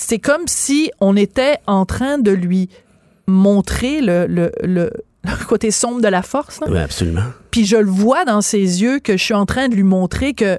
C'est 0.00 0.18
comme 0.18 0.46
si 0.46 0.90
on 1.00 1.14
était 1.16 1.58
en 1.66 1.84
train 1.84 2.18
de 2.18 2.30
lui 2.30 2.68
montrer 3.26 4.00
le, 4.00 4.26
le, 4.26 4.50
le, 4.62 4.90
le 5.24 5.46
côté 5.46 5.70
sombre 5.70 6.00
de 6.00 6.08
la 6.08 6.22
force. 6.22 6.60
là. 6.60 6.66
Oui, 6.70 6.78
absolument. 6.78 7.22
Puis 7.50 7.66
je 7.66 7.76
le 7.76 7.90
vois 7.90 8.24
dans 8.24 8.40
ses 8.40 8.82
yeux 8.82 8.98
que 8.98 9.16
je 9.16 9.22
suis 9.22 9.34
en 9.34 9.46
train 9.46 9.68
de 9.68 9.74
lui 9.74 9.82
montrer 9.82 10.32
que 10.34 10.58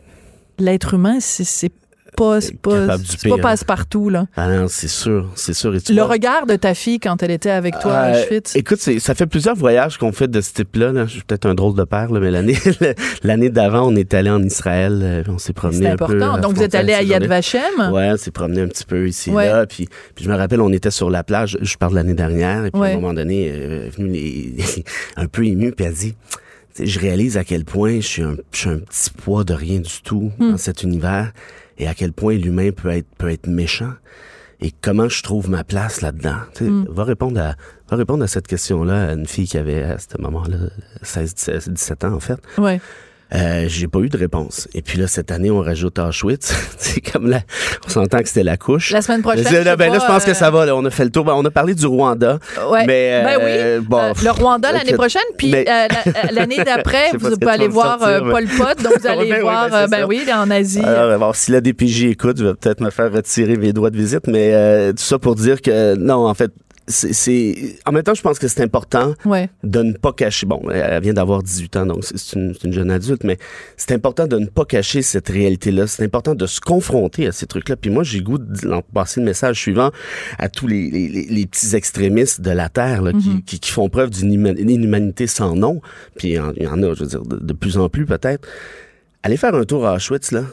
l'être 0.59 0.93
humain, 0.93 1.19
c'est 1.19 1.43
c'est 1.43 1.71
pas, 2.15 2.39
passe-partout. 3.41 4.09
là. 4.09 4.25
Ah 4.35 4.47
non, 4.49 4.67
c'est 4.67 4.87
sûr, 4.87 5.29
c'est 5.35 5.53
sûr. 5.53 5.75
Et 5.75 5.81
tu 5.81 5.93
Le 5.93 6.01
vois- 6.01 6.11
regard 6.11 6.45
de 6.45 6.55
ta 6.55 6.73
fille 6.73 6.99
quand 6.99 7.21
elle 7.23 7.31
était 7.31 7.49
avec 7.49 7.79
toi 7.79 7.93
à 7.93 8.07
Euh, 8.15 8.23
Auschwitz. 8.23 8.55
écoute, 8.55 8.79
ça 8.79 9.15
fait 9.15 9.25
plusieurs 9.25 9.55
voyages 9.55 9.97
qu'on 9.97 10.11
fait 10.11 10.27
de 10.29 10.41
ce 10.41 10.53
type-là. 10.53 10.91
là. 10.91 11.05
Je 11.05 11.11
suis 11.13 11.21
peut-être 11.23 11.45
un 11.45 11.55
drôle 11.55 11.75
de 11.75 11.83
père, 11.83 12.11
là, 12.11 12.19
mais 12.19 12.31
l'année 12.31 12.55
l'année 13.23 13.49
d'avant, 13.49 13.87
on 13.87 13.95
est 13.95 14.13
allé 14.13 14.29
en 14.29 14.43
Israël. 14.43 14.99
euh, 15.03 15.23
On 15.27 15.37
s'est 15.37 15.53
promené 15.53 15.79
C'est 15.79 15.87
un 15.91 15.95
peu. 15.95 16.05
important. 16.05 16.33
à 16.35 16.39
Donc 16.39 16.55
vous 16.55 16.63
êtes 16.63 16.75
allé 16.75 16.93
à 16.93 17.01
Yad. 17.03 17.25
Vashem? 17.25 17.61
Ouais, 17.91 18.09
on 18.13 18.17
s'est 18.17 18.31
promené 18.31 18.61
un 18.61 18.67
petit 18.67 18.85
peu 18.85 19.07
ici 19.07 19.29
et 19.29 19.33
Ouais. 19.33 19.45
là. 19.47 19.65
Puis, 19.65 19.87
puis 20.15 20.25
je 20.25 20.29
me 20.29 20.35
rappelle, 20.35 20.61
on 20.61 20.71
était 20.73 20.91
sur 20.91 21.09
la 21.09 21.23
plage. 21.23 21.57
Je 21.61 21.75
parle 21.77 21.91
de 21.93 21.97
l'année 21.97 22.13
dernière. 22.13 22.65
Et 22.65 22.71
puis 22.71 22.81
à 22.81 22.85
un 22.85 22.93
moment 22.95 23.13
donné, 23.13 23.49
euh, 23.49 23.81
elle 23.81 23.87
est 23.87 23.89
venue 23.89 24.09
les- 24.09 24.55
un 25.17 25.27
peu 25.27 25.45
émue. 25.45 25.71
Puis 25.71 25.85
elle 25.85 25.93
dit, 25.93 26.15
je 26.81 26.99
réalise 26.99 27.37
à 27.37 27.43
quel 27.43 27.65
point 27.65 27.95
je 27.99 28.07
suis 28.07 28.21
un, 28.23 28.35
je 28.51 28.57
suis 28.57 28.69
un 28.69 28.79
petit 28.79 29.09
poids 29.11 29.43
de 29.43 29.53
rien 29.53 29.79
du 29.79 30.01
tout 30.03 30.31
Hmm. 30.39 30.51
dans 30.51 30.57
cet 30.57 30.83
univers 30.83 31.31
et 31.81 31.87
à 31.87 31.95
quel 31.95 32.13
point 32.13 32.35
l'humain 32.35 32.71
peut 32.71 32.89
être, 32.89 33.07
peut 33.17 33.29
être 33.29 33.47
méchant. 33.47 33.93
Et 34.61 34.71
comment 34.71 35.09
je 35.09 35.23
trouve 35.23 35.49
ma 35.49 35.63
place 35.63 36.01
là-dedans. 36.01 36.37
Hmm. 36.59 36.85
Va 36.87 37.03
répondre 37.03 37.41
à 37.41 37.55
va 37.89 37.97
répondre 37.97 38.23
à 38.23 38.27
cette 38.27 38.47
question-là 38.47 39.09
à 39.09 39.13
une 39.13 39.25
fille 39.25 39.47
qui 39.47 39.57
avait 39.57 39.81
à 39.81 39.97
ce 39.97 40.21
moment-là 40.21 40.57
16, 41.01 41.33
17, 41.33 41.69
17 41.71 42.03
ans 42.03 42.13
en 42.13 42.19
fait. 42.19 42.39
Ouais. 42.59 42.79
Euh, 43.33 43.65
j'ai 43.67 43.87
pas 43.87 43.99
eu 43.99 44.09
de 44.09 44.17
réponse. 44.17 44.67
Et 44.73 44.81
puis 44.81 44.99
là, 44.99 45.07
cette 45.07 45.31
année, 45.31 45.49
on 45.49 45.61
rajoute 45.61 45.97
Auschwitz. 45.99 46.53
c'est 46.77 46.99
comme 46.99 47.29
là, 47.29 47.39
on 47.85 47.89
s'entend 47.89 48.19
que 48.19 48.27
c'était 48.27 48.43
la 48.43 48.57
couche. 48.57 48.91
La 48.91 49.01
semaine 49.01 49.21
prochaine. 49.21 49.63
Là, 49.63 49.75
ben 49.77 49.91
là, 49.91 49.99
je 50.01 50.05
pense 50.05 50.25
que 50.25 50.31
euh, 50.31 50.33
ça 50.33 50.51
va. 50.51 50.65
Là, 50.65 50.75
on 50.75 50.83
a 50.83 50.89
fait 50.89 51.05
le 51.05 51.11
tour. 51.11 51.23
Ben, 51.23 51.33
on 51.33 51.45
a 51.45 51.51
parlé 51.51 51.73
du 51.73 51.85
Rwanda. 51.85 52.39
Ouais. 52.69 52.85
Mais, 52.85 53.21
ben 53.23 53.39
euh, 53.41 53.79
oui. 53.79 53.85
bon, 53.87 53.99
Euh, 53.99 54.13
le 54.21 54.31
Rwanda 54.31 54.71
l'année 54.73 54.93
prochaine, 54.93 55.21
puis 55.37 55.51
mais- 55.51 55.65
euh, 55.69 55.87
l'année 56.33 56.57
d'après, 56.65 57.11
vous 57.17 57.37
pouvez 57.37 57.51
aller 57.51 57.67
voir 57.69 57.99
sortir, 57.99 58.25
euh, 58.25 58.31
Pol 58.31 58.45
Pot, 58.47 58.83
donc 58.83 58.99
vous 58.99 59.07
allez 59.07 59.29
Ben 59.29 59.35
oui, 59.37 59.41
voir, 59.41 59.69
ben 59.69 59.75
euh, 59.77 59.87
ben 59.87 60.05
oui, 60.07 60.25
en 60.33 60.51
Asie. 60.51 60.81
Alors, 60.83 61.17
bon, 61.19 61.31
si 61.33 61.51
la 61.51 61.61
DPJ 61.61 62.03
écoute, 62.07 62.37
je 62.37 62.45
vais 62.45 62.53
peut-être 62.53 62.81
me 62.81 62.89
faire 62.89 63.11
retirer 63.11 63.55
mes 63.55 63.71
droits 63.71 63.91
de 63.91 63.97
visite, 63.97 64.27
mais 64.27 64.51
euh, 64.53 64.91
tout 64.91 65.03
ça 65.03 65.17
pour 65.19 65.35
dire 65.35 65.61
que 65.61 65.95
non, 65.95 66.27
en 66.27 66.33
fait, 66.33 66.51
c'est- 66.91 67.79
en 67.85 67.91
même 67.91 68.03
temps, 68.03 68.13
je 68.13 68.21
pense 68.21 68.37
que 68.39 68.47
c'est 68.47 68.61
important 68.61 69.15
ouais. 69.25 69.49
de 69.63 69.81
ne 69.81 69.93
pas 69.93 70.13
cacher. 70.13 70.45
Bon, 70.45 70.61
elle 70.71 71.01
vient 71.01 71.13
d'avoir 71.13 71.41
18 71.43 71.75
ans, 71.77 71.85
donc 71.85 72.03
c'est 72.03 72.35
une, 72.37 72.53
jeune 72.73 72.91
adulte, 72.91 73.23
mais 73.23 73.37
c'est 73.77 73.91
important 73.93 74.27
de 74.27 74.37
ne 74.37 74.45
pas 74.45 74.65
cacher 74.65 75.01
cette 75.01 75.29
réalité-là. 75.29 75.87
C'est 75.87 76.03
important 76.03 76.35
de 76.35 76.45
se 76.45 76.59
confronter 76.61 77.27
à 77.27 77.31
ces 77.31 77.45
trucs-là. 77.47 77.75
Puis 77.75 77.89
moi, 77.89 78.03
j'ai 78.03 78.21
goût 78.21 78.37
de 78.37 78.81
passer 78.93 79.19
le 79.21 79.25
message 79.25 79.57
suivant 79.59 79.91
à 80.37 80.49
tous 80.49 80.67
les, 80.67 80.91
les- 80.91 81.07
les- 81.09 81.25
les 81.25 81.45
petits 81.47 81.75
extrémistes 81.75 82.41
de 82.41 82.51
la 82.51 82.69
Terre 82.69 83.01
là, 83.01 83.13
qui, 83.13 83.41
qui- 83.43 83.59
qui 83.59 83.71
font 83.71 83.89
preuve 83.89 84.09
d'une 84.11 84.31
inhumanité 84.31 85.27
sans 85.27 85.55
nom. 85.55 85.81
Puis 86.17 86.29
il 86.29 86.33
y 86.35 86.39
en- 86.39 86.53
il 86.57 86.63
y 86.63 86.67
en 86.67 86.81
a, 86.83 86.93
je 86.93 86.99
veux 87.03 87.07
dire, 87.09 87.23
de, 87.23 87.37
de 87.37 87.53
plus 87.53 87.77
en 87.77 87.89
plus 87.89 88.05
peut-être. 88.05 88.47
Allez 89.23 89.37
faire 89.37 89.55
un 89.55 89.63
tour 89.63 89.85
à 89.87 89.95
Auschwitz, 89.95 90.31
là. 90.31 90.43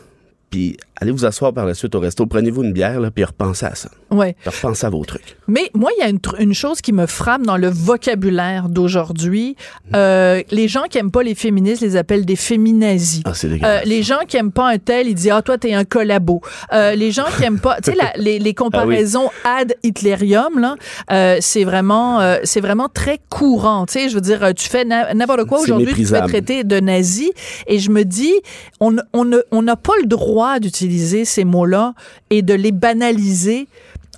Puis 0.50 0.76
allez 1.00 1.12
vous 1.12 1.24
asseoir 1.24 1.52
par 1.52 1.64
la 1.64 1.74
suite 1.74 1.94
au 1.94 2.00
resto, 2.00 2.26
prenez-vous 2.26 2.64
une 2.64 2.72
bière, 2.72 3.00
là, 3.00 3.10
puis 3.10 3.24
repensez 3.24 3.66
à 3.66 3.74
ça. 3.74 3.88
Ouais. 4.10 4.34
Repensez 4.44 4.86
à 4.86 4.90
vos 4.90 5.04
trucs. 5.04 5.36
Mais 5.46 5.70
moi, 5.74 5.90
il 5.96 6.00
y 6.00 6.04
a 6.04 6.40
une, 6.40 6.54
chose 6.54 6.80
qui 6.80 6.92
me 6.92 7.06
frappe 7.06 7.42
dans 7.42 7.56
le 7.56 7.68
vocabulaire 7.68 8.68
d'aujourd'hui. 8.68 9.56
Euh, 9.94 10.42
les 10.50 10.66
gens 10.66 10.84
qui 10.90 10.98
aiment 10.98 11.10
pas 11.10 11.22
les 11.22 11.34
féministes 11.34 11.82
les 11.82 11.96
appellent 11.96 12.26
des 12.26 12.36
féminazis. 12.36 13.22
Ah, 13.24 13.32
c'est 13.34 13.48
Euh, 13.48 13.80
les 13.84 14.02
gens 14.02 14.20
qui 14.26 14.36
aiment 14.36 14.52
pas 14.52 14.68
un 14.68 14.78
tel, 14.78 15.08
ils 15.08 15.14
disent 15.14 15.30
ah 15.32 15.42
toi 15.42 15.56
t'es 15.58 15.72
un 15.72 15.84
collabo. 15.84 16.40
Euh, 16.72 16.94
les 16.94 17.12
gens 17.12 17.24
qui 17.36 17.44
aiment 17.44 17.60
pas, 17.60 17.76
tu 17.82 17.92
sais 17.92 17.98
les, 18.16 18.38
les 18.38 18.54
comparaisons 18.54 19.30
ad 19.44 19.74
Hitlerium 19.82 20.58
là, 20.58 20.76
euh, 21.12 21.36
c'est 21.40 21.64
vraiment 21.64 22.20
c'est 22.44 22.60
vraiment 22.60 22.88
très 22.88 23.20
courant. 23.28 23.86
Tu 23.86 23.94
sais, 23.94 24.08
je 24.08 24.14
veux 24.14 24.20
dire, 24.20 24.52
tu 24.54 24.68
fais 24.68 24.84
n'importe 24.84 25.44
quoi 25.44 25.60
aujourd'hui, 25.60 25.86
tu 25.86 25.92
méprisable. 25.92 26.28
traiter 26.28 26.64
de 26.64 26.80
nazi, 26.80 27.30
et 27.66 27.78
je 27.78 27.90
me 27.90 28.04
dis 28.04 28.34
on 28.80 28.96
on 29.12 29.62
n'a 29.62 29.76
pas 29.76 29.92
le 30.00 30.06
droit 30.06 30.58
d'utiliser 30.58 30.87
ces 31.24 31.44
mots-là 31.44 31.94
et 32.30 32.42
de 32.42 32.54
les 32.54 32.72
banaliser, 32.72 33.68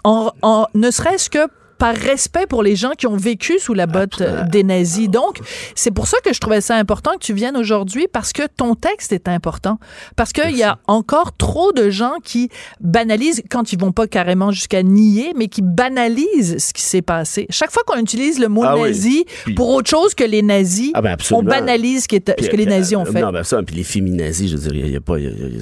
en, 0.04 0.30
en- 0.42 0.66
ne 0.74 0.90
serait-ce 0.90 1.28
que 1.30 1.46
par 1.80 1.96
respect 1.96 2.46
pour 2.46 2.62
les 2.62 2.76
gens 2.76 2.90
qui 2.90 3.06
ont 3.06 3.16
vécu 3.16 3.58
sous 3.58 3.72
la 3.72 3.86
botte 3.86 4.20
euh, 4.20 4.44
des 4.44 4.62
nazis. 4.62 5.08
Donc, 5.08 5.38
c'est 5.74 5.90
pour 5.90 6.06
ça 6.06 6.18
que 6.22 6.32
je 6.34 6.38
trouvais 6.38 6.60
ça 6.60 6.76
important 6.76 7.12
que 7.14 7.24
tu 7.24 7.32
viennes 7.32 7.56
aujourd'hui 7.56 8.06
parce 8.06 8.32
que 8.34 8.42
ton 8.54 8.74
texte 8.74 9.12
est 9.12 9.26
important. 9.28 9.78
Parce 10.14 10.32
qu'il 10.34 10.56
y 10.56 10.62
a 10.62 10.78
encore 10.86 11.34
trop 11.38 11.72
de 11.72 11.88
gens 11.88 12.12
qui 12.22 12.50
banalisent, 12.80 13.42
quand 13.50 13.72
ils 13.72 13.80
vont 13.80 13.92
pas 13.92 14.06
carrément 14.06 14.50
jusqu'à 14.50 14.82
nier, 14.82 15.32
mais 15.34 15.48
qui 15.48 15.62
banalisent 15.62 16.58
ce 16.58 16.72
qui 16.74 16.82
s'est 16.82 17.00
passé. 17.00 17.46
Chaque 17.48 17.70
fois 17.70 17.82
qu'on 17.86 17.98
utilise 17.98 18.38
le 18.38 18.48
mot 18.48 18.62
Ah 18.62 18.76
oui. 18.76 18.82
nazi 18.90 19.24
Puis- 19.46 19.54
pour 19.54 19.70
autre 19.70 19.88
chose 19.88 20.14
que 20.14 20.24
les 20.24 20.42
nazis, 20.42 20.90
Ah 20.92 21.00
ben 21.00 21.16
on 21.32 21.42
banalise 21.42 22.02
ce, 22.02 22.08
qui 22.08 22.16
est- 22.16 22.34
Puis, 22.36 22.44
ce 22.44 22.50
que 22.50 22.56
les 22.56 22.66
euh, 22.66 22.70
nazis 22.70 22.96
ont 22.96 23.06
fait. 23.06 23.22
Non, 23.22 23.32
ben 23.32 23.42
ça, 23.42 23.62
puis 23.62 23.74
les 23.74 23.84
féminazis, 23.84 24.48
je 24.48 24.56
veux 24.58 24.70
dire, 24.70 24.84
il 24.86 24.92
y 24.92 24.96
a 24.96 25.00
pas, 25.00 25.14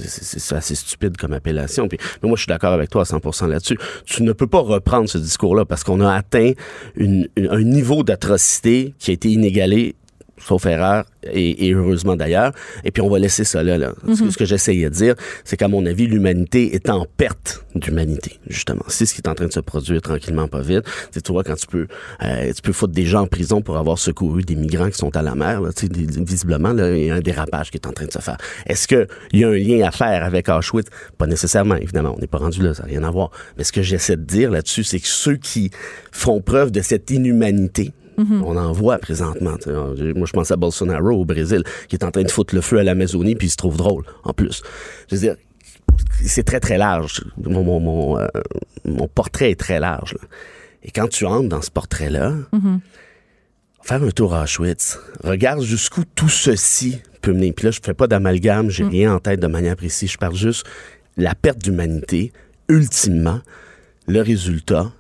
c'est 0.04 0.56
assez 0.56 0.74
stupide 0.74 1.16
comme 1.16 1.32
appellation. 1.32 1.86
Puis, 1.86 1.98
mais 2.22 2.28
moi, 2.28 2.34
je 2.36 2.42
suis 2.42 2.48
d'accord 2.48 2.72
avec 2.72 2.90
toi 2.90 3.02
à 3.02 3.04
100% 3.04 3.46
là-dessus. 3.46 3.78
Tu 4.04 4.24
ne 4.24 4.32
peux 4.32 4.48
pas 4.48 4.58
reprendre 4.58 5.08
ce 5.08 5.18
discours-là 5.18 5.64
parce 5.64 5.84
qu'on 5.84 6.00
a 6.00 6.07
atteint 6.14 6.52
un 6.98 7.62
niveau 7.62 8.02
d'atrocité 8.02 8.94
qui 8.98 9.10
a 9.10 9.14
été 9.14 9.28
inégalé 9.30 9.94
sauf 10.40 10.66
erreur, 10.66 11.04
et, 11.30 11.66
et 11.68 11.72
heureusement 11.74 12.16
d'ailleurs. 12.16 12.52
Et 12.84 12.90
puis 12.90 13.02
on 13.02 13.08
va 13.10 13.18
laisser 13.18 13.44
ça 13.44 13.62
là. 13.62 13.78
là. 13.78 13.92
Ce 14.14 14.22
que- 14.22 14.30
Ce 14.30 14.36
que 14.38 14.44
j'essayais 14.44 14.88
de 14.88 14.94
dire, 14.94 15.14
c'est 15.44 15.56
qu'à 15.56 15.68
mon 15.68 15.84
avis, 15.86 16.06
l'humanité 16.06 16.74
est 16.74 16.88
en 16.90 17.06
perte 17.16 17.64
d'humanité, 17.74 18.38
justement. 18.48 18.84
C'est 18.88 19.04
ce 19.06 19.14
qui 19.14 19.20
est 19.20 19.28
en 19.28 19.34
train 19.34 19.46
de 19.46 19.52
se 19.52 19.60
produire 19.60 20.00
tranquillement, 20.02 20.48
pas 20.48 20.60
vite. 20.60 20.84
Tu 20.84 20.90
sais, 21.12 21.20
tu 21.20 21.32
vois, 21.32 21.42
quand 21.44 21.54
tu 21.56 21.66
peux, 21.66 21.86
euh, 22.22 22.52
tu 22.52 22.62
peux 22.62 22.72
foutre 22.72 22.92
des 22.92 23.04
gens 23.04 23.22
en 23.22 23.26
prison 23.26 23.60
pour 23.62 23.76
avoir 23.78 23.98
secouru 23.98 24.42
des 24.42 24.54
migrants 24.54 24.90
qui 24.90 24.98
sont 24.98 25.14
à 25.16 25.22
la 25.22 25.34
mer, 25.34 25.60
là, 25.60 25.70
visiblement, 26.18 26.72
là, 26.72 26.96
il 26.96 27.04
y 27.06 27.10
a 27.10 27.14
un 27.14 27.20
dérapage 27.20 27.70
qui 27.70 27.78
est 27.78 27.86
en 27.86 27.92
train 27.92 28.06
de 28.06 28.12
se 28.12 28.18
faire. 28.20 28.36
Est-ce 28.66 28.86
qu'il 28.88 29.06
y 29.32 29.44
a 29.44 29.48
un 29.48 29.56
lien 29.56 29.86
à 29.86 29.90
faire 29.90 30.24
avec 30.24 30.48
Auschwitz? 30.48 30.88
Pas 31.16 31.26
nécessairement, 31.26 31.76
évidemment. 31.76 32.14
On 32.16 32.20
n'est 32.20 32.26
pas 32.26 32.38
rendu 32.38 32.62
là, 32.62 32.74
ça 32.74 32.82
n'a 32.84 32.88
rien 32.88 33.02
à 33.04 33.10
voir. 33.10 33.30
Mais 33.56 33.64
ce 33.64 33.72
que 33.72 33.82
j'essaie 33.82 34.16
de 34.16 34.22
dire 34.24 34.50
là-dessus, 34.50 34.84
c'est 34.84 35.00
que 35.00 35.08
ceux 35.08 35.36
qui 35.36 35.70
font 36.12 36.40
preuve 36.40 36.70
de 36.70 36.80
cette 36.80 37.10
inhumanité, 37.10 37.92
on 38.18 38.56
en 38.56 38.72
voit 38.72 38.98
présentement. 38.98 39.54
Moi, 39.66 40.26
je 40.26 40.32
pense 40.32 40.50
à 40.50 40.56
Bolsonaro 40.56 41.10
au 41.10 41.24
Brésil, 41.24 41.62
qui 41.88 41.96
est 41.96 42.04
en 42.04 42.10
train 42.10 42.22
de 42.22 42.30
foutre 42.30 42.54
le 42.54 42.60
feu 42.60 42.78
à 42.78 42.84
l'Amazonie, 42.84 43.34
puis 43.36 43.46
il 43.46 43.50
se 43.50 43.56
trouve 43.56 43.76
drôle, 43.76 44.04
en 44.24 44.32
plus. 44.32 44.62
Je 45.08 45.14
veux 45.14 45.20
dire, 45.20 45.36
c'est 46.24 46.44
très, 46.44 46.60
très 46.60 46.78
large. 46.78 47.24
Mon, 47.42 47.62
mon, 47.64 47.80
mon, 47.80 48.18
euh, 48.18 48.26
mon 48.84 49.08
portrait 49.08 49.50
est 49.50 49.60
très 49.60 49.80
large. 49.80 50.14
là. 50.14 50.28
Et 50.82 50.90
quand 50.90 51.08
tu 51.08 51.26
entres 51.26 51.48
dans 51.48 51.62
ce 51.62 51.70
portrait-là, 51.70 52.34
faire 53.82 54.02
un 54.02 54.10
tour 54.10 54.34
à 54.34 54.44
Auschwitz, 54.44 54.98
regarde 55.24 55.62
jusqu'où 55.62 56.04
tout 56.14 56.28
ceci 56.28 56.98
peut 57.20 57.32
mener. 57.32 57.52
Puis 57.52 57.66
là, 57.66 57.70
je 57.70 57.80
fais 57.82 57.94
pas 57.94 58.06
d'amalgame, 58.06 58.70
j'ai 58.70 58.84
rien 58.84 59.14
en 59.14 59.18
tête 59.18 59.40
de 59.40 59.46
manière 59.46 59.76
précise. 59.76 60.10
Je 60.12 60.18
parle 60.18 60.34
juste 60.36 60.64
la 61.16 61.34
perte 61.34 61.58
d'humanité, 61.58 62.32
ultimement, 62.68 63.40
le 64.06 64.20
résultat 64.22 64.92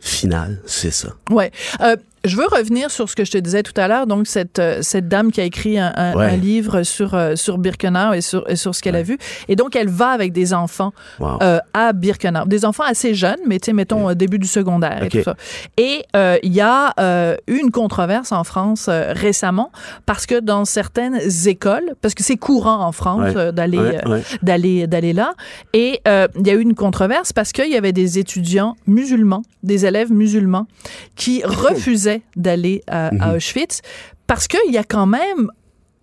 final, 0.00 0.60
c'est 0.66 0.90
ça. 0.90 1.14
Ouais. 1.30 1.50
Euh, 1.80 1.96
je 2.24 2.36
veux 2.36 2.46
revenir 2.46 2.90
sur 2.90 3.08
ce 3.08 3.16
que 3.16 3.24
je 3.24 3.30
te 3.30 3.38
disais 3.38 3.62
tout 3.62 3.72
à 3.80 3.88
l'heure. 3.88 4.06
Donc, 4.06 4.26
cette, 4.26 4.58
euh, 4.58 4.78
cette 4.82 5.08
dame 5.08 5.32
qui 5.32 5.40
a 5.40 5.44
écrit 5.44 5.78
un, 5.78 5.92
un- 5.96 6.14
Ouais. 6.14 6.26
un 6.26 6.36
livre 6.36 6.82
sur, 6.82 7.14
euh, 7.14 7.36
sur 7.36 7.56
Birkenau 7.58 8.12
et 8.12 8.20
sur, 8.20 8.48
et 8.50 8.56
sur 8.56 8.74
ce 8.74 8.82
qu'elle 8.82 8.96
a 8.96 9.02
vu. 9.02 9.16
Et 9.48 9.56
donc, 9.56 9.74
elle 9.76 9.88
va 9.88 10.08
avec 10.08 10.32
des 10.32 10.52
enfants 10.52 10.92
Wow. 11.18 11.38
euh, 11.42 11.58
à 11.72 11.92
Birkenau. 11.92 12.44
Des 12.46 12.64
enfants 12.64 12.82
assez 12.84 13.14
jeunes, 13.14 13.38
mais 13.46 13.58
tu 13.58 13.66
sais, 13.66 13.72
mettons, 13.72 14.12
début 14.14 14.38
du 14.38 14.46
secondaire 14.46 15.02
et 15.02 15.08
tout 15.08 15.22
ça. 15.22 15.34
Et 15.76 16.02
euh, 16.16 16.36
il 16.42 16.52
y 16.52 16.60
a 16.60 16.92
euh, 17.00 17.36
eu 17.46 17.56
une 17.58 17.70
controverse 17.70 18.32
en 18.32 18.44
France 18.44 18.88
récemment 18.90 19.70
parce 20.04 20.26
que 20.26 20.40
dans 20.40 20.64
certaines 20.64 21.18
écoles, 21.46 21.94
parce 22.02 22.14
que 22.14 22.22
c'est 22.22 22.36
courant 22.36 22.84
en 22.84 22.92
France 22.92 23.34
Ouais. 23.34 23.52
d'aller 23.52 23.98
d'aller 24.42 24.86
d'aller 24.86 25.12
là. 25.12 25.34
Et 25.72 26.00
il 26.06 26.46
y 26.46 26.50
a 26.50 26.54
eu 26.54 26.60
une 26.60 26.74
controverse 26.74 27.32
parce 27.32 27.52
qu'il 27.52 27.70
y 27.70 27.76
avait 27.76 27.92
des 27.92 28.18
étudiants 28.18 28.76
musulmans, 28.86 29.42
des 29.62 29.86
élèves 29.86 30.12
musulmans, 30.12 30.66
qui 31.16 31.42
refusaient 31.44 32.09
d'aller 32.36 32.82
à, 32.86 33.10
Mhm. 33.12 33.20
à 33.22 33.34
Auschwitz 33.34 33.80
parce 34.26 34.46
qu'il 34.48 34.72
y 34.72 34.78
a 34.78 34.84
quand 34.84 35.06
même 35.06 35.50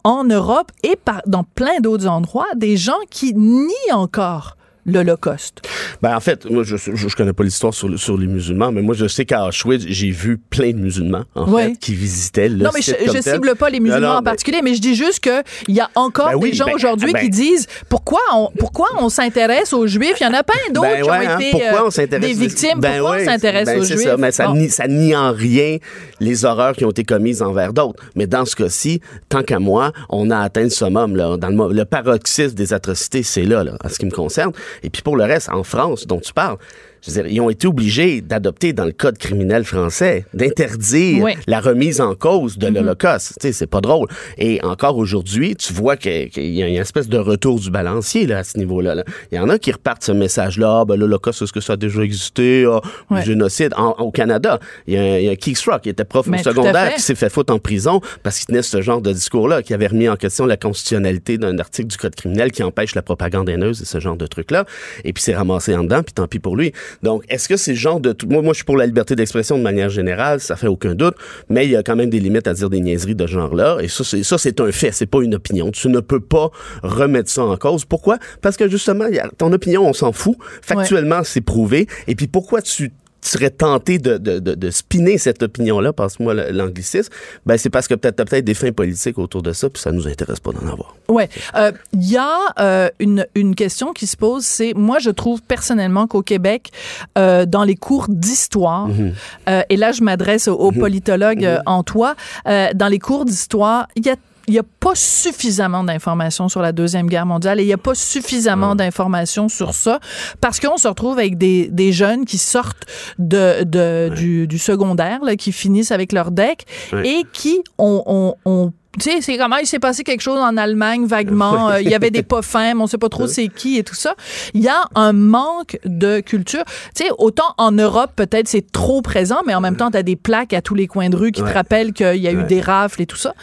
en 0.03 0.23
Europe 0.23 0.71
et 0.83 0.95
par, 0.95 1.21
dans 1.25 1.43
plein 1.43 1.79
d'autres 1.81 2.07
endroits 2.07 2.47
des 2.55 2.77
gens 2.77 3.01
qui 3.09 3.33
nient 3.33 3.93
encore 3.93 4.55
l'Holocauste. 4.87 5.61
Ben, 6.01 6.15
en 6.15 6.19
fait, 6.19 6.49
moi, 6.49 6.63
je, 6.63 6.77
je 6.77 7.15
connais 7.15 7.33
pas 7.33 7.43
l'histoire 7.43 7.73
sur, 7.73 7.99
sur 7.99 8.17
les 8.17 8.27
musulmans, 8.27 8.71
mais 8.71 8.81
moi, 8.81 8.95
je 8.95 9.07
sais 9.07 9.25
qu'à 9.25 9.45
Auschwitz, 9.45 9.85
j'ai 9.87 10.09
vu 10.11 10.37
plein 10.37 10.71
de 10.71 10.77
musulmans, 10.77 11.25
en 11.35 11.55
fait, 11.55 11.77
qui 11.77 11.93
visitaient 11.93 12.49
le 12.49 12.63
non, 12.63 12.69
mais 12.73 12.81
je, 12.81 12.85
site 12.85 12.97
comme 13.05 13.15
je 13.15 13.21
tel. 13.21 13.33
cible 13.33 13.55
pas 13.55 13.69
les 13.69 13.79
musulmans 13.79 14.01
Non, 14.01 14.13
non, 14.13 14.19
en 14.19 14.23
particulier, 14.23 14.61
mais 14.63 14.73
je 14.73 14.81
dis 14.81 14.95
juste 14.95 15.19
que 15.19 15.43
il 15.67 15.75
y 15.75 15.81
a 15.81 15.89
encore 15.95 16.29
Ben 16.29 16.35
oui, 16.37 16.51
des 16.51 16.55
gens 16.55 16.65
ben, 16.65 16.75
aujourd'hui 16.75 17.11
ben- 17.11 17.19
qui 17.19 17.29
disent 17.29 17.67
pourquoi 17.89 18.21
on, 18.33 18.49
pourquoi 18.57 18.87
on 18.99 19.09
s'intéresse 19.09 19.73
aux 19.73 19.87
Juifs? 19.87 20.15
Il 20.19 20.23
y 20.23 20.27
en 20.27 20.33
a 20.33 20.43
plein 20.43 20.55
d'autres 20.73 20.95
qui 20.95 21.03
ont 21.03 21.11
hein, 21.11 21.37
été 21.39 21.51
pourquoi 21.51 21.81
euh, 21.81 21.87
on 21.87 21.91
s'intéresse 21.91 22.27
des 22.27 22.33
victimes? 22.33 22.79
Pourquoi 22.81 23.11
ouais, 23.11 23.23
on 23.23 23.25
s'intéresse 23.25 23.65
ben 23.65 23.79
aux 23.79 23.83
Juifs? 23.83 24.03
ça, 24.03 24.17
mais 24.17 24.31
ça, 24.31 24.51
nie, 24.53 24.69
ça 24.69 24.87
nie 24.87 25.15
en 25.15 25.33
rien 25.33 25.77
les 26.19 26.45
horreurs 26.45 26.73
qui 26.73 26.85
ont 26.85 26.91
été 26.91 27.03
commises 27.03 27.41
envers 27.41 27.73
d'autres. 27.73 28.01
Mais 28.15 28.27
dans 28.27 28.45
ce 28.45 28.55
cas-ci, 28.55 29.01
tant 29.29 29.43
qu'à 29.43 29.59
moi, 29.59 29.91
on 30.09 30.29
a 30.31 30.39
atteint 30.39 30.63
le 30.63 30.69
summum. 30.69 31.15
Là, 31.15 31.37
dans 31.37 31.49
le 31.49 31.85
paroxysme 31.85 32.55
des 32.55 32.73
atrocités, 32.73 33.23
c'est 33.23 33.43
là, 33.43 33.63
là, 33.63 33.77
en 33.83 33.89
ce 33.89 33.99
qui 33.99 34.05
me 34.05 34.11
concerne. 34.11 34.51
Et 34.83 34.89
puis 34.89 35.01
pour 35.01 35.15
le 35.15 35.23
reste, 35.23 35.49
en 35.49 35.63
France, 35.63 36.07
dont 36.07 36.19
tu 36.19 36.33
parles, 36.33 36.57
je 37.05 37.11
veux 37.11 37.21
dire, 37.23 37.31
ils 37.31 37.39
ont 37.41 37.49
été 37.49 37.67
obligés 37.67 38.21
d'adopter 38.21 38.73
dans 38.73 38.85
le 38.85 38.91
code 38.91 39.17
criminel 39.17 39.63
français, 39.63 40.25
d'interdire 40.33 41.23
Oui. 41.23 41.33
la 41.47 41.59
remise 41.59 42.01
en 42.01 42.15
cause 42.15 42.57
Mm-hmm. 42.57 42.59
de 42.59 42.67
l'Holocauste. 42.79 43.33
Tu 43.39 43.47
sais, 43.47 43.51
c'est 43.53 43.67
pas 43.67 43.81
drôle. 43.81 44.07
Et 44.37 44.59
encore 44.63 44.97
aujourd'hui, 44.97 45.55
tu 45.55 45.73
vois 45.73 45.95
qu'il 45.97 46.29
y 46.35 46.63
a 46.63 46.67
une 46.67 46.75
espèce 46.75 47.07
de 47.09 47.17
retour 47.17 47.59
du 47.59 47.69
balancier 47.71 48.25
là, 48.25 48.39
à 48.39 48.43
ce 48.43 48.57
niveau-là. 48.57 48.95
là. 48.95 49.03
Il 49.31 49.35
y 49.37 49.39
en 49.39 49.49
a 49.49 49.57
qui 49.59 49.71
repartent 49.71 50.03
ce 50.03 50.11
message-là. 50.11 50.79
Ah, 50.81 50.85
ben, 50.85 50.95
l'Holocauste, 50.95 51.41
est-ce 51.41 51.53
que 51.53 51.59
ça 51.61 51.73
a 51.73 51.75
déjà 51.77 52.01
existé? 52.01 52.65
Ah. 52.69 52.81
Le 53.11 53.21
génocide. 53.21 53.73
En- 53.75 53.91
au 53.99 54.11
Canada, 54.11 54.59
il 54.87 54.93
y 54.93 54.97
a, 54.97 55.01
un- 55.01 55.17
il 55.17 55.25
y 55.25 55.29
a 55.29 55.35
Keith 55.35 55.57
qui 55.83 55.89
était 55.89 56.05
prof 56.05 56.27
Mais 56.27 56.39
au 56.39 56.43
secondaire, 56.43 56.93
qui 56.95 57.01
s'est 57.01 57.15
fait 57.15 57.29
foutre 57.29 57.53
en 57.53 57.59
prison 57.59 58.01
parce 58.23 58.37
qu'il 58.37 58.47
tenait 58.47 58.61
ce 58.61 58.81
genre 58.81 59.01
de 59.01 59.11
discours-là, 59.11 59.61
qui 59.61 59.73
avait 59.73 59.87
remis 59.87 60.07
en 60.09 60.15
question 60.15 60.45
la 60.45 60.57
constitutionnalité 60.57 61.37
d'un 61.37 61.57
article 61.59 61.87
du 61.89 61.97
Code 61.97 62.15
criminel 62.15 62.51
qui 62.51 62.63
empêche 62.63 62.95
la 62.95 63.01
propagande 63.01 63.49
haineuse 63.49 63.81
et 63.81 63.85
ce 63.85 63.99
genre 63.99 64.15
de 64.17 64.25
trucs-là. 64.27 64.65
Et 65.03 65.13
puis, 65.13 65.23
s'est 65.23 65.35
ramassé 65.35 65.75
en 65.75 65.83
dedans, 65.83 66.03
puis 66.03 66.13
tant 66.13 66.27
pis 66.27 66.39
pour 66.39 66.55
lui. 66.55 66.71
Donc, 67.03 67.23
est-ce 67.29 67.47
que 67.47 67.57
c'est 67.57 67.71
le 67.71 67.77
genre 67.77 67.99
de... 67.99 68.15
Moi, 68.27 68.41
moi, 68.41 68.53
je 68.53 68.57
suis 68.57 68.65
pour 68.65 68.77
la 68.77 68.85
liberté 68.85 69.15
d'expression 69.15 69.57
de 69.57 69.63
manière 69.63 69.89
générale, 69.89 70.39
ça 70.39 70.55
fait 70.55 70.67
aucun 70.67 70.95
doute, 70.95 71.15
mais 71.49 71.65
il 71.65 71.71
y 71.71 71.75
a 71.75 71.83
quand 71.83 71.95
même 71.95 72.09
des 72.09 72.19
limites 72.19 72.47
à 72.47 72.53
dire 72.53 72.69
des 72.69 72.79
niaiseries 72.79 73.15
de 73.15 73.25
ce 73.25 73.31
genre-là. 73.31 73.77
Et 73.81 73.87
ça, 73.87 74.03
c'est, 74.03 74.23
ça, 74.23 74.37
c'est 74.37 74.59
un 74.59 74.71
fait, 74.71 74.91
c'est 74.91 75.05
pas 75.05 75.21
une 75.21 75.35
opinion. 75.35 75.71
Tu 75.71 75.89
ne 75.89 75.99
peux 75.99 76.19
pas 76.19 76.51
remettre 76.83 77.29
ça 77.29 77.43
en 77.43 77.57
cause. 77.57 77.85
Pourquoi? 77.85 78.17
Parce 78.41 78.57
que 78.57 78.69
justement, 78.69 79.05
ton 79.37 79.51
opinion, 79.53 79.87
on 79.87 79.93
s'en 79.93 80.11
fout. 80.11 80.37
Factuellement, 80.61 81.23
c'est 81.23 81.41
prouvé. 81.41 81.87
Et 82.07 82.15
puis, 82.15 82.27
pourquoi 82.27 82.61
tu 82.61 82.91
serais 83.21 83.49
tenté 83.49 83.97
de, 83.99 84.17
de, 84.17 84.39
de, 84.39 84.53
de 84.55 84.69
spinner 84.71 85.17
cette 85.17 85.43
opinion-là, 85.43 85.91
passe-moi 85.93 86.33
l'anglicisme, 86.33 87.11
ben 87.45 87.57
c'est 87.57 87.69
parce 87.69 87.87
que 87.87 87.95
peut-être 87.95 88.15
peut-être 88.23 88.45
des 88.45 88.53
fins 88.53 88.71
politiques 88.71 89.17
autour 89.17 89.41
de 89.41 89.53
ça, 89.53 89.69
puis 89.69 89.81
ça 89.81 89.91
nous 89.91 90.07
intéresse 90.07 90.39
pas 90.39 90.51
d'en 90.51 90.67
avoir. 90.71 90.95
Ouais, 91.09 91.29
Euh, 91.55 91.71
il 91.93 92.09
y 92.09 92.17
a 92.17 92.37
euh, 92.59 92.89
une, 92.99 93.25
une 93.35 93.55
question 93.55 93.91
qui 93.93 94.07
se 94.07 94.15
pose, 94.17 94.43
c'est 94.45 94.73
moi 94.75 94.99
je 94.99 95.09
trouve 95.09 95.41
personnellement 95.41 96.07
qu'au 96.07 96.21
Québec, 96.21 96.71
euh, 97.17 97.45
dans 97.45 97.63
les 97.63 97.75
cours 97.75 98.05
d'histoire, 98.09 98.87
Mhm. 98.87 99.13
euh, 99.49 99.61
et 99.69 99.77
là 99.77 99.91
je 99.91 100.03
m'adresse 100.03 100.47
au, 100.47 100.53
au 100.55 100.71
politologue 100.71 101.43
euh, 101.45 101.59
en 101.65 101.83
toi, 101.83 102.15
euh, 102.47 102.69
dans 102.75 102.87
les 102.87 102.99
cours 102.99 103.25
d'histoire, 103.25 103.87
il 103.95 104.05
y 104.05 104.09
a 104.09 104.15
il 104.47 104.53
n'y 104.53 104.59
a 104.59 104.63
pas 104.79 104.95
suffisamment 104.95 105.83
d'informations 105.83 106.47
sur 106.47 106.61
la 106.61 106.71
Deuxième 106.71 107.07
Guerre 107.07 107.25
mondiale 107.25 107.59
et 107.59 107.63
il 107.63 107.67
n'y 107.67 107.73
a 107.73 107.77
pas 107.77 107.95
suffisamment 107.95 108.75
d'informations 108.75 109.49
sur 109.49 109.73
ça 109.73 109.99
parce 110.39 110.59
qu'on 110.61 110.77
se 110.77 110.87
retrouve 110.87 111.19
avec 111.19 111.37
des, 111.37 111.67
des 111.67 111.91
jeunes 111.91 112.25
qui 112.25 112.37
sortent 112.37 112.85
de, 113.19 113.63
de, 113.63 114.09
du, 114.15 114.47
du 114.47 114.57
secondaire, 114.57 115.23
là, 115.23 115.35
qui 115.35 115.51
finissent 115.51 115.91
avec 115.91 116.13
leur 116.13 116.31
deck 116.31 116.65
et 117.03 117.23
qui 117.33 117.61
ont, 117.77 118.03
ont, 118.05 118.35
ont 118.45 118.71
tu 118.99 119.11
sais, 119.11 119.21
c'est 119.21 119.37
comment 119.37 119.57
il 119.57 119.65
s'est 119.67 119.79
passé 119.79 120.03
quelque 120.03 120.21
chose 120.21 120.39
en 120.39 120.57
Allemagne 120.57 121.05
vaguement. 121.05 121.69
euh, 121.71 121.81
Il 121.81 121.89
y 121.89 121.95
avait 121.95 122.11
des 122.11 122.23
pas 122.23 122.41
femmes, 122.41 122.81
on 122.81 122.87
sait 122.87 122.97
pas 122.97 123.09
trop 123.09 123.27
c'est 123.27 123.47
qui 123.47 123.77
et 123.77 123.83
tout 123.83 123.95
ça. 123.95 124.15
Il 124.53 124.61
y 124.61 124.67
a 124.69 124.81
un 124.95 125.13
manque 125.13 125.79
de 125.85 126.19
culture. 126.19 126.63
Tu 126.95 127.03
sais, 127.05 127.09
autant 127.17 127.53
en 127.57 127.71
Europe, 127.71 128.11
peut-être 128.15 128.47
c'est 128.47 128.71
trop 128.71 129.01
présent, 129.01 129.41
mais 129.45 129.53
en 129.55 129.61
même 129.61 129.75
temps, 129.77 129.91
tu 129.91 129.97
as 129.97 130.03
des 130.03 130.15
plaques 130.15 130.53
à 130.53 130.61
tous 130.61 130.75
les 130.75 130.87
coins 130.87 131.09
de 131.09 131.15
rue 131.15 131.31
qui 131.31 131.41
te 131.41 131.51
rappellent 131.53 131.93
qu'il 131.93 132.15
y 132.17 132.27
a 132.27 132.31
eu 132.31 132.37
Ouais. 132.37 132.43
des 132.43 132.61
rafles 132.61 133.01
et 133.01 133.05
tout 133.05 133.17
ça. 133.17 133.33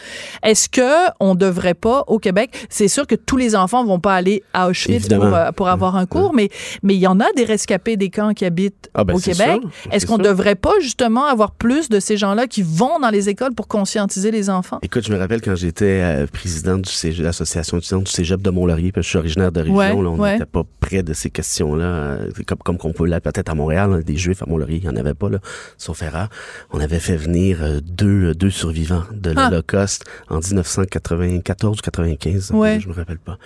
Est-ce 0.43 0.69
que 0.69 1.11
on 1.19 1.35
devrait 1.35 1.73
pas, 1.73 2.03
au 2.07 2.19
Québec, 2.19 2.67
c'est 2.69 2.87
sûr 2.87 3.05
que 3.07 3.15
tous 3.15 3.37
les 3.37 3.55
enfants 3.55 3.83
vont 3.85 3.99
pas 3.99 4.13
aller 4.15 4.43
à 4.53 4.67
Auschwitz 4.69 5.07
pour, 5.09 5.23
euh, 5.25 5.51
pour 5.51 5.67
avoir 5.69 5.95
un 5.95 6.05
cours, 6.05 6.33
mais 6.33 6.49
mais 6.83 6.95
il 6.95 6.99
y 6.99 7.07
en 7.07 7.19
a 7.19 7.25
des 7.35 7.43
rescapés 7.45 7.97
des 7.97 8.09
camps 8.09 8.33
qui 8.33 8.45
habitent 8.45 8.89
Ah, 8.93 9.03
ben, 9.03 9.15
au 9.15 9.19
Québec. 9.19 9.61
Est-ce 9.91 10.05
qu'on 10.05 10.17
devrait 10.17 10.55
pas 10.55 10.73
justement 10.81 11.25
avoir 11.25 11.51
plus 11.51 11.89
de 11.89 11.99
ces 11.99 12.17
gens-là 12.17 12.47
qui 12.47 12.61
vont 12.63 12.99
dans 13.01 13.09
les 13.09 13.29
écoles 13.29 13.53
pour 13.53 13.67
conscientiser 13.67 14.31
les 14.31 14.49
enfants? 14.49 14.79
Écoute, 14.81 15.05
je 15.05 15.11
me 15.13 15.17
rappelle 15.17 15.41
quand 15.45 15.55
j'étais 15.55 16.01
euh, 16.03 16.27
président 16.27 16.77
du 16.77 16.89
cégep, 16.89 17.19
de 17.19 17.23
l'association 17.23 17.77
étudiante 17.77 18.03
du 18.05 18.11
cégep 18.11 18.41
de 18.41 18.49
Mont-Laurier, 18.49 18.91
parce 18.91 19.03
que 19.03 19.05
je 19.05 19.09
suis 19.09 19.17
originaire 19.19 19.51
de 19.51 19.59
région, 19.61 19.75
Ouais, 19.75 19.89
là, 19.89 19.95
on 19.95 20.19
ouais. 20.19 20.33
n'était 20.33 20.45
pas 20.45 20.63
près 20.79 21.03
de 21.03 21.13
ces 21.13 21.29
questions-là, 21.29 21.85
euh, 21.85 22.31
comme, 22.47 22.57
comme 22.57 22.77
qu'on 22.77 22.91
peut 22.93 23.05
là 23.05 23.21
peut-être 23.21 23.49
à 23.49 23.55
Montréal, 23.55 23.91
hein, 23.93 23.99
des 24.05 24.17
Juifs 24.17 24.41
à 24.41 24.45
Mont-Laurier, 24.47 24.77
il 24.77 24.81
n'y 24.83 24.89
en 24.89 24.95
avait 24.95 25.13
pas, 25.13 25.29
là, 25.29 25.37
sauf 25.77 26.01
erreur. 26.01 26.29
On 26.71 26.79
avait 26.79 26.99
fait 26.99 27.15
venir 27.15 27.59
euh, 27.61 27.79
deux, 27.81 28.33
deux 28.33 28.49
survivants 28.49 29.03
de 29.13 29.33
Ah. 29.37 29.49
l'Holocauste 29.49 30.03
en 30.29 30.39
1994 30.39 31.77
ou 31.79 31.81
95, 31.81 32.51
Ouais. 32.51 32.79
je 32.81 32.87
me 32.89 32.93
rappelle 32.93 33.19
pas. 33.19 33.37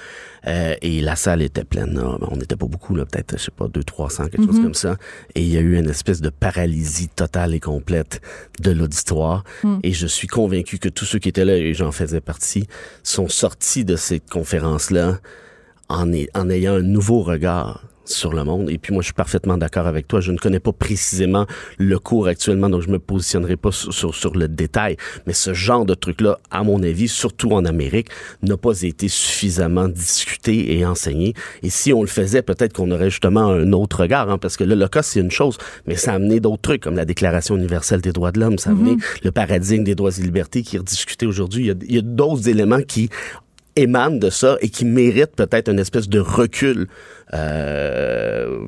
Euh, 0.48 0.76
et 0.82 1.02
la 1.02 1.16
salle 1.16 1.42
était 1.42 1.64
pleine, 1.64 1.96
là. 1.96 2.18
on 2.22 2.38
n'était 2.38 2.56
pas 2.56 2.66
beaucoup, 2.66 2.96
là, 2.96 3.06
peut-être, 3.06 3.38
je 3.38 3.46
sais 3.46 3.52
pas, 3.52 3.68
200, 3.68 3.84
300, 3.86 4.28
quelque 4.28 4.46
chose 4.46 4.62
comme 4.62 4.74
ça. 4.74 4.98
Et 5.36 5.42
il 5.42 5.50
y 5.50 5.58
a 5.58 5.62
eu 5.62 5.78
une 5.78 5.90
espèce 5.90 6.22
de 6.22 6.30
paralysie 6.30 7.10
totale 7.10 7.54
et 7.54 7.60
complète 7.60 8.22
de 8.62 8.72
l'auditoire. 8.72 9.44
Et 9.84 9.94
je 9.94 10.08
suis 10.08 10.28
convaincu 10.28 10.78
que 10.80 10.90
tous 10.90 11.06
ceux 11.06 11.20
qui 11.20 11.30
étaient 11.30 11.46
là, 11.46 11.58
et 11.58 11.74
j'en 11.74 11.92
faisais 11.92 12.22
partie, 12.22 12.68
sont 13.04 13.28
sortis 13.28 13.86
de 13.86 13.96
cette 13.96 14.30
conférence-là 14.30 15.20
en 15.90 16.50
ayant 16.50 16.76
un 16.76 16.82
nouveau 16.82 17.22
regard 17.22 17.84
sur 18.10 18.34
le 18.34 18.44
monde. 18.44 18.70
Et 18.70 18.78
puis 18.78 18.94
moi, 18.94 19.02
je 19.02 19.08
suis 19.08 19.14
parfaitement 19.14 19.58
d'accord 19.58 19.88
avec 19.88 20.08
toi. 20.08 20.20
Je 20.22 20.32
ne 20.32 20.38
connais 20.38 20.60
pas 20.60 20.74
précisément 20.74 21.46
le 21.78 22.00
cours 22.00 22.28
actuellement, 22.28 22.70
donc 22.70 22.82
je 22.82 22.90
me 22.90 23.00
positionnerai 23.00 23.56
pas 23.56 23.72
sur, 23.72 23.94
sur, 23.94 24.16
sur 24.16 24.36
le 24.36 24.48
détail. 24.48 24.98
Mais 25.28 25.34
ce 25.34 25.54
genre 25.54 25.86
de 25.86 25.94
truc-là, 25.94 26.40
à 26.52 26.64
mon 26.64 26.82
avis, 26.84 27.08
surtout 27.08 27.52
en 27.52 27.66
Amérique, 27.66 28.10
n'a 28.42 28.58
pas 28.58 28.82
été 28.82 29.08
suffisamment 29.08 29.88
discuté 29.88 30.78
et 30.78 30.86
enseigné. 30.86 31.34
Et 31.64 31.70
si 31.70 31.94
on 31.94 32.02
le 32.02 32.08
faisait, 32.08 32.42
peut-être 32.42 32.74
qu'on 32.74 32.92
aurait 32.92 33.10
justement 33.10 33.48
un 33.48 33.72
autre 33.74 34.02
regard, 34.02 34.30
hein, 34.30 34.38
parce 34.38 34.58
que 34.58 34.64
l'Holocauste, 34.64 35.12
c'est 35.12 35.20
une 35.20 35.32
chose, 35.32 35.58
mais 35.86 35.96
ça 35.96 36.14
a 36.14 36.16
amené 36.16 36.40
d'autres 36.40 36.62
trucs, 36.62 36.84
comme 36.84 36.96
la 36.96 37.06
Déclaration 37.06 37.56
universelle 37.56 38.02
des 38.02 38.12
droits 38.12 38.32
de 38.32 38.40
l'homme, 38.40 38.58
ça 38.58 38.70
a 38.70 38.74
amené 38.74 38.98
le 39.24 39.32
paradigme 39.32 39.84
des 39.84 39.96
droits 39.96 40.12
et 40.18 40.22
libertés 40.22 40.64
qui 40.64 40.76
est 40.76 40.80
rediscuté 40.80 41.26
aujourd'hui. 41.26 41.64
Il 41.64 41.68
y 41.68 41.72
a, 41.72 41.76
il 41.88 41.96
y 41.96 42.00
a 42.00 42.02
d'autres 42.02 42.48
éléments 42.48 42.82
qui 42.82 43.10
émanent 43.76 44.18
de 44.18 44.30
ça 44.30 44.58
et 44.62 44.70
qui 44.70 44.86
méritent 44.86 45.36
peut-être 45.36 45.70
une 45.70 45.80
espèce 45.80 46.10
de 46.10 46.20
recul 46.20 46.88
euh, 47.34 48.60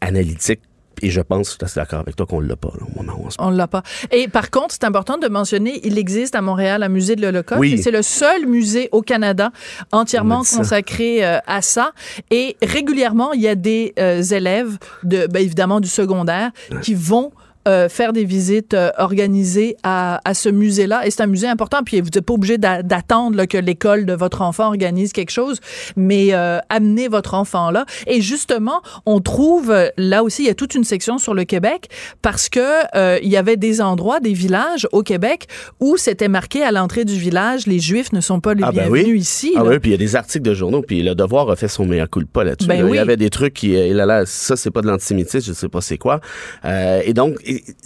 analytique. 0.00 0.60
Et 1.02 1.10
je 1.10 1.20
pense, 1.20 1.48
je 1.48 1.50
suis 1.52 1.58
assez 1.62 1.80
d'accord 1.80 2.00
avec 2.00 2.16
toi, 2.16 2.24
qu'on 2.24 2.40
l'a 2.40 2.56
pas 2.56 2.68
là, 2.68 2.86
au 2.86 3.02
moment 3.02 3.18
où 3.18 3.26
on 3.26 3.30
se 3.30 3.36
On 3.40 3.50
l'a 3.50 3.66
pas. 3.66 3.82
Et 4.12 4.28
par 4.28 4.50
contre, 4.50 4.74
c'est 4.74 4.84
important 4.84 5.18
de 5.18 5.28
mentionner, 5.28 5.80
il 5.84 5.98
existe 5.98 6.34
à 6.34 6.40
Montréal 6.40 6.82
un 6.82 6.88
musée 6.88 7.16
de 7.16 7.22
l'Holocauste. 7.22 7.60
Oui. 7.60 7.78
C'est 7.78 7.90
le 7.90 8.02
seul 8.02 8.46
musée 8.46 8.88
au 8.92 9.02
Canada 9.02 9.50
entièrement 9.92 10.44
ça. 10.44 10.58
consacré 10.58 11.24
euh, 11.24 11.38
à 11.46 11.62
ça. 11.62 11.92
Et 12.30 12.56
régulièrement, 12.62 13.32
il 13.32 13.40
y 13.40 13.48
a 13.48 13.56
des 13.56 13.92
euh, 13.98 14.22
élèves, 14.22 14.78
de, 15.02 15.26
ben, 15.26 15.42
évidemment 15.42 15.80
du 15.80 15.88
secondaire, 15.88 16.50
qui 16.80 16.94
vont 16.94 17.32
euh, 17.68 17.88
faire 17.88 18.12
des 18.12 18.24
visites 18.24 18.74
euh, 18.74 18.90
organisées 18.98 19.76
à, 19.82 20.20
à 20.24 20.34
ce 20.34 20.48
musée-là. 20.48 21.06
Et 21.06 21.10
c'est 21.10 21.22
un 21.22 21.26
musée 21.26 21.48
important. 21.48 21.78
Puis 21.84 22.00
vous 22.00 22.06
n'êtes 22.14 22.20
pas 22.20 22.34
obligé 22.34 22.58
d'a- 22.58 22.82
d'attendre 22.82 23.44
que 23.46 23.58
l'école 23.58 24.06
de 24.06 24.12
votre 24.14 24.42
enfant 24.42 24.68
organise 24.68 25.12
quelque 25.12 25.30
chose, 25.30 25.60
mais 25.96 26.28
euh, 26.32 26.58
amenez 26.68 27.08
votre 27.08 27.34
enfant 27.34 27.70
là. 27.70 27.84
Et 28.06 28.20
justement, 28.20 28.80
on 29.06 29.20
trouve 29.20 29.70
euh, 29.70 29.88
là 29.96 30.22
aussi, 30.22 30.42
il 30.42 30.46
y 30.46 30.50
a 30.50 30.54
toute 30.54 30.74
une 30.74 30.84
section 30.84 31.18
sur 31.18 31.34
le 31.34 31.44
Québec 31.44 31.88
parce 32.22 32.48
que 32.48 32.60
euh, 32.96 33.18
il 33.22 33.28
y 33.30 33.36
avait 33.36 33.56
des 33.56 33.80
endroits, 33.80 34.20
des 34.20 34.32
villages 34.32 34.86
au 34.92 35.02
Québec 35.02 35.46
où 35.80 35.96
c'était 35.96 36.28
marqué 36.28 36.62
à 36.62 36.72
l'entrée 36.72 37.04
du 37.04 37.16
village, 37.16 37.66
les 37.66 37.78
Juifs 37.80 38.12
ne 38.12 38.20
sont 38.20 38.40
pas 38.40 38.54
les 38.54 38.62
Ah, 38.64 38.72
ben 38.72 38.82
bienvenus 38.90 39.06
oui. 39.14 39.18
ici. 39.20 39.52
Ah 39.56 39.62
là. 39.62 39.70
oui, 39.70 39.78
puis 39.78 39.90
il 39.90 39.92
y 39.92 39.94
a 39.94 39.98
des 39.98 40.16
articles 40.16 40.44
de 40.44 40.54
journaux, 40.54 40.82
puis 40.82 41.02
le 41.02 41.14
Devoir 41.14 41.48
a 41.50 41.56
fait 41.56 41.68
son 41.68 41.86
mea 41.86 42.06
culpa 42.06 42.44
là-dessus. 42.44 42.68
Ben 42.68 42.78
là. 42.80 42.84
oui. 42.84 42.92
Il 42.92 42.96
y 42.96 42.98
avait 42.98 43.16
des 43.16 43.30
trucs 43.30 43.54
qui, 43.54 43.74
euh, 43.76 43.92
là, 43.94 44.06
là, 44.06 44.24
ça 44.26 44.56
c'est 44.56 44.70
pas 44.70 44.82
de 44.82 44.86
l'antisémitisme, 44.86 45.46
je 45.48 45.52
sais 45.52 45.68
pas 45.68 45.80
c'est 45.80 45.98
quoi. 45.98 46.20
Euh, 46.64 47.00
et 47.04 47.12
donc, 47.14 47.36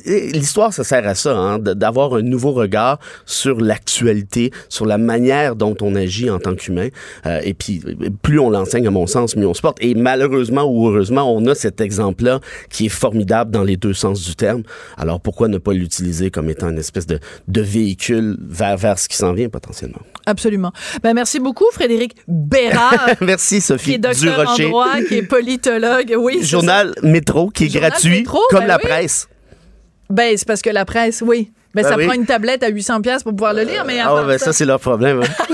l'histoire, 0.04 0.72
ça 0.72 0.84
sert 0.84 1.06
à 1.06 1.14
ça, 1.14 1.36
hein, 1.36 1.58
d'avoir 1.58 2.14
un 2.14 2.22
nouveau 2.22 2.52
regard 2.52 2.98
sur 3.26 3.60
l'actualité, 3.60 4.50
sur 4.68 4.86
la 4.86 4.98
manière 4.98 5.56
dont 5.56 5.76
on 5.80 5.94
agit 5.94 6.30
en 6.30 6.38
tant 6.38 6.54
qu'humain. 6.54 6.88
Euh, 7.26 7.40
et 7.44 7.54
puis, 7.54 7.82
plus 8.22 8.38
on 8.38 8.50
l'enseigne, 8.50 8.86
à 8.86 8.90
mon 8.90 9.06
sens, 9.06 9.36
mieux 9.36 9.46
on 9.46 9.54
se 9.54 9.60
porte. 9.60 9.78
Et 9.80 9.94
malheureusement 9.94 10.64
ou 10.64 10.88
heureusement, 10.88 11.32
on 11.34 11.46
a 11.46 11.54
cet 11.54 11.80
exemple-là 11.80 12.40
qui 12.70 12.86
est 12.86 12.90
formidable 12.90 13.50
dans 13.50 13.64
les 13.64 13.76
deux 13.76 13.94
sens 13.94 14.22
du 14.24 14.36
terme. 14.36 14.62
Alors, 14.96 15.20
pourquoi 15.20 15.48
ne 15.48 15.58
pas 15.58 15.72
l'utiliser 15.72 16.30
comme 16.30 16.50
étant 16.50 16.70
une 16.70 16.78
espèce 16.78 17.06
de, 17.06 17.18
de 17.48 17.60
véhicule 17.60 18.36
vers, 18.40 18.76
vers 18.76 18.98
ce 18.98 19.08
qui 19.08 19.16
s'en 19.16 19.32
vient 19.32 19.48
potentiellement? 19.48 20.00
Absolument. 20.26 20.72
Ben, 21.02 21.14
merci 21.14 21.40
beaucoup, 21.40 21.66
Frédéric 21.72 22.14
Bérard. 22.26 23.08
merci, 23.20 23.60
Sophie. 23.60 23.84
Qui 23.84 23.94
est 23.94 23.98
docteur 23.98 24.48
en 24.48 24.56
droit, 24.56 25.00
qui 25.08 25.14
est 25.16 25.22
politologue. 25.22 26.14
Oui, 26.18 26.40
Journal 26.42 26.94
Métro, 27.02 27.50
qui 27.50 27.64
est 27.64 27.68
gratuit, 27.68 28.24
comme 28.24 28.60
ben 28.60 28.66
la 28.66 28.78
presse. 28.78 29.28
Ben, 30.10 30.36
c'est 30.36 30.46
parce 30.46 30.62
que 30.62 30.70
la 30.70 30.84
presse, 30.84 31.22
oui. 31.24 31.50
Ben, 31.74 31.82
ben 31.82 31.88
ça 31.88 31.98
prend 31.98 32.12
une 32.14 32.26
tablette 32.26 32.62
à 32.62 32.68
800 32.68 33.02
pièces 33.02 33.22
pour 33.22 33.32
pouvoir 33.32 33.52
le 33.52 33.62
lire, 33.62 33.84
mais 33.86 34.00
Ah, 34.00 34.24
ben 34.26 34.38
ça, 34.38 34.52
c'est 34.52 34.64
leur 34.64 34.80
problème. 34.80 35.22
Hein. 35.22 35.46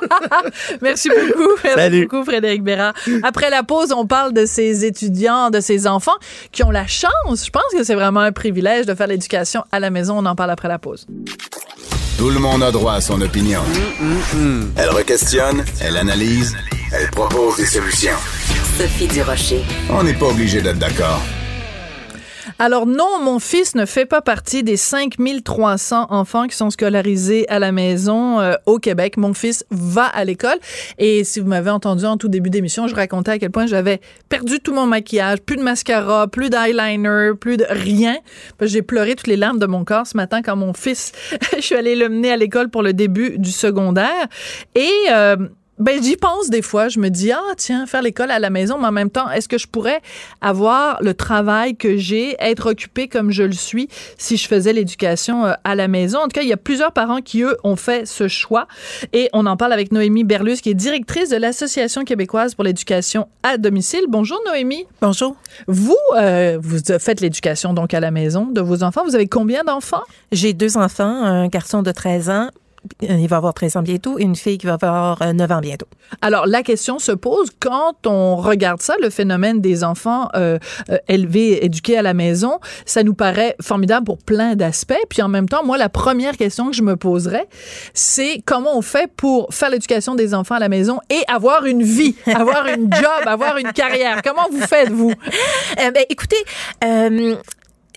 Merci 0.82 1.10
beaucoup. 1.10 1.50
Merci 1.62 2.02
beaucoup, 2.02 2.24
Frédéric 2.24 2.62
Bérard. 2.62 2.94
Après 3.22 3.50
la 3.50 3.62
pause, 3.62 3.92
on 3.92 4.06
parle 4.06 4.32
de 4.32 4.46
ces 4.46 4.84
étudiants, 4.84 5.50
de 5.50 5.60
ces 5.60 5.86
enfants 5.86 6.16
qui 6.52 6.62
ont 6.64 6.70
la 6.70 6.86
chance. 6.86 7.44
Je 7.44 7.50
pense 7.50 7.62
que 7.72 7.84
c'est 7.84 7.94
vraiment 7.94 8.20
un 8.20 8.32
privilège 8.32 8.86
de 8.86 8.94
faire 8.94 9.06
l'éducation 9.06 9.64
à 9.70 9.80
la 9.80 9.90
maison. 9.90 10.18
On 10.18 10.26
en 10.26 10.34
parle 10.34 10.50
après 10.50 10.68
la 10.68 10.78
pause. 10.78 11.06
Tout 12.16 12.30
le 12.30 12.38
monde 12.38 12.62
a 12.62 12.70
droit 12.70 12.94
à 12.94 13.00
son 13.00 13.20
opinion. 13.20 13.60
Elle 14.76 14.90
requestionne, 14.90 15.64
elle 15.82 15.96
analyse, 15.96 16.56
elle 16.92 17.10
propose 17.10 17.56
des 17.56 17.66
solutions. 17.66 18.16
Sophie 18.78 19.08
Durocher. 19.08 19.62
On 19.90 20.02
n'est 20.02 20.14
pas 20.14 20.26
obligé 20.26 20.60
d'être 20.62 20.78
d'accord. 20.78 21.20
Alors 22.62 22.84
non, 22.84 23.22
mon 23.22 23.38
fils 23.38 23.74
ne 23.74 23.86
fait 23.86 24.04
pas 24.04 24.20
partie 24.20 24.62
des 24.62 24.76
5300 24.76 26.08
enfants 26.10 26.46
qui 26.46 26.54
sont 26.54 26.68
scolarisés 26.68 27.48
à 27.48 27.58
la 27.58 27.72
maison 27.72 28.38
euh, 28.38 28.52
au 28.66 28.78
Québec. 28.78 29.16
Mon 29.16 29.32
fils 29.32 29.64
va 29.70 30.04
à 30.04 30.26
l'école 30.26 30.58
et 30.98 31.24
si 31.24 31.40
vous 31.40 31.46
m'avez 31.46 31.70
entendu 31.70 32.04
en 32.04 32.18
tout 32.18 32.28
début 32.28 32.50
d'émission, 32.50 32.86
je 32.86 32.94
racontais 32.94 33.30
à 33.30 33.38
quel 33.38 33.50
point 33.50 33.64
j'avais 33.64 34.02
perdu 34.28 34.60
tout 34.60 34.74
mon 34.74 34.84
maquillage, 34.84 35.40
plus 35.40 35.56
de 35.56 35.62
mascara, 35.62 36.28
plus 36.28 36.50
d'eyeliner, 36.50 37.30
plus 37.40 37.56
de 37.56 37.64
rien. 37.66 38.18
J'ai 38.60 38.82
pleuré 38.82 39.16
toutes 39.16 39.28
les 39.28 39.38
larmes 39.38 39.58
de 39.58 39.64
mon 39.64 39.86
corps 39.86 40.06
ce 40.06 40.18
matin 40.18 40.42
quand 40.42 40.56
mon 40.56 40.74
fils, 40.74 41.12
je 41.56 41.62
suis 41.62 41.76
allée 41.76 41.96
le 41.96 42.10
mener 42.10 42.30
à 42.30 42.36
l'école 42.36 42.68
pour 42.68 42.82
le 42.82 42.92
début 42.92 43.38
du 43.38 43.52
secondaire 43.52 44.28
et 44.74 44.92
euh, 45.10 45.36
ben, 45.80 46.02
j'y 46.02 46.16
pense 46.16 46.50
des 46.50 46.62
fois. 46.62 46.88
Je 46.88 46.98
me 46.98 47.08
dis, 47.08 47.32
ah, 47.32 47.54
tiens, 47.56 47.86
faire 47.86 48.02
l'école 48.02 48.30
à 48.30 48.38
la 48.38 48.50
maison, 48.50 48.78
mais 48.78 48.86
en 48.86 48.92
même 48.92 49.10
temps, 49.10 49.30
est-ce 49.30 49.48
que 49.48 49.58
je 49.58 49.66
pourrais 49.66 50.00
avoir 50.40 51.02
le 51.02 51.14
travail 51.14 51.74
que 51.74 51.96
j'ai, 51.96 52.36
être 52.38 52.70
occupé 52.70 53.08
comme 53.08 53.30
je 53.30 53.42
le 53.42 53.52
suis 53.52 53.88
si 54.18 54.36
je 54.36 54.46
faisais 54.46 54.72
l'éducation 54.72 55.46
euh, 55.46 55.52
à 55.64 55.74
la 55.74 55.88
maison? 55.88 56.18
En 56.18 56.24
tout 56.24 56.34
cas, 56.34 56.42
il 56.42 56.48
y 56.48 56.52
a 56.52 56.58
plusieurs 56.58 56.92
parents 56.92 57.20
qui, 57.22 57.42
eux, 57.42 57.56
ont 57.64 57.76
fait 57.76 58.06
ce 58.06 58.28
choix. 58.28 58.66
Et 59.12 59.30
on 59.32 59.46
en 59.46 59.56
parle 59.56 59.72
avec 59.72 59.90
Noémie 59.90 60.24
Berlus, 60.24 60.58
qui 60.62 60.70
est 60.70 60.74
directrice 60.74 61.30
de 61.30 61.36
l'Association 61.36 62.04
québécoise 62.04 62.54
pour 62.54 62.64
l'éducation 62.64 63.26
à 63.42 63.56
domicile. 63.56 64.04
Bonjour, 64.08 64.38
Noémie. 64.46 64.84
Bonjour. 65.00 65.34
Vous, 65.66 65.96
euh, 66.16 66.58
vous 66.60 66.78
faites 66.98 67.22
l'éducation 67.22 67.72
donc 67.72 67.94
à 67.94 68.00
la 68.00 68.10
maison 68.10 68.46
de 68.46 68.60
vos 68.60 68.82
enfants. 68.82 69.02
Vous 69.04 69.14
avez 69.14 69.28
combien 69.28 69.64
d'enfants? 69.64 70.02
J'ai 70.30 70.52
deux 70.52 70.76
enfants, 70.76 71.24
un 71.24 71.48
garçon 71.48 71.82
de 71.82 71.90
13 71.90 72.30
ans 72.30 72.50
il 73.02 73.28
va 73.28 73.36
avoir 73.36 73.54
13 73.54 73.76
ans 73.76 73.82
bientôt 73.82 74.18
et 74.18 74.22
une 74.22 74.36
fille 74.36 74.58
qui 74.58 74.66
va 74.66 74.74
avoir 74.74 75.22
9 75.34 75.50
euh, 75.50 75.54
ans 75.54 75.60
bientôt. 75.60 75.86
Alors, 76.22 76.46
la 76.46 76.62
question 76.62 76.98
se 76.98 77.12
pose 77.12 77.48
quand 77.60 78.06
on 78.06 78.36
regarde 78.36 78.80
ça, 78.80 78.94
le 79.02 79.10
phénomène 79.10 79.60
des 79.60 79.84
enfants 79.84 80.28
euh, 80.34 80.58
euh, 80.90 80.98
élevés, 81.08 81.64
éduqués 81.64 81.98
à 81.98 82.02
la 82.02 82.14
maison, 82.14 82.58
ça 82.86 83.02
nous 83.02 83.14
paraît 83.14 83.56
formidable 83.60 84.06
pour 84.06 84.18
plein 84.18 84.54
d'aspects. 84.54 84.94
Puis 85.08 85.22
en 85.22 85.28
même 85.28 85.48
temps, 85.48 85.64
moi, 85.64 85.78
la 85.78 85.88
première 85.88 86.36
question 86.36 86.70
que 86.70 86.76
je 86.76 86.82
me 86.82 86.96
poserais, 86.96 87.48
c'est 87.94 88.42
comment 88.44 88.76
on 88.76 88.82
fait 88.82 89.10
pour 89.14 89.52
faire 89.52 89.70
l'éducation 89.70 90.14
des 90.14 90.34
enfants 90.34 90.56
à 90.56 90.60
la 90.60 90.68
maison 90.68 91.00
et 91.10 91.22
avoir 91.28 91.66
une 91.66 91.82
vie, 91.82 92.16
avoir 92.26 92.66
une 92.66 92.92
job, 92.92 93.26
avoir 93.26 93.56
une 93.58 93.72
carrière? 93.72 94.22
Comment 94.22 94.48
vous 94.50 94.60
faites, 94.60 94.90
vous? 94.90 95.12
ben, 95.76 96.04
écoutez, 96.08 96.44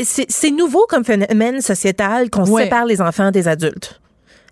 c'est 0.01 0.51
nouveau 0.51 0.85
comme 0.89 1.03
phénomène 1.03 1.61
sociétal 1.61 2.29
qu'on 2.29 2.45
sépare 2.45 2.85
les 2.85 3.01
enfants 3.01 3.31
des 3.31 3.47
adultes. 3.47 4.01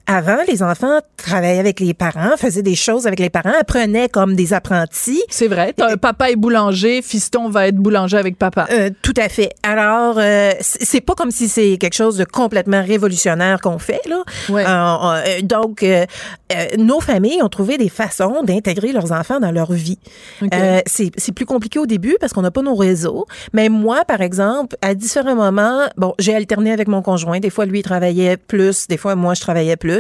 Avant, 0.07 0.37
les 0.47 0.63
enfants 0.63 0.99
travaillaient 1.17 1.59
avec 1.59 1.79
les 1.79 1.93
parents, 1.93 2.35
faisaient 2.37 2.63
des 2.63 2.75
choses 2.75 3.07
avec 3.07 3.19
les 3.19 3.29
parents, 3.29 3.53
apprenaient 3.59 4.09
comme 4.09 4.35
des 4.35 4.53
apprentis. 4.53 5.21
C'est 5.29 5.47
vrai. 5.47 5.73
papa 6.01 6.31
est 6.31 6.35
boulanger, 6.35 7.01
fiston 7.01 7.49
va 7.49 7.67
être 7.67 7.75
boulanger 7.75 8.17
avec 8.17 8.37
papa. 8.37 8.67
Euh, 8.71 8.89
tout 9.01 9.13
à 9.17 9.29
fait. 9.29 9.51
Alors, 9.63 10.15
euh, 10.17 10.51
c'est 10.59 11.01
pas 11.01 11.13
comme 11.13 11.31
si 11.31 11.47
c'est 11.47 11.77
quelque 11.77 11.93
chose 11.93 12.17
de 12.17 12.25
complètement 12.25 12.83
révolutionnaire 12.83 13.61
qu'on 13.61 13.79
fait 13.79 14.01
là. 14.07 14.23
Ouais. 14.49 14.65
Euh, 14.67 15.41
donc, 15.43 15.85
nos 16.77 16.99
familles 16.99 17.41
ont 17.41 17.49
trouvé 17.49 17.77
des 17.77 17.89
façons 17.89 18.43
d'intégrer 18.43 18.91
leurs 18.91 19.11
enfants 19.11 19.39
dans 19.39 19.51
leur 19.51 19.71
vie. 19.71 19.99
c'est 20.85 21.31
plus 21.33 21.45
compliqué 21.45 21.79
au 21.79 21.85
début 21.85 22.17
parce 22.19 22.33
qu'on 22.33 22.41
n'a 22.41 22.51
pas 22.51 22.61
nos 22.61 22.75
réseaux. 22.75 23.25
Mais 23.53 23.69
moi, 23.69 24.03
par 24.05 24.21
exemple, 24.21 24.75
à 24.81 24.95
différents 24.95 25.35
moments, 25.35 25.85
bon, 25.97 26.13
j'ai 26.19 26.35
alterné 26.35 26.71
avec 26.71 26.87
mon 26.87 27.01
conjoint. 27.01 27.39
Des 27.39 27.49
fois, 27.49 27.65
lui 27.65 27.79
il 27.79 27.83
travaillait 27.83 28.37
plus, 28.37 28.87
des 28.87 28.97
fois 28.97 29.15
moi 29.15 29.33
je 29.33 29.41
travaillais 29.41 29.77
plus. 29.77 29.90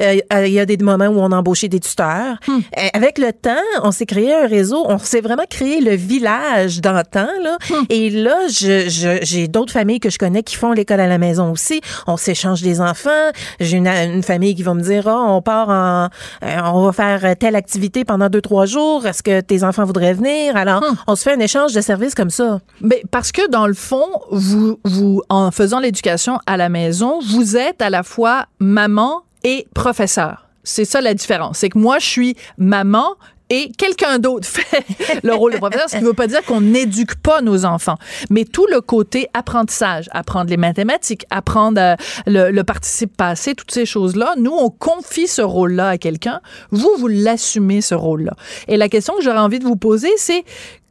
Euh, 0.00 0.46
il 0.46 0.52
y 0.52 0.60
a 0.60 0.66
des 0.66 0.76
moments 0.78 1.06
où 1.06 1.18
on 1.18 1.32
a 1.32 1.36
embauché 1.36 1.68
des 1.68 1.80
tuteurs. 1.80 2.36
Hmm. 2.46 2.58
Euh, 2.78 2.88
avec 2.92 3.18
le 3.18 3.32
temps, 3.32 3.50
on 3.82 3.90
s'est 3.90 4.06
créé 4.06 4.34
un 4.34 4.46
réseau. 4.46 4.84
On 4.88 4.98
s'est 4.98 5.20
vraiment 5.20 5.44
créé 5.48 5.80
le 5.80 5.94
village 5.94 6.80
d'antan. 6.80 7.28
Là. 7.42 7.58
Hmm. 7.70 7.84
Et 7.88 8.10
là, 8.10 8.36
j'ai 8.48 9.48
d'autres 9.48 9.72
familles 9.72 10.00
que 10.00 10.10
je 10.10 10.18
connais 10.18 10.42
qui 10.42 10.56
font 10.56 10.72
l'école 10.72 11.00
à 11.00 11.06
la 11.06 11.18
maison 11.18 11.52
aussi. 11.52 11.80
On 12.06 12.16
s'échange 12.16 12.62
des 12.62 12.80
enfants. 12.80 13.30
J'ai 13.60 13.76
une, 13.76 14.22
famille 14.22 14.54
qui 14.54 14.62
va 14.62 14.74
me 14.74 14.82
dire, 14.82 15.04
oh, 15.06 15.24
on 15.28 15.42
part 15.42 15.68
en, 15.68 16.08
euh, 16.42 16.60
on 16.64 16.84
va 16.84 16.92
faire 16.92 17.36
telle 17.36 17.56
activité 17.56 18.04
pendant 18.04 18.28
deux, 18.28 18.40
trois 18.40 18.66
jours. 18.66 19.06
Est-ce 19.06 19.22
que 19.22 19.40
tes 19.40 19.64
enfants 19.64 19.84
voudraient 19.84 20.14
venir? 20.14 20.56
Alors, 20.56 20.82
hmm. 20.82 20.96
on 21.06 21.16
se 21.16 21.22
fait 21.22 21.32
un 21.32 21.40
échange 21.40 21.72
de 21.72 21.80
services 21.80 22.14
comme 22.14 22.30
ça. 22.30 22.60
Mais 22.80 23.02
parce 23.10 23.32
que 23.32 23.48
dans 23.50 23.66
le 23.66 23.74
fond, 23.74 24.06
vous, 24.30 24.78
vous, 24.84 25.22
en 25.28 25.50
faisant 25.50 25.80
l'éducation 25.80 26.38
à 26.46 26.56
la 26.56 26.68
maison, 26.68 27.20
vous 27.20 27.56
êtes 27.56 27.82
à 27.82 27.90
la 27.90 28.02
fois 28.02 28.46
maman 28.58 29.22
et 29.48 29.66
professeur. 29.74 30.46
C'est 30.62 30.84
ça 30.84 31.00
la 31.00 31.14
différence. 31.14 31.58
C'est 31.58 31.70
que 31.70 31.78
moi, 31.78 31.98
je 31.98 32.06
suis 32.06 32.36
maman 32.58 33.16
et 33.48 33.72
quelqu'un 33.78 34.18
d'autre 34.18 34.46
fait 34.46 34.84
le 35.22 35.32
rôle 35.32 35.54
de 35.54 35.56
professeur, 35.56 35.88
ce 35.88 35.96
qui 35.96 36.02
ne 36.02 36.08
veut 36.08 36.12
pas 36.12 36.26
dire 36.26 36.44
qu'on 36.44 36.60
n'éduque 36.60 37.14
pas 37.14 37.40
nos 37.40 37.64
enfants. 37.64 37.96
Mais 38.28 38.44
tout 38.44 38.66
le 38.70 38.82
côté 38.82 39.30
apprentissage, 39.32 40.10
apprendre 40.12 40.50
les 40.50 40.58
mathématiques, 40.58 41.24
apprendre 41.30 41.80
euh, 41.80 41.96
le, 42.26 42.50
le, 42.50 42.64
participe 42.64 43.16
passé, 43.16 43.54
toutes 43.54 43.70
ces 43.70 43.86
choses-là, 43.86 44.34
nous, 44.36 44.52
on 44.52 44.68
confie 44.68 45.26
ce 45.26 45.40
rôle-là 45.40 45.88
à 45.88 45.96
quelqu'un. 45.98 46.42
Vous, 46.70 46.90
vous 46.98 47.08
l'assumez, 47.08 47.80
ce 47.80 47.94
rôle-là. 47.94 48.34
Et 48.66 48.76
la 48.76 48.90
question 48.90 49.14
que 49.16 49.22
j'aurais 49.22 49.38
envie 49.38 49.60
de 49.60 49.64
vous 49.64 49.76
poser, 49.76 50.10
c'est 50.18 50.44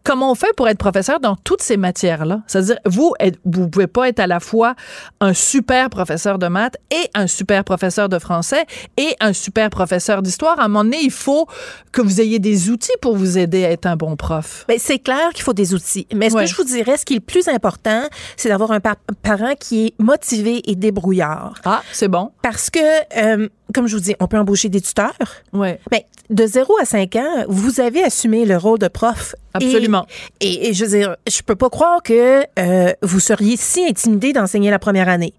comment 0.07 0.31
on 0.31 0.35
fait 0.35 0.53
pour 0.55 0.69
être 0.69 0.77
professeur 0.77 1.19
dans 1.19 1.35
toutes 1.35 1.61
ces 1.61 1.75
matières-là? 1.75 2.41
C'est-à-dire, 2.47 2.77
vous, 2.85 3.13
vous 3.43 3.69
pouvez 3.69 3.87
pas 3.87 4.07
être 4.07 4.21
à 4.21 4.27
la 4.27 4.39
fois 4.39 4.73
un 5.19 5.33
super 5.33 5.89
professeur 5.89 6.39
de 6.39 6.47
maths 6.47 6.77
et 6.91 7.09
un 7.13 7.27
super 7.27 7.65
professeur 7.65 8.07
de 8.07 8.17
français 8.17 8.65
et 8.95 9.15
un 9.19 9.33
super 9.33 9.69
professeur 9.69 10.21
d'histoire. 10.21 10.59
À 10.59 10.65
un 10.65 10.67
moment 10.69 10.85
donné, 10.85 10.99
il 11.01 11.11
faut 11.11 11.45
que 11.91 12.01
vous 12.01 12.21
ayez 12.21 12.39
des 12.39 12.69
outils 12.69 12.95
pour 13.01 13.17
vous 13.17 13.37
aider 13.37 13.65
à 13.65 13.71
être 13.71 13.85
un 13.85 13.97
bon 13.97 14.15
prof. 14.15 14.63
Mais 14.69 14.77
c'est 14.79 14.99
clair 14.99 15.31
qu'il 15.33 15.43
faut 15.43 15.53
des 15.53 15.73
outils. 15.73 16.07
Mais 16.15 16.29
ce 16.29 16.35
que 16.35 16.45
je 16.45 16.55
vous 16.55 16.63
dirais, 16.63 16.95
ce 16.97 17.03
qui 17.03 17.13
est 17.13 17.17
le 17.17 17.21
plus 17.21 17.49
important, 17.49 18.03
c'est 18.37 18.47
d'avoir 18.47 18.71
un 18.71 18.79
parent 18.79 19.55
qui 19.59 19.87
est 19.87 20.01
motivé 20.01 20.61
et 20.69 20.75
débrouillard. 20.75 21.55
Ah, 21.65 21.83
c'est 21.91 22.07
bon. 22.07 22.31
Parce 22.41 22.69
que, 22.69 22.79
euh, 23.17 23.49
comme 23.73 23.87
je 23.87 23.95
vous 23.95 24.01
dis, 24.01 24.15
on 24.19 24.27
peut 24.27 24.37
embaucher 24.37 24.69
des 24.69 24.81
tuteurs. 24.81 25.15
Ouais. 25.53 25.79
Mais 25.91 26.05
de 26.29 26.45
0 26.45 26.73
à 26.81 26.85
5 26.85 27.15
ans, 27.15 27.45
vous 27.47 27.79
avez 27.79 28.03
assumé 28.03 28.45
le 28.45 28.57
rôle 28.57 28.79
de 28.79 28.87
prof. 28.87 29.35
Absolument. 29.53 30.05
Et, 30.39 30.73
je 30.73 30.85
veux 30.85 30.97
dire, 30.97 31.15
je 31.27 31.41
peux 31.41 31.55
pas 31.55 31.69
croire 31.69 32.01
que 32.03 32.43
euh, 32.59 32.93
vous 33.01 33.19
seriez 33.19 33.55
si 33.57 33.85
intimidé 33.85 34.33
d'enseigner 34.33 34.71
la 34.71 34.79
première 34.79 35.09
année. 35.09 35.33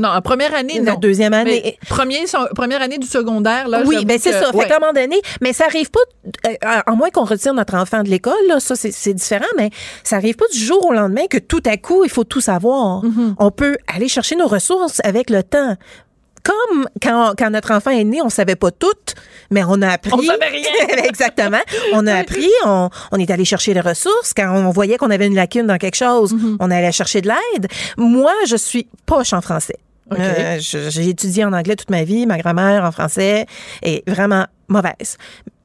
Non, 0.00 0.08
en 0.08 0.22
première 0.22 0.54
année, 0.54 0.78
non. 0.78 0.92
La 0.92 0.96
deuxième 0.96 1.34
année. 1.34 1.76
premier, 1.88 2.24
première 2.54 2.80
année 2.80 2.96
du 2.96 3.06
secondaire, 3.06 3.68
là. 3.68 3.82
Oui, 3.84 4.06
ben 4.06 4.18
c'est 4.18 4.32
ça. 4.32 4.50
Fait 4.50 4.72
à 4.72 4.76
un 4.76 4.80
moment 4.80 4.92
donné, 4.94 5.20
mais 5.42 5.52
ça 5.52 5.66
arrive 5.66 5.90
pas, 5.90 6.00
euh, 6.46 6.80
en 6.86 6.96
moins 6.96 7.10
qu'on 7.10 7.24
retire 7.24 7.52
notre 7.52 7.74
enfant 7.74 8.02
de 8.02 8.08
l'école, 8.08 8.32
là, 8.48 8.60
ça 8.60 8.76
c'est 8.76 9.12
différent, 9.12 9.44
mais 9.58 9.68
ça 10.02 10.16
arrive 10.16 10.36
pas 10.36 10.46
du 10.50 10.58
jour 10.58 10.86
au 10.86 10.92
lendemain 10.92 11.26
que 11.28 11.36
tout 11.36 11.62
à 11.66 11.76
coup, 11.76 12.02
il 12.04 12.10
faut 12.10 12.24
tout 12.24 12.40
savoir. 12.40 13.04
Mm-hmm. 13.04 13.34
On 13.38 13.50
peut 13.50 13.76
aller 13.94 14.08
chercher 14.08 14.36
nos 14.36 14.46
ressources 14.46 15.00
avec 15.04 15.28
le 15.28 15.42
temps 15.42 15.76
comme 16.42 16.88
quand, 17.02 17.34
quand, 17.38 17.50
notre 17.50 17.72
enfant 17.72 17.90
est 17.90 18.04
né, 18.04 18.22
on 18.22 18.28
savait 18.28 18.56
pas 18.56 18.70
tout, 18.70 18.88
mais 19.50 19.62
on 19.64 19.82
a 19.82 19.88
appris. 19.90 20.12
On 20.12 20.22
savait 20.22 20.48
rien. 20.48 21.04
Exactement. 21.04 21.60
On 21.92 22.06
a 22.06 22.14
appris, 22.14 22.50
on, 22.64 22.88
on, 23.12 23.18
est 23.18 23.30
allé 23.30 23.44
chercher 23.44 23.74
les 23.74 23.80
ressources. 23.80 24.32
Quand 24.34 24.50
on 24.54 24.70
voyait 24.70 24.96
qu'on 24.96 25.10
avait 25.10 25.26
une 25.26 25.34
lacune 25.34 25.66
dans 25.66 25.78
quelque 25.78 25.96
chose, 25.96 26.32
mm-hmm. 26.34 26.56
on 26.60 26.70
allait 26.70 26.92
chercher 26.92 27.20
de 27.20 27.28
l'aide. 27.28 27.68
Moi, 27.96 28.32
je 28.46 28.56
suis 28.56 28.88
poche 29.06 29.32
en 29.32 29.40
français. 29.40 29.78
Euh, 30.18 30.58
J'ai 30.60 31.08
étudié 31.08 31.44
en 31.44 31.52
anglais 31.52 31.76
toute 31.76 31.90
ma 31.90 32.04
vie, 32.04 32.26
ma 32.26 32.38
grammaire 32.38 32.84
en 32.84 32.92
français 32.92 33.46
est 33.82 34.08
vraiment 34.08 34.46
mauvaise. 34.68 35.16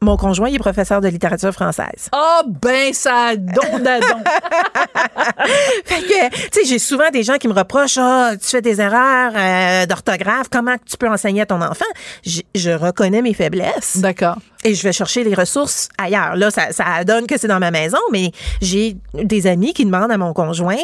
Mon 0.02 0.18
conjoint, 0.18 0.50
il 0.50 0.56
est 0.56 0.60
professeur 0.60 1.02
de 1.02 1.08
littérature 1.08 1.52
française. 1.52 2.10
Ah, 2.12 2.42
ben, 2.46 2.94
ça 2.94 3.36
don 3.36 3.80
d'adon. 3.80 4.06
Fait 5.86 6.02
que, 6.02 6.30
tu 6.30 6.42
sais, 6.52 6.66
j'ai 6.66 6.80
souvent 6.80 7.10
des 7.12 7.24
gens 7.24 7.38
qui 7.38 7.48
me 7.48 7.54
reprochent, 7.54 7.98
ah, 8.00 8.32
tu 8.40 8.48
fais 8.48 8.62
des 8.62 8.82
erreurs 8.82 9.32
euh, 9.36 9.86
d'orthographe, 9.86 10.48
comment 10.52 10.76
tu 10.86 10.98
peux 10.98 11.08
enseigner 11.10 11.42
à 11.42 11.46
ton 11.46 11.62
enfant? 11.62 11.86
Je, 12.26 12.42
je 12.54 12.72
reconnais 12.72 13.22
mes 13.22 13.34
faiblesses 13.34 13.98
D'accord. 13.98 14.38
et 14.64 14.76
je 14.76 14.84
vais 14.84 14.94
chercher 14.94 15.24
les 15.24 15.34
ressources 15.34 15.90
ailleurs. 15.98 16.36
Là, 16.36 16.52
ça, 16.52 16.72
ça 16.72 17.04
donne 17.04 17.26
que 17.26 17.38
c'est 17.40 17.48
dans 17.48 17.60
ma 17.60 17.72
maison, 17.72 18.00
mais 18.12 18.32
j'ai 18.62 18.98
des 19.14 19.48
amis 19.48 19.74
qui 19.74 19.86
demandent 19.86 20.12
à 20.12 20.18
mon 20.18 20.34
conjoint 20.34 20.76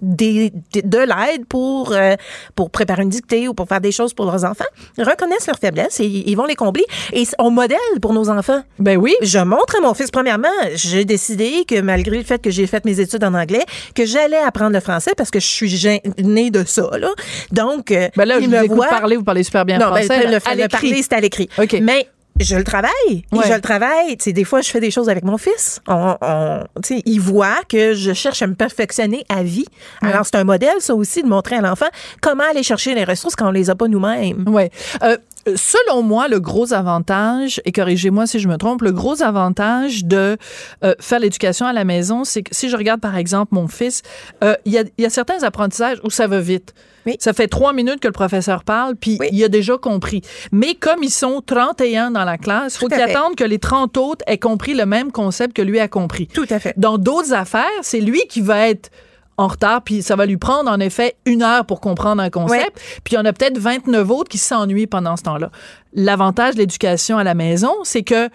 des, 0.00 0.52
de 0.74 0.98
l'aide 0.98 1.46
pour, 1.48 1.92
euh, 1.92 2.14
pour 2.54 2.70
préparer 2.70 3.02
une 3.02 3.08
dictée 3.08 3.48
ou 3.48 3.54
pour 3.54 3.66
faire 3.68 3.80
des 3.80 3.92
choses 3.92 4.12
pour 4.14 4.26
leurs 4.26 4.44
enfants. 4.44 4.64
Reconnaissent 4.98 5.46
leurs 5.46 5.58
faiblesses 5.58 6.00
et 6.00 6.06
ils 6.06 6.34
vont 6.36 6.44
les 6.44 6.54
combler. 6.54 6.84
Et 7.12 7.24
on 7.38 7.50
modèle 7.50 7.78
pour 8.02 8.12
nos 8.12 8.28
enfants. 8.28 8.62
Ben 8.78 8.96
oui. 8.96 9.14
Je 9.22 9.38
montre 9.38 9.76
à 9.78 9.80
mon 9.80 9.94
fils, 9.94 10.10
premièrement, 10.10 10.48
j'ai 10.74 11.04
décidé 11.04 11.64
que 11.66 11.80
malgré 11.80 12.18
le 12.18 12.24
fait 12.24 12.40
que 12.42 12.50
j'ai 12.50 12.66
fait 12.66 12.84
mes 12.84 13.00
études 13.00 13.24
en 13.24 13.34
anglais, 13.34 13.64
que 13.94 14.04
j'allais 14.04 14.36
apprendre 14.38 14.72
le 14.72 14.80
français 14.80 15.12
parce 15.16 15.30
que 15.30 15.40
je 15.40 15.46
suis 15.46 16.00
née 16.22 16.50
de 16.50 16.64
ça. 16.64 16.90
Là. 16.98 17.10
Donc, 17.52 17.90
euh, 17.90 18.08
Ben 18.16 18.24
là, 18.26 18.36
je 18.36 18.40
il 18.44 18.46
vous 18.50 18.56
me 18.56 18.62
écoute 18.64 18.76
voit... 18.76 18.88
parler, 18.88 19.16
vous 19.16 19.24
parlez 19.24 19.42
super 19.42 19.64
bien 19.64 19.78
Non, 19.78 19.90
ben, 19.92 20.02
français. 20.04 20.18
le, 20.24 20.30
là. 20.32 20.38
le, 20.38 20.48
À 20.48 20.54
le 20.54 20.62
l'écrit. 20.62 20.68
parler, 20.88 21.02
c'est 21.02 21.12
à 21.14 21.20
l'écrit. 21.20 21.48
OK. 21.58 21.78
Mais 21.82 22.06
je 22.40 22.56
le 22.56 22.64
travaille. 22.64 22.90
Et 23.08 23.24
Ouais. 23.32 23.44
je 23.48 23.52
le 23.54 23.60
travaille. 23.60 24.16
Tu 24.16 24.24
sais, 24.24 24.32
des 24.32 24.44
fois, 24.44 24.60
je 24.60 24.70
fais 24.70 24.80
des 24.80 24.90
choses 24.90 25.08
avec 25.08 25.24
mon 25.24 25.38
fils. 25.38 25.80
On, 25.88 26.16
on- 26.20 26.64
tu 26.82 26.96
sais, 26.96 27.02
il 27.06 27.18
voit 27.20 27.60
que 27.68 27.94
je 27.94 28.12
cherche 28.12 28.42
à 28.42 28.46
me 28.46 28.54
perfectionner 28.54 29.24
à 29.28 29.42
vie. 29.42 29.66
Alors, 30.02 30.24
c'est 30.26 30.36
un 30.36 30.44
modèle, 30.44 30.76
ça 30.80 30.94
aussi, 30.94 31.22
de 31.22 31.28
montrer 31.28 31.56
à 31.56 31.60
l'enfant 31.60 31.86
comment 32.20 32.44
aller 32.50 32.62
chercher 32.62 32.94
les 32.94 33.04
ressources 33.04 33.36
quand 33.36 33.48
on 33.48 33.52
les 33.52 33.70
a 33.70 33.74
pas 33.74 33.88
nous-mêmes. 33.88 34.44
Ouais. 34.48 34.70
Euh, 35.02 35.16
selon 35.54 36.02
moi, 36.02 36.26
le 36.28 36.40
gros 36.40 36.72
avantage, 36.72 37.60
et 37.64 37.72
corrigez-moi 37.72 38.26
si 38.26 38.40
je 38.40 38.48
me 38.48 38.56
trompe, 38.56 38.82
le 38.82 38.92
gros 38.92 39.22
avantage 39.22 40.04
de 40.04 40.36
euh, 40.84 40.94
faire 41.00 41.20
l'éducation 41.20 41.66
à 41.66 41.72
la 41.72 41.84
maison, 41.84 42.24
c'est 42.24 42.42
que 42.42 42.54
si 42.54 42.68
je 42.68 42.76
regarde 42.76 43.00
par 43.00 43.16
exemple 43.16 43.54
mon 43.54 43.68
fils, 43.68 44.02
euh, 44.42 44.56
il 44.64 44.72
y, 44.72 44.78
a, 44.78 44.82
il 44.98 45.02
y 45.02 45.06
a 45.06 45.10
certains 45.10 45.42
apprentissages 45.44 45.98
où 46.04 46.10
ça 46.10 46.26
va 46.26 46.40
vite. 46.40 46.74
Oui. 47.06 47.16
Ça 47.20 47.32
fait 47.32 47.46
trois 47.48 47.72
minutes 47.72 48.00
que 48.00 48.08
le 48.08 48.12
professeur 48.12 48.64
parle, 48.64 48.96
puis 48.96 49.16
Oui. 49.20 49.28
il 49.32 49.42
a 49.44 49.48
déjà 49.48 49.78
compris. 49.78 50.22
Mais 50.52 50.74
comme 50.74 51.02
ils 51.02 51.10
sont 51.10 51.40
31 51.44 52.10
dans 52.10 52.24
la 52.24 52.36
classe, 52.38 52.74
il 52.74 52.78
faut 52.78 52.88
Tout 52.88 52.94
à 52.94 52.98
qu'il 52.98 53.06
fait. 53.06 53.16
attende 53.16 53.36
que 53.36 53.44
les 53.44 53.58
30 53.58 53.96
autres 53.96 54.24
aient 54.26 54.38
compris 54.38 54.74
le 54.74 54.86
même 54.86 55.12
concept 55.12 55.54
que 55.54 55.62
lui 55.62 55.78
a 55.80 55.88
compris. 55.88 56.26
Tout 56.26 56.46
à 56.50 56.58
fait. 56.58 56.74
Dans 56.76 56.98
d'autres 56.98 57.32
affaires, 57.32 57.62
c'est 57.82 58.00
lui 58.00 58.20
qui 58.28 58.40
va 58.40 58.68
être 58.68 58.90
en 59.38 59.48
retard, 59.48 59.82
puis 59.82 60.02
ça 60.02 60.16
va 60.16 60.24
lui 60.24 60.38
prendre 60.38 60.70
en 60.70 60.80
effet 60.80 61.14
une 61.26 61.42
heure 61.42 61.66
pour 61.66 61.80
comprendre 61.82 62.22
un 62.22 62.30
concept, 62.30 62.80
puis 63.04 63.12
il 63.12 63.16
y 63.16 63.18
en 63.18 63.24
a 63.26 63.34
peut-être 63.34 63.58
29 63.58 64.10
autres 64.10 64.30
qui 64.30 64.38
s'ennuient 64.38 64.86
pendant 64.86 65.14
ce 65.18 65.24
temps-là. 65.24 65.50
L'avantage 65.92 66.54
de 66.54 66.60
l'éducation 66.60 67.18
à 67.18 67.24
la 67.24 67.34
maison, 67.34 67.72
c'est 67.84 68.02
que 68.02 68.30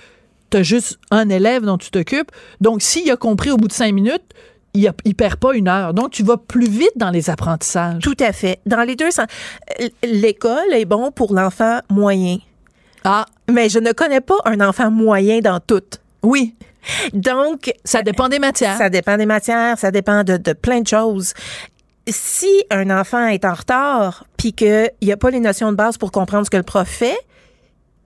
tu 0.52 0.58
as 0.58 0.64
juste 0.64 1.00
un 1.10 1.28
élève 1.30 1.64
dont 1.64 1.78
tu 1.80 1.90
t'occupes, 1.90 2.32
donc 2.60 2.84
s'il 2.84 3.10
a 3.10 3.16
compris 3.16 3.50
au 3.50 3.58
bout 3.58 3.68
de 3.68 3.74
cinq 3.74 3.94
minutes, 3.94 4.22
il, 4.74 4.88
a, 4.88 4.94
il 5.06 5.16
perd 5.16 5.36
pas 5.38 5.54
une 5.54 5.68
heure. 5.68 5.94
Donc, 5.94 6.12
tu 6.12 6.24
vas 6.24 6.38
plus 6.38 6.68
vite 6.70 6.92
dans 6.96 7.10
les 7.10 7.30
apprentissages. 7.30 8.02
Tout 8.02 8.16
à 8.20 8.32
fait. 8.32 8.60
Dans 8.66 8.82
les 8.84 8.96
deux 8.96 9.12
sens. 9.12 9.26
L- 9.78 9.92
L'école 10.04 10.74
est 10.74 10.86
bon 10.86 11.12
pour 11.12 11.34
l'enfant 11.34 11.80
moyen. 11.90 12.38
Ah, 13.04 13.26
Mais 13.52 13.68
je 13.70 13.80
ne 13.80 13.92
connais 13.92 14.22
pas 14.22 14.38
un 14.46 14.62
enfant 14.62 14.92
moyen 14.92 15.40
dans 15.40 15.60
tout. 15.60 15.82
oui, 16.24 16.56
Donc, 17.14 17.72
ça 17.84 18.02
dépend 18.04 18.30
des 18.30 18.40
matières. 18.40 18.78
Ça 18.78 18.90
dépend 18.90 19.18
des 19.18 19.26
matières, 19.26 19.78
ça 19.78 19.92
dépend 19.92 20.24
de, 20.24 20.38
de 20.38 20.54
plein 20.54 20.82
de 20.82 20.88
choses. 20.88 21.34
Si 22.08 22.64
un 22.72 22.90
enfant 22.90 23.28
est 23.28 23.46
en 23.46 23.54
retard, 23.54 24.26
puis 24.38 24.54
qu'il 24.54 24.90
n'y 25.02 25.12
a 25.12 25.18
pas 25.18 25.30
les 25.30 25.40
notions 25.40 25.72
de 25.72 25.78
base 25.78 25.98
pour 25.98 26.12
comprendre 26.12 26.46
ce 26.46 26.50
que 26.50 26.58
le 26.58 26.64
prof 26.64 26.88
fait, 26.88 27.18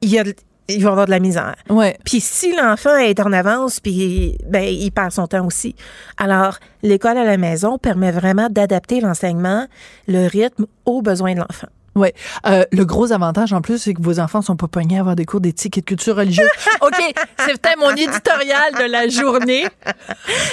il, 0.01 0.09
y 0.09 0.19
a, 0.19 0.23
il 0.67 0.83
va 0.83 0.91
avoir 0.91 1.05
de 1.05 1.11
la 1.11 1.19
misère. 1.19 1.55
Ouais. 1.69 1.97
Puis 2.03 2.19
si 2.21 2.55
l'enfant 2.55 2.97
est 2.97 3.19
en 3.19 3.31
avance, 3.31 3.79
puis 3.79 4.37
ben, 4.47 4.63
il 4.63 4.91
perd 4.91 5.11
son 5.11 5.27
temps 5.27 5.45
aussi. 5.45 5.75
Alors, 6.17 6.57
l'école 6.81 7.17
à 7.17 7.23
la 7.23 7.37
maison 7.37 7.77
permet 7.77 8.11
vraiment 8.11 8.49
d'adapter 8.49 8.99
l'enseignement, 8.99 9.67
le 10.07 10.27
rythme 10.27 10.65
aux 10.85 11.01
besoins 11.01 11.33
de 11.33 11.39
l'enfant. 11.39 11.67
Ouais. 11.95 12.13
Euh, 12.45 12.65
le 12.71 12.85
gros 12.85 13.11
avantage 13.13 13.53
en 13.53 13.61
plus, 13.61 13.77
c'est 13.77 13.93
que 13.93 14.01
vos 14.01 14.19
enfants 14.19 14.41
sont 14.41 14.55
pas 14.57 14.67
pognés 14.67 14.97
à 14.97 14.99
avoir 15.01 15.15
des 15.15 15.25
cours 15.25 15.39
d'éthique 15.41 15.77
et 15.77 15.81
de 15.81 15.85
culture 15.85 16.15
religieuse. 16.17 16.49
OK, 16.81 16.93
c'était 17.47 17.75
mon 17.79 17.91
éditorial 17.91 18.73
de 18.77 18.91
la 18.91 19.07
journée. 19.07 19.65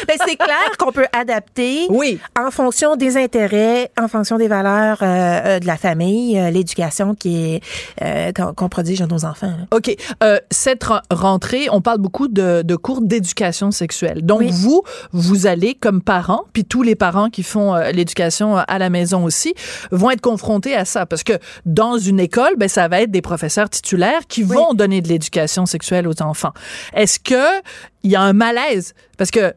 Ben, 0.06 0.16
c'est 0.26 0.36
clair 0.36 0.76
qu'on 0.78 0.92
peut 0.92 1.06
adapter 1.12 1.86
Oui. 1.90 2.18
en 2.38 2.50
fonction 2.50 2.96
des 2.96 3.16
intérêts, 3.16 3.90
en 4.00 4.08
fonction 4.08 4.38
des 4.38 4.48
valeurs 4.48 4.98
euh, 5.02 5.06
euh, 5.06 5.58
de 5.58 5.66
la 5.66 5.76
famille, 5.76 6.38
euh, 6.38 6.50
l'éducation 6.50 7.14
qui 7.14 7.54
est 7.56 7.60
euh, 8.02 8.32
qu'on 8.32 8.52
qu'on 8.54 8.68
prodige 8.68 9.00
à 9.02 9.06
nos 9.06 9.24
enfants. 9.24 9.48
là. 9.58 9.66
OK. 9.76 9.94
Euh, 10.22 10.38
cette 10.50 10.84
re- 10.84 11.00
rentrée, 11.10 11.66
on 11.72 11.80
parle 11.80 11.98
beaucoup 11.98 12.28
de, 12.28 12.62
de 12.62 12.76
cours 12.76 13.00
d'éducation 13.00 13.70
sexuelle. 13.72 14.24
Donc, 14.24 14.40
Oui. 14.40 14.50
vous, 14.52 14.82
vous 15.12 15.46
allez, 15.46 15.74
comme 15.74 16.02
parents, 16.02 16.44
puis 16.52 16.64
tous 16.64 16.82
les 16.82 16.94
parents 16.94 17.30
qui 17.30 17.42
font 17.42 17.74
l'éducation 17.92 18.56
à 18.56 18.78
la 18.78 18.90
maison 18.90 19.24
aussi, 19.24 19.54
vont 19.90 20.10
être 20.10 20.20
confrontés 20.20 20.76
à 20.76 20.84
ça. 20.84 21.06
Parce 21.06 21.24
que 21.24 21.31
dans 21.66 21.98
une 21.98 22.20
école, 22.20 22.54
ben, 22.56 22.68
ça 22.68 22.88
va 22.88 23.02
être 23.02 23.10
des 23.10 23.22
professeurs 23.22 23.70
titulaires 23.70 24.26
qui 24.28 24.42
vont 24.42 24.74
donner 24.74 25.00
de 25.00 25.08
l'éducation 25.08 25.66
sexuelle 25.66 26.08
aux 26.08 26.22
enfants. 26.22 26.52
Est-ce 26.94 27.18
que 27.18 27.60
il 28.02 28.10
y 28.10 28.16
a 28.16 28.20
un 28.20 28.32
malaise? 28.32 28.94
Parce 29.16 29.30
que 29.30 29.54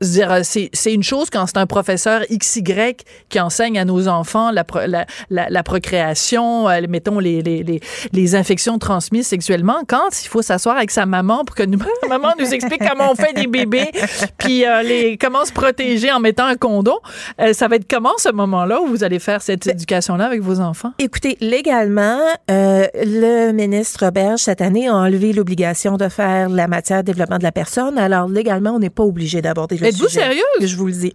c'est, 0.00 0.70
c'est 0.72 0.92
une 0.92 1.02
chose 1.02 1.30
quand 1.30 1.46
c'est 1.46 1.56
un 1.58 1.66
professeur 1.66 2.22
XY 2.30 2.96
qui 3.28 3.40
enseigne 3.40 3.78
à 3.78 3.84
nos 3.84 4.08
enfants 4.08 4.50
la, 4.50 4.64
pro- 4.64 4.86
la, 4.86 5.06
la, 5.30 5.48
la 5.48 5.62
procréation, 5.62 6.68
euh, 6.68 6.82
mettons 6.88 7.18
les, 7.18 7.42
les, 7.42 7.62
les, 7.62 7.80
les 8.12 8.34
infections 8.34 8.78
transmises 8.78 9.26
sexuellement. 9.26 9.78
Quand 9.88 10.08
il 10.22 10.28
faut 10.28 10.42
s'asseoir 10.42 10.76
avec 10.76 10.90
sa 10.90 11.06
maman 11.06 11.44
pour 11.44 11.56
que 11.56 11.62
nous, 11.62 11.78
maman 12.08 12.28
nous 12.38 12.52
explique 12.52 12.82
comment 12.86 13.10
on 13.12 13.14
fait 13.14 13.32
des 13.32 13.46
bébés, 13.46 13.90
puis 14.38 14.66
euh, 14.66 14.82
les, 14.82 15.16
comment 15.16 15.44
se 15.44 15.52
protéger 15.52 16.10
en 16.12 16.20
mettant 16.20 16.46
un 16.46 16.56
condom, 16.56 16.98
euh, 17.40 17.52
ça 17.52 17.68
va 17.68 17.76
être 17.76 17.88
comment 17.88 18.12
ce 18.18 18.30
moment-là 18.30 18.80
où 18.82 18.86
vous 18.86 19.04
allez 19.04 19.18
faire 19.18 19.40
cette 19.42 19.66
éducation-là 19.66 20.26
avec 20.26 20.40
vos 20.42 20.60
enfants? 20.60 20.92
Écoutez, 20.98 21.36
légalement, 21.40 22.18
euh, 22.50 22.86
le 22.94 23.52
ministre 23.52 24.10
Berge, 24.10 24.40
cette 24.40 24.60
année, 24.60 24.88
a 24.88 24.94
enlevé 24.94 25.32
l'obligation 25.32 25.96
de 25.96 26.08
faire 26.08 26.48
la 26.48 26.68
matière 26.68 27.02
développement 27.02 27.38
de 27.38 27.42
la 27.44 27.52
personne. 27.52 27.98
Alors, 27.98 28.28
légalement, 28.28 28.72
on 28.72 28.78
n'est 28.78 28.90
pas 28.90 29.02
obligé 29.04 29.40
d'aborder 29.42 29.76
le 29.76 29.85
Êtes-vous 29.86 30.08
sérieuse? 30.08 30.42
Je 30.60 30.76
vous 30.76 30.86
le 30.86 30.92
dis. 30.92 31.14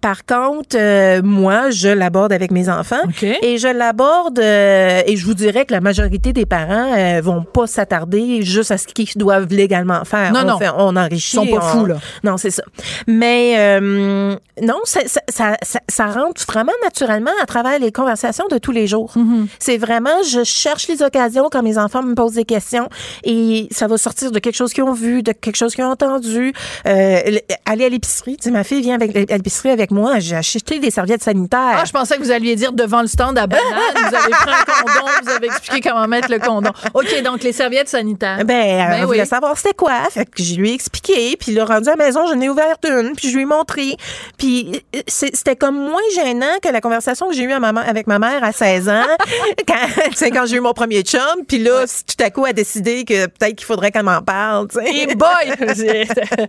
Par 0.00 0.24
contre, 0.24 0.76
euh, 0.76 1.20
moi, 1.22 1.70
je 1.70 1.88
l'aborde 1.88 2.32
avec 2.32 2.50
mes 2.50 2.68
enfants. 2.68 3.00
OK. 3.04 3.22
Et 3.42 3.58
je 3.58 3.68
l'aborde, 3.68 4.38
euh, 4.38 5.02
et 5.06 5.16
je 5.16 5.24
vous 5.26 5.34
dirais 5.34 5.64
que 5.64 5.72
la 5.72 5.80
majorité 5.80 6.32
des 6.32 6.46
parents 6.46 6.92
euh, 6.96 7.20
vont 7.22 7.42
pas 7.42 7.66
s'attarder 7.66 8.42
juste 8.42 8.70
à 8.70 8.78
ce 8.78 8.86
qu'ils 8.86 9.08
doivent 9.16 9.48
légalement 9.50 10.04
faire. 10.04 10.32
Non, 10.32 10.40
on 10.40 10.44
non. 10.44 10.58
fait- 10.58 10.70
on 10.76 10.96
enrichit. 10.96 11.36
Ils 11.36 11.50
sont 11.50 11.58
pas 11.58 11.64
on- 11.74 11.78
fous, 11.80 11.86
là. 11.86 11.96
Non, 12.24 12.36
c'est 12.36 12.50
ça. 12.50 12.62
Mais 13.06 13.54
euh, 13.58 14.36
non, 14.62 14.78
ça, 14.84 15.00
ça, 15.28 15.56
ça, 15.88 16.06
rentre 16.06 16.42
vraiment 16.46 16.72
naturellement 16.82 17.30
à 17.42 17.46
travers 17.46 17.78
les 17.78 17.92
conversations 17.92 18.46
de 18.50 18.58
tous 18.58 18.72
les 18.72 18.86
jours. 18.86 19.12
Mm-hmm. 19.16 19.46
C'est 19.58 19.76
vraiment, 19.78 20.22
je 20.28 20.44
cherche 20.44 20.88
les 20.88 21.02
occasions 21.02 21.48
quand 21.50 21.62
mes 21.62 21.78
enfants 21.78 22.02
me 22.02 22.14
posent 22.14 22.34
des 22.34 22.44
questions 22.44 22.88
et 23.24 23.68
ça 23.70 23.86
va 23.86 23.98
sortir 23.98 24.30
de 24.30 24.38
quelque 24.38 24.54
chose 24.56 24.72
qu'ils 24.72 24.84
ont 24.84 24.92
vu, 24.92 25.22
de 25.22 25.32
quelque 25.32 25.56
chose 25.56 25.74
qu'ils 25.74 25.84
ont 25.84 25.90
entendu. 25.90 26.52
Euh, 26.86 27.20
aller 27.64 27.84
à 27.84 27.88
l'épicerie. 27.96 28.36
Tu 28.36 28.44
sais, 28.44 28.50
ma 28.50 28.64
fille 28.64 28.80
vient 28.82 28.94
avec, 28.94 29.30
à 29.30 29.36
l'épicerie 29.36 29.70
avec 29.70 29.90
moi. 29.90 30.18
J'ai 30.18 30.36
acheté 30.36 30.78
des 30.78 30.90
serviettes 30.90 31.22
sanitaires. 31.22 31.78
Ah, 31.80 31.84
je 31.84 31.92
pensais 31.92 32.16
que 32.16 32.22
vous 32.22 32.30
alliez 32.30 32.54
dire 32.56 32.72
devant 32.72 33.00
le 33.02 33.06
stand 33.08 33.36
à 33.38 33.46
banane, 33.46 33.64
vous 33.96 34.14
avez 34.14 34.30
pris 34.30 34.50
un 34.50 34.64
condom, 34.82 35.10
vous 35.22 35.30
avez 35.30 35.46
expliqué 35.46 35.88
comment 35.90 36.06
mettre 36.06 36.30
le 36.30 36.38
condom. 36.38 36.70
OK, 36.94 37.22
donc 37.22 37.42
les 37.42 37.52
serviettes 37.52 37.88
sanitaires. 37.88 38.44
Ben, 38.44 38.54
elle 38.54 39.00
Ben 39.00 39.04
voulait 39.06 39.20
oui. 39.22 39.26
savoir 39.26 39.56
c'était 39.56 39.74
quoi. 39.74 39.92
Fait 40.10 40.24
que 40.24 40.42
je 40.42 40.54
lui 40.56 40.70
ai 40.70 40.74
expliqué. 40.74 41.36
Puis, 41.38 41.52
le 41.52 41.62
rendu 41.62 41.88
à 41.88 41.96
la 41.96 42.04
maison, 42.04 42.26
j'en 42.26 42.40
ai 42.40 42.48
ouvert 42.48 42.76
une. 42.84 43.14
Puis, 43.16 43.30
je 43.30 43.34
lui 43.36 43.42
ai 43.42 43.46
montré. 43.46 43.96
Puis, 44.38 44.82
euh, 44.94 45.00
c'était 45.08 45.56
comme 45.56 45.76
moins 45.76 46.00
gênant 46.14 46.58
que 46.62 46.68
la 46.68 46.80
conversation 46.80 47.28
que 47.28 47.34
j'ai 47.34 47.42
eue 47.44 47.52
à 47.52 47.60
ma 47.60 47.72
mère- 47.72 47.88
avec 47.88 48.06
ma 48.06 48.18
mère 48.18 48.44
à 48.44 48.52
16 48.52 48.88
ans. 48.88 49.02
quand, 49.66 50.30
quand 50.32 50.46
j'ai 50.46 50.56
eu 50.56 50.60
mon 50.60 50.72
premier 50.72 51.02
chum. 51.02 51.20
Puis 51.48 51.58
là, 51.58 51.84
tout 51.86 52.24
à 52.24 52.30
coup, 52.30 52.44
elle 52.44 52.50
a 52.50 52.52
décidé 52.52 53.04
que 53.04 53.26
peut-être 53.26 53.56
qu'il 53.56 53.66
faudrait 53.66 53.90
qu'elle 53.90 54.02
m'en 54.04 54.22
parle. 54.22 54.68
tu 54.68 54.78
sais. 54.80 54.94
Et 55.10 55.14
boy! 55.14 55.28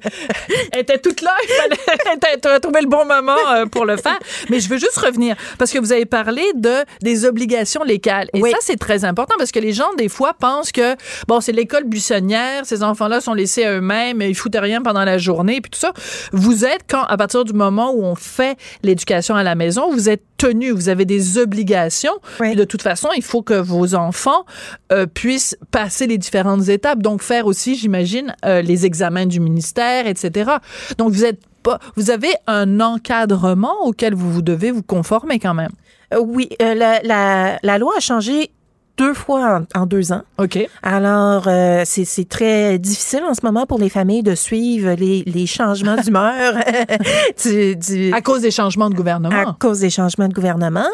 Elle 0.71 0.81
était 0.81 0.97
toute 0.99 1.21
là, 1.21 1.33
elle 2.11 2.17
était- 2.17 2.59
trouver 2.59 2.81
le 2.81 2.87
bon 2.87 3.05
moment 3.05 3.35
euh, 3.53 3.65
pour 3.65 3.85
le 3.85 3.97
faire. 3.97 4.17
Mais 4.49 4.59
je 4.59 4.69
veux 4.69 4.77
juste 4.77 4.97
revenir, 4.97 5.35
parce 5.57 5.71
que 5.71 5.79
vous 5.79 5.91
avez 5.91 6.05
parlé 6.05 6.43
de 6.55 6.83
des 7.01 7.25
obligations 7.25 7.83
légales. 7.83 8.29
Et 8.33 8.41
Oui. 8.41 8.51
ça, 8.51 8.57
c'est 8.61 8.77
très 8.79 9.05
important, 9.05 9.35
parce 9.37 9.51
que 9.51 9.59
les 9.59 9.73
gens, 9.73 9.93
des 9.97 10.09
fois, 10.09 10.33
pensent 10.33 10.71
que, 10.71 10.95
bon, 11.27 11.41
c'est 11.41 11.51
l'école 11.51 11.83
buissonnière, 11.85 12.65
ces 12.65 12.83
enfants-là 12.83 13.21
sont 13.21 13.33
laissés 13.33 13.63
à 13.65 13.73
eux-mêmes, 13.73 14.21
ils 14.21 14.35
foutent 14.35 14.55
rien 14.59 14.81
pendant 14.81 15.03
la 15.03 15.17
journée, 15.17 15.61
puis 15.61 15.71
tout 15.71 15.79
ça. 15.79 15.91
Vous 16.31 16.65
êtes, 16.65 16.81
quand, 16.89 17.03
à 17.03 17.17
partir 17.17 17.43
du 17.45 17.53
moment 17.53 17.91
où 17.93 18.03
on 18.03 18.15
fait 18.15 18.57
l'éducation 18.83 19.35
à 19.35 19.43
la 19.43 19.55
maison, 19.55 19.91
vous 19.91 20.09
êtes 20.09 20.21
tenu, 20.37 20.71
vous 20.71 20.89
avez 20.89 21.05
des 21.05 21.37
obligations. 21.37 22.13
Oui. 22.39 22.55
De 22.55 22.63
toute 22.63 22.81
façon, 22.81 23.09
il 23.15 23.23
faut 23.23 23.41
que 23.41 23.53
vos 23.53 23.95
enfants 23.95 24.45
euh, 24.91 25.05
puissent 25.05 25.57
passer 25.71 26.07
les 26.07 26.17
différentes 26.17 26.69
étapes, 26.69 26.99
donc 26.99 27.21
faire 27.21 27.45
aussi, 27.47 27.75
j'imagine, 27.75 28.35
euh, 28.45 28.61
les 28.61 28.85
examens 28.85 29.25
du 29.25 29.39
ministère, 29.39 30.07
etc. 30.07 30.51
Donc 30.97 31.11
vous 31.11 31.25
êtes 31.25 31.41
pas, 31.63 31.79
vous 31.95 32.11
avez 32.11 32.33
un 32.47 32.79
encadrement 32.79 33.85
auquel 33.85 34.13
vous, 34.13 34.31
vous 34.31 34.41
devez 34.41 34.71
vous 34.71 34.83
conformer 34.83 35.39
quand 35.39 35.53
même. 35.53 35.71
Euh, 36.13 36.19
oui, 36.19 36.49
euh, 36.61 36.73
la, 36.73 37.01
la, 37.03 37.59
la 37.61 37.77
loi 37.77 37.93
a 37.97 37.99
changé 37.99 38.51
deux 38.97 39.13
fois 39.13 39.61
en, 39.75 39.81
en 39.81 39.85
deux 39.85 40.11
ans. 40.11 40.21
OK. 40.37 40.57
Alors, 40.83 41.47
euh, 41.47 41.83
c'est 41.85 42.05
c'est 42.05 42.27
très 42.27 42.79
difficile 42.79 43.21
en 43.29 43.33
ce 43.33 43.41
moment 43.45 43.65
pour 43.65 43.79
les 43.79 43.89
familles 43.89 44.23
de 44.23 44.35
suivre 44.35 44.93
les, 44.93 45.23
les 45.25 45.45
changements 45.45 45.95
d'humeur 46.03 46.53
du, 47.43 47.75
du, 47.75 48.11
À 48.13 48.21
cause 48.21 48.41
des 48.41 48.51
changements 48.51 48.89
de 48.89 48.95
gouvernement. 48.95 49.49
à 49.49 49.55
cause 49.59 49.79
des 49.79 49.89
changements 49.89 50.27
de 50.27 50.33
gouvernement. 50.33 50.87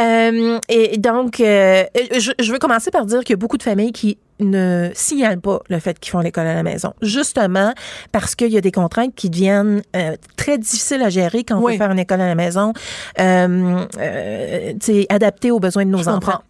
Euh, 0.00 0.58
et 0.68 0.98
donc, 0.98 1.40
euh, 1.40 1.84
je, 2.18 2.32
je 2.38 2.52
veux 2.52 2.58
commencer 2.58 2.90
par 2.90 3.06
dire 3.06 3.20
qu'il 3.20 3.30
y 3.30 3.34
a 3.34 3.36
beaucoup 3.38 3.58
de 3.58 3.62
familles 3.62 3.92
qui 3.92 4.18
ne 4.40 4.90
signalent 4.94 5.40
pas 5.40 5.60
le 5.68 5.78
fait 5.78 5.98
qu'ils 5.98 6.10
font 6.10 6.20
l'école 6.20 6.46
à 6.46 6.54
la 6.54 6.62
maison, 6.62 6.92
justement 7.02 7.72
parce 8.12 8.34
qu'il 8.34 8.48
y 8.52 8.56
a 8.56 8.60
des 8.60 8.72
contraintes 8.72 9.14
qui 9.14 9.30
deviennent 9.30 9.82
euh, 9.94 10.16
très 10.36 10.58
difficiles 10.58 11.02
à 11.02 11.08
gérer 11.08 11.44
quand 11.44 11.56
on 11.58 11.62
Oui. 11.62 11.72
veut 11.72 11.78
faire 11.78 11.90
une 11.90 11.98
école 11.98 12.20
à 12.20 12.26
la 12.26 12.34
maison, 12.34 12.72
euh, 13.18 13.84
euh, 13.98 14.72
adaptée 15.08 15.50
aux 15.50 15.60
besoins 15.60 15.84
de 15.84 15.90
nos 15.90 15.98
Je 15.98 16.04
comprends. 16.04 16.32
enfants. 16.32 16.42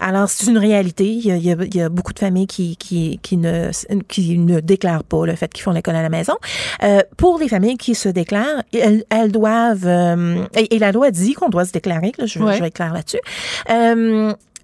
Alors, 0.00 0.28
c'est 0.28 0.46
une 0.50 0.58
réalité. 0.58 1.04
Il 1.06 1.26
y 1.26 1.30
a, 1.32 1.36
il 1.36 1.44
y 1.44 1.52
a- 1.52 1.56
il 1.64 1.74
y 1.76 1.80
a 1.82 1.88
beaucoup 1.88 2.12
de 2.12 2.18
familles 2.18 2.46
qui, 2.46 2.76
qui, 2.76 3.18
qui, 3.22 3.36
ne, 3.36 3.70
qui 4.08 4.38
ne 4.38 4.60
déclarent 4.60 5.04
pas 5.04 5.26
le 5.26 5.34
fait 5.34 5.52
qu'ils 5.52 5.62
font 5.64 5.72
l'école 5.72 5.96
à 5.96 6.02
la 6.02 6.08
maison. 6.10 6.34
Euh, 6.82 7.00
pour 7.16 7.38
les 7.38 7.48
familles 7.48 7.76
qui 7.76 7.94
se 7.94 8.08
déclarent, 8.08 8.62
elles, 8.72 9.04
elles 9.10 9.32
doivent... 9.32 9.86
euh, 9.86 10.44
et, 10.56 10.76
et 10.76 10.78
la 10.78 10.92
loi 10.92 11.10
dit 11.10 11.34
qu'on 11.34 11.48
doit 11.48 11.64
se 11.64 11.72
déclarer, 11.72 12.12
là, 12.18 12.26
je, 12.26 12.38
Ouais. 12.38 12.54
je 12.54 12.60
vais 12.60 12.68
être 12.68 12.74
claire 12.74 12.92
là-dessus, 12.92 13.20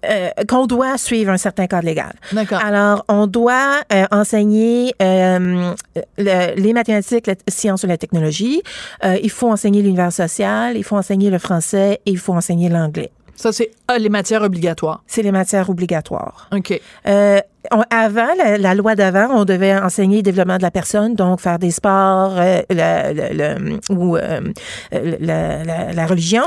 euh, 0.05 0.29
qu'on 0.47 0.65
doit 0.65 0.97
suivre 0.97 1.31
un 1.31 1.37
certain 1.37 1.67
cadre 1.67 1.85
légal. 1.85 2.13
D'accord. 2.31 2.59
Alors, 2.63 3.05
on 3.07 3.27
doit 3.27 3.81
euh, 3.93 4.05
enseigner 4.11 4.93
euh, 5.01 5.73
le- 6.17 6.55
les 6.59 6.73
mathématiques, 6.73 7.27
la 7.27 7.35
science 7.47 7.83
ou 7.83 7.87
la 7.87 7.97
technologie. 7.97 8.61
Euh, 9.03 9.17
il 9.21 9.29
faut 9.29 9.49
enseigner 9.49 9.81
l'univers 9.81 10.11
social, 10.13 10.77
il 10.77 10.83
faut 10.83 10.95
enseigner 10.97 11.29
le 11.29 11.39
français 11.39 11.99
et 12.05 12.11
il 12.11 12.17
faut 12.17 12.33
enseigner 12.33 12.69
l'anglais. 12.69 13.11
Ça, 13.35 13.53
c'est 13.53 13.71
ah, 13.87 13.97
les 13.97 14.09
matières 14.09 14.41
obligatoires. 14.41 15.01
C'est 15.07 15.21
les 15.21 15.31
matières 15.31 15.69
obligatoires. 15.69 16.49
OK. 16.53 16.79
Euh, 17.07 17.39
on- 17.71 17.83
avant, 17.89 18.27
la, 18.37 18.57
la 18.57 18.73
loi 18.75 18.95
d'avant, 18.95 19.27
on 19.31 19.45
devait 19.45 19.75
enseigner 19.77 20.17
le 20.17 20.23
développement 20.23 20.57
de 20.57 20.61
la 20.61 20.71
personne, 20.71 21.15
donc 21.15 21.39
faire 21.41 21.59
des 21.59 21.71
sports 21.71 22.33
euh, 22.37 22.61
le- 22.69 23.13
le- 23.13 23.69
le- 23.69 23.79
ou 23.95 24.17
euh, 24.17 24.41
la, 24.91 25.63
la- 25.63 25.93
la 25.93 26.05
religion, 26.07 26.43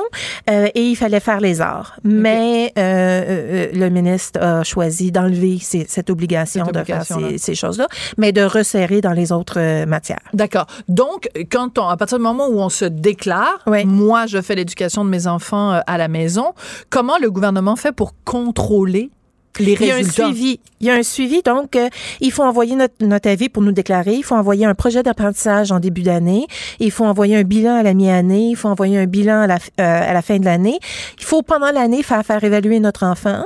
euh, 0.51 0.69
et 0.75 0.83
il 0.83 0.97
fallait 0.97 1.21
faire 1.21 1.41
les 1.41 1.61
arts. 1.61 1.97
Mais 2.05 2.73
euh, 2.79 2.81
euh, 2.83 3.69
le 3.75 3.89
ministre 3.91 4.41
a 4.41 4.63
choisi 4.65 5.13
d'enlever 5.13 5.59
ces- 5.61 5.87
cette 5.89 6.11
obligation 6.11 6.65
Cette 6.67 6.75
de 6.75 6.85
faire 6.85 7.05
ces, 7.05 7.39
ces 7.39 7.55
choses-là, 7.55 7.87
mais 8.19 8.33
de 8.33 8.43
resserrer 8.43 9.01
dans 9.01 9.13
les 9.13 9.33
autres 9.33 9.59
euh, 9.61 9.87
matières. 9.87 10.19
D'accord. 10.33 10.67
Donc, 10.89 11.29
quand 11.51 11.79
on, 11.79 11.89
à 11.89 11.97
partir 11.97 12.19
du 12.19 12.25
moment 12.25 12.49
où 12.49 12.59
on 12.61 12.69
se 12.69 12.85
déclare, 12.85 13.59
Oui. 13.67 13.85
moi, 13.85 14.27
je 14.27 14.41
fais 14.41 14.55
l'éducation 14.55 15.05
de 15.05 15.11
mes 15.11 15.27
enfants 15.27 15.81
à 15.87 15.99
la 15.99 16.09
maison, 16.09 16.53
comment 16.91 17.19
le 17.21 17.31
gouvernement 17.31 17.77
fait 17.77 17.93
pour 17.93 18.13
contrôler 18.25 19.11
les 19.59 19.73
Il 19.73 19.87
y 19.87 19.91
a 19.91 19.97
un 19.97 20.05
suivi. 20.05 20.61
Il 20.81 20.87
y 20.87 20.91
a 20.91 20.95
un 20.95 21.03
suivi. 21.03 21.43
Donc, 21.43 21.77
euh, 21.77 21.89
il 22.21 22.33
faut 22.33 22.43
envoyer 22.43 22.75
notre, 22.75 22.95
notre 23.01 23.29
avis 23.29 23.49
pour 23.49 23.63
nous 23.63 23.73
déclarer. 23.73 24.15
Il 24.15 24.25
faut 24.25 24.35
envoyer 24.35 24.67
un 24.67 24.75
projet 24.75 25.03
d'apprentissage 25.03 25.71
en 25.73 25.81
début 25.81 26.03
d'année. 26.03 26.47
Il 26.81 26.91
faut 26.91 27.05
envoyer 27.05 27.37
un 27.37 27.43
bilan 27.43 27.77
à 27.77 27.83
la 27.83 27.95
mi-année. 27.95 28.51
Il 28.51 28.57
faut 28.57 28.69
envoyer 28.69 28.99
un 28.99 29.07
bilan 29.07 29.43
à 29.43 29.47
la, 29.47 29.55
euh, 29.55 29.59
à 29.79 30.13
la 30.13 30.23
fin 30.23 30.39
de 30.39 30.45
l'année. 30.45 30.79
Il 31.19 31.25
faut, 31.25 31.43
pendant 31.43 31.71
l'année, 31.71 32.03
faire, 32.03 32.25
faire 32.25 32.43
évaluer 32.43 32.81
notre 32.81 33.05
enfant. 33.05 33.45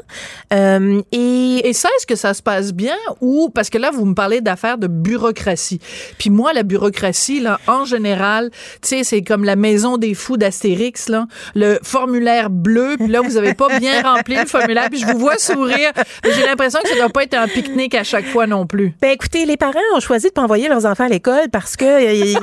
Euh, 0.52 1.02
et 1.12 1.68
Et 1.68 1.72
ça, 1.72 1.88
est-ce 1.96 2.06
que 2.06 2.16
ça 2.16 2.34
se 2.34 2.42
passe 2.42 2.72
bien 2.72 2.96
ou 3.20 3.50
parce 3.50 3.70
que 3.70 3.78
là, 3.78 3.90
vous 3.90 4.04
me 4.04 4.14
parlez 4.14 4.40
d'affaires 4.40 4.78
de 4.78 4.86
bureaucratie. 4.86 5.80
Puis 6.18 6.30
moi, 6.30 6.52
la 6.52 6.62
bureaucratie, 6.62 7.40
là, 7.40 7.60
en 7.66 7.84
général, 7.84 8.50
tu 8.82 8.88
sais, 8.88 9.04
c'est 9.04 9.22
comme 9.22 9.44
la 9.44 9.56
maison 9.56 9.96
des 9.96 10.14
fous 10.14 10.36
d'Astérix, 10.36 11.08
là, 11.08 11.26
le 11.54 11.78
formulaire 11.82 12.50
bleu. 12.50 12.96
Puis 12.98 13.08
là, 13.08 13.20
vous 13.20 13.36
avez 13.36 13.54
pas 13.54 13.78
bien 13.78 14.02
rempli 14.02 14.36
le 14.36 14.46
formulaire. 14.46 14.88
Puis 14.90 15.00
je 15.00 15.06
vous 15.06 15.18
vois 15.18 15.38
sourire. 15.38 15.92
J'ai 16.24 16.44
l'impression 16.44 16.80
que 16.82 16.88
ça 16.88 16.94
doit 16.96 17.08
pas 17.08 17.22
être 17.24 17.34
un 17.34 17.48
pique-nique 17.48 17.94
à 17.94 18.04
chaque 18.04 18.26
fois 18.26 18.46
non 18.46 18.66
plus. 18.66 18.94
ben, 19.00 19.10
écoutez, 19.10 19.44
les 19.46 19.56
parents 19.56 19.78
ont 19.94 20.00
choisi 20.00 20.28
de 20.28 20.32
pas 20.32 20.42
envoyer 20.42 20.68
leurs 20.68 20.86
enfants 20.86 21.04
à 21.04 21.08
l'école 21.08 21.48
parce 21.50 21.76
que... 21.76 21.84
euh, 21.84 22.38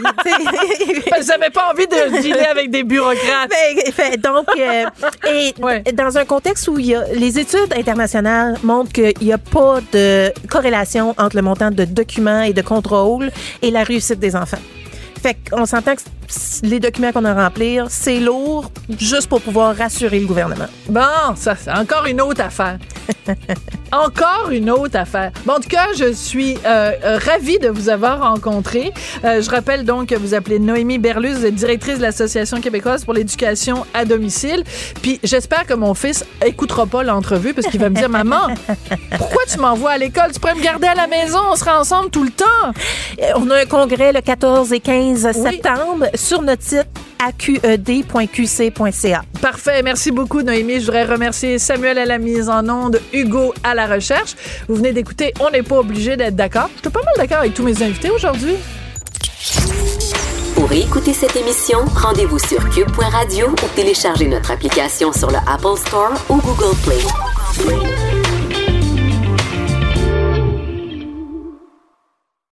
Vous 1.18 1.32
avez 1.32 1.50
pas 1.50 1.72
envie 1.72 1.88
de 1.88 2.22
dealer 2.22 2.48
avec 2.50 2.72
des 2.72 2.84
bureaucrates. 2.84 3.50
Ben, 3.50 3.92
fait, 3.94 4.18
donc, 4.22 4.46
euh, 4.58 4.86
et 5.30 5.54
Ouais. 5.62 5.84
dans 5.94 6.18
un 6.18 6.26
contexte 6.26 6.68
où 6.68 6.80
il 6.80 6.88
y 6.88 6.96
a, 6.96 7.06
les 7.14 7.40
études 7.40 7.74
internationales 7.78 8.58
montrent 8.64 8.92
qu'il 8.92 9.14
n'y 9.22 9.34
a 9.34 9.38
pas 9.38 9.80
de 9.92 10.32
corrélation 10.50 11.14
entre 11.18 11.36
le 11.36 11.42
montant 11.42 11.72
de 11.72 11.86
documents 11.86 12.42
et 12.42 12.54
de 12.54 12.62
contrôle 12.62 13.32
et 13.62 13.72
la 13.72 13.84
réussite 13.84 14.20
des 14.20 14.36
enfants. 14.36 14.58
Fait 15.24 15.38
qu'on 15.50 15.66
s'entend 15.66 15.96
que 15.96 16.02
les 16.64 16.82
documents 16.82 17.14
qu'on 17.14 17.24
a 17.24 17.32
à 17.32 17.46
remplir, 17.46 17.88
c'est 17.90 18.20
lourd 18.20 18.70
juste 19.00 19.30
pour 19.30 19.40
pouvoir 19.40 19.74
rassurer 19.74 20.20
le 20.20 20.28
gouvernement. 20.28 20.66
Bon, 20.90 21.02
ça, 21.36 21.56
c'est 21.56 21.72
encore 21.72 22.06
une 22.08 22.20
autre 22.20 22.42
affaire. 22.42 22.78
encore 23.94 24.50
une 24.52 24.70
autre 24.70 24.98
affaire. 24.98 25.32
Bon, 25.46 25.54
en 25.54 25.60
tout 25.60 25.70
cas, 25.70 25.88
je 25.98 26.12
suis 26.12 26.58
euh, 26.66 26.92
euh, 27.04 27.20
ravie 27.24 27.60
de 27.60 27.70
vous 27.70 27.88
avoir 27.90 28.22
rencontré. 28.22 28.92
Euh, 29.24 29.42
je 29.42 29.50
rappelle 29.50 29.86
donc 29.86 30.10
que 30.10 30.16
vous 30.16 30.34
appelez 30.34 30.60
Noémie 30.60 30.98
Berlus, 30.98 31.34
vous 31.36 31.46
êtes 31.46 31.56
directrice 31.56 31.98
de 31.98 32.02
l'Association 32.02 32.60
québécoise 32.60 33.06
pour 33.06 33.14
l'éducation 33.14 33.86
à 33.94 34.06
domicile. 34.06 34.64
Puis 35.02 35.20
j'espère 35.24 35.66
que 35.66 35.74
mon 35.74 35.94
fils 35.94 36.26
écoutera 36.46 36.86
pas 36.86 37.04
l'entrevue 37.04 37.54
parce 37.54 37.68
qu'il 37.68 37.80
va 37.80 37.90
me 37.90 37.96
dire 37.96 38.10
Maman, 38.10 38.48
pourquoi 39.18 39.44
tu 39.50 39.58
m'envoies 39.60 39.92
à 39.92 39.98
l'école? 39.98 40.32
Tu 40.34 40.40
pourrais 40.40 40.56
me 40.56 40.64
garder 40.64 40.88
à 40.88 40.96
la 40.96 41.08
maison, 41.08 41.40
on 41.52 41.56
sera 41.56 41.80
ensemble 41.80 42.10
tout 42.10 42.24
le 42.24 42.32
temps. 42.32 42.46
Euh, 43.22 43.32
On 43.36 43.50
a 43.52 43.62
un 43.62 43.66
congrès 43.66 44.12
le 44.12 44.22
14 44.22 44.74
et 44.74 44.80
15 44.80 45.13
septembre 45.18 46.08
sur 46.16 46.42
notre 46.42 46.64
site 46.64 46.88
aqed.qc.ca. 47.26 49.22
Parfait. 49.42 49.82
Merci 49.84 50.12
beaucoup, 50.12 50.42
Noémie. 50.42 50.80
Je 50.80 50.86
voudrais 50.86 51.06
remercier 51.06 51.60
Samuel 51.60 51.98
à 51.98 52.06
la 52.06 52.18
mise 52.18 52.50
en 52.50 52.68
onde, 52.68 53.00
Hugo 53.14 53.54
à 53.64 53.76
la 53.76 53.88
recherche. 53.88 54.36
Vous 54.68 54.76
venez 54.76 54.92
d'écouter 54.92 55.34
On 55.40 55.50
n'est 55.50 55.64
pas 55.64 55.80
obligé 55.80 56.18
d'être 56.18 56.36
d'accord. 56.36 56.70
Je 56.76 56.82
suis 56.82 56.90
pas 56.90 57.02
mal 57.04 57.14
d'accord 57.18 57.40
avec 57.40 57.54
tous 57.54 57.64
mes 57.64 57.82
invités 57.82 58.10
aujourd'hui. 58.10 58.56
Pour 60.56 60.72
écouter 60.72 61.14
cette 61.14 61.36
émission, 61.36 61.80
rendez-vous 61.96 62.40
sur 62.40 62.70
cube.radio 62.70 63.50
ou 63.50 63.76
téléchargez 63.76 64.28
notre 64.28 64.52
application 64.52 65.12
sur 65.12 65.30
le 65.30 65.38
Apple 65.48 65.78
Store 65.78 66.14
ou 66.30 66.38
Google 66.38 66.76
Play. 66.84 68.03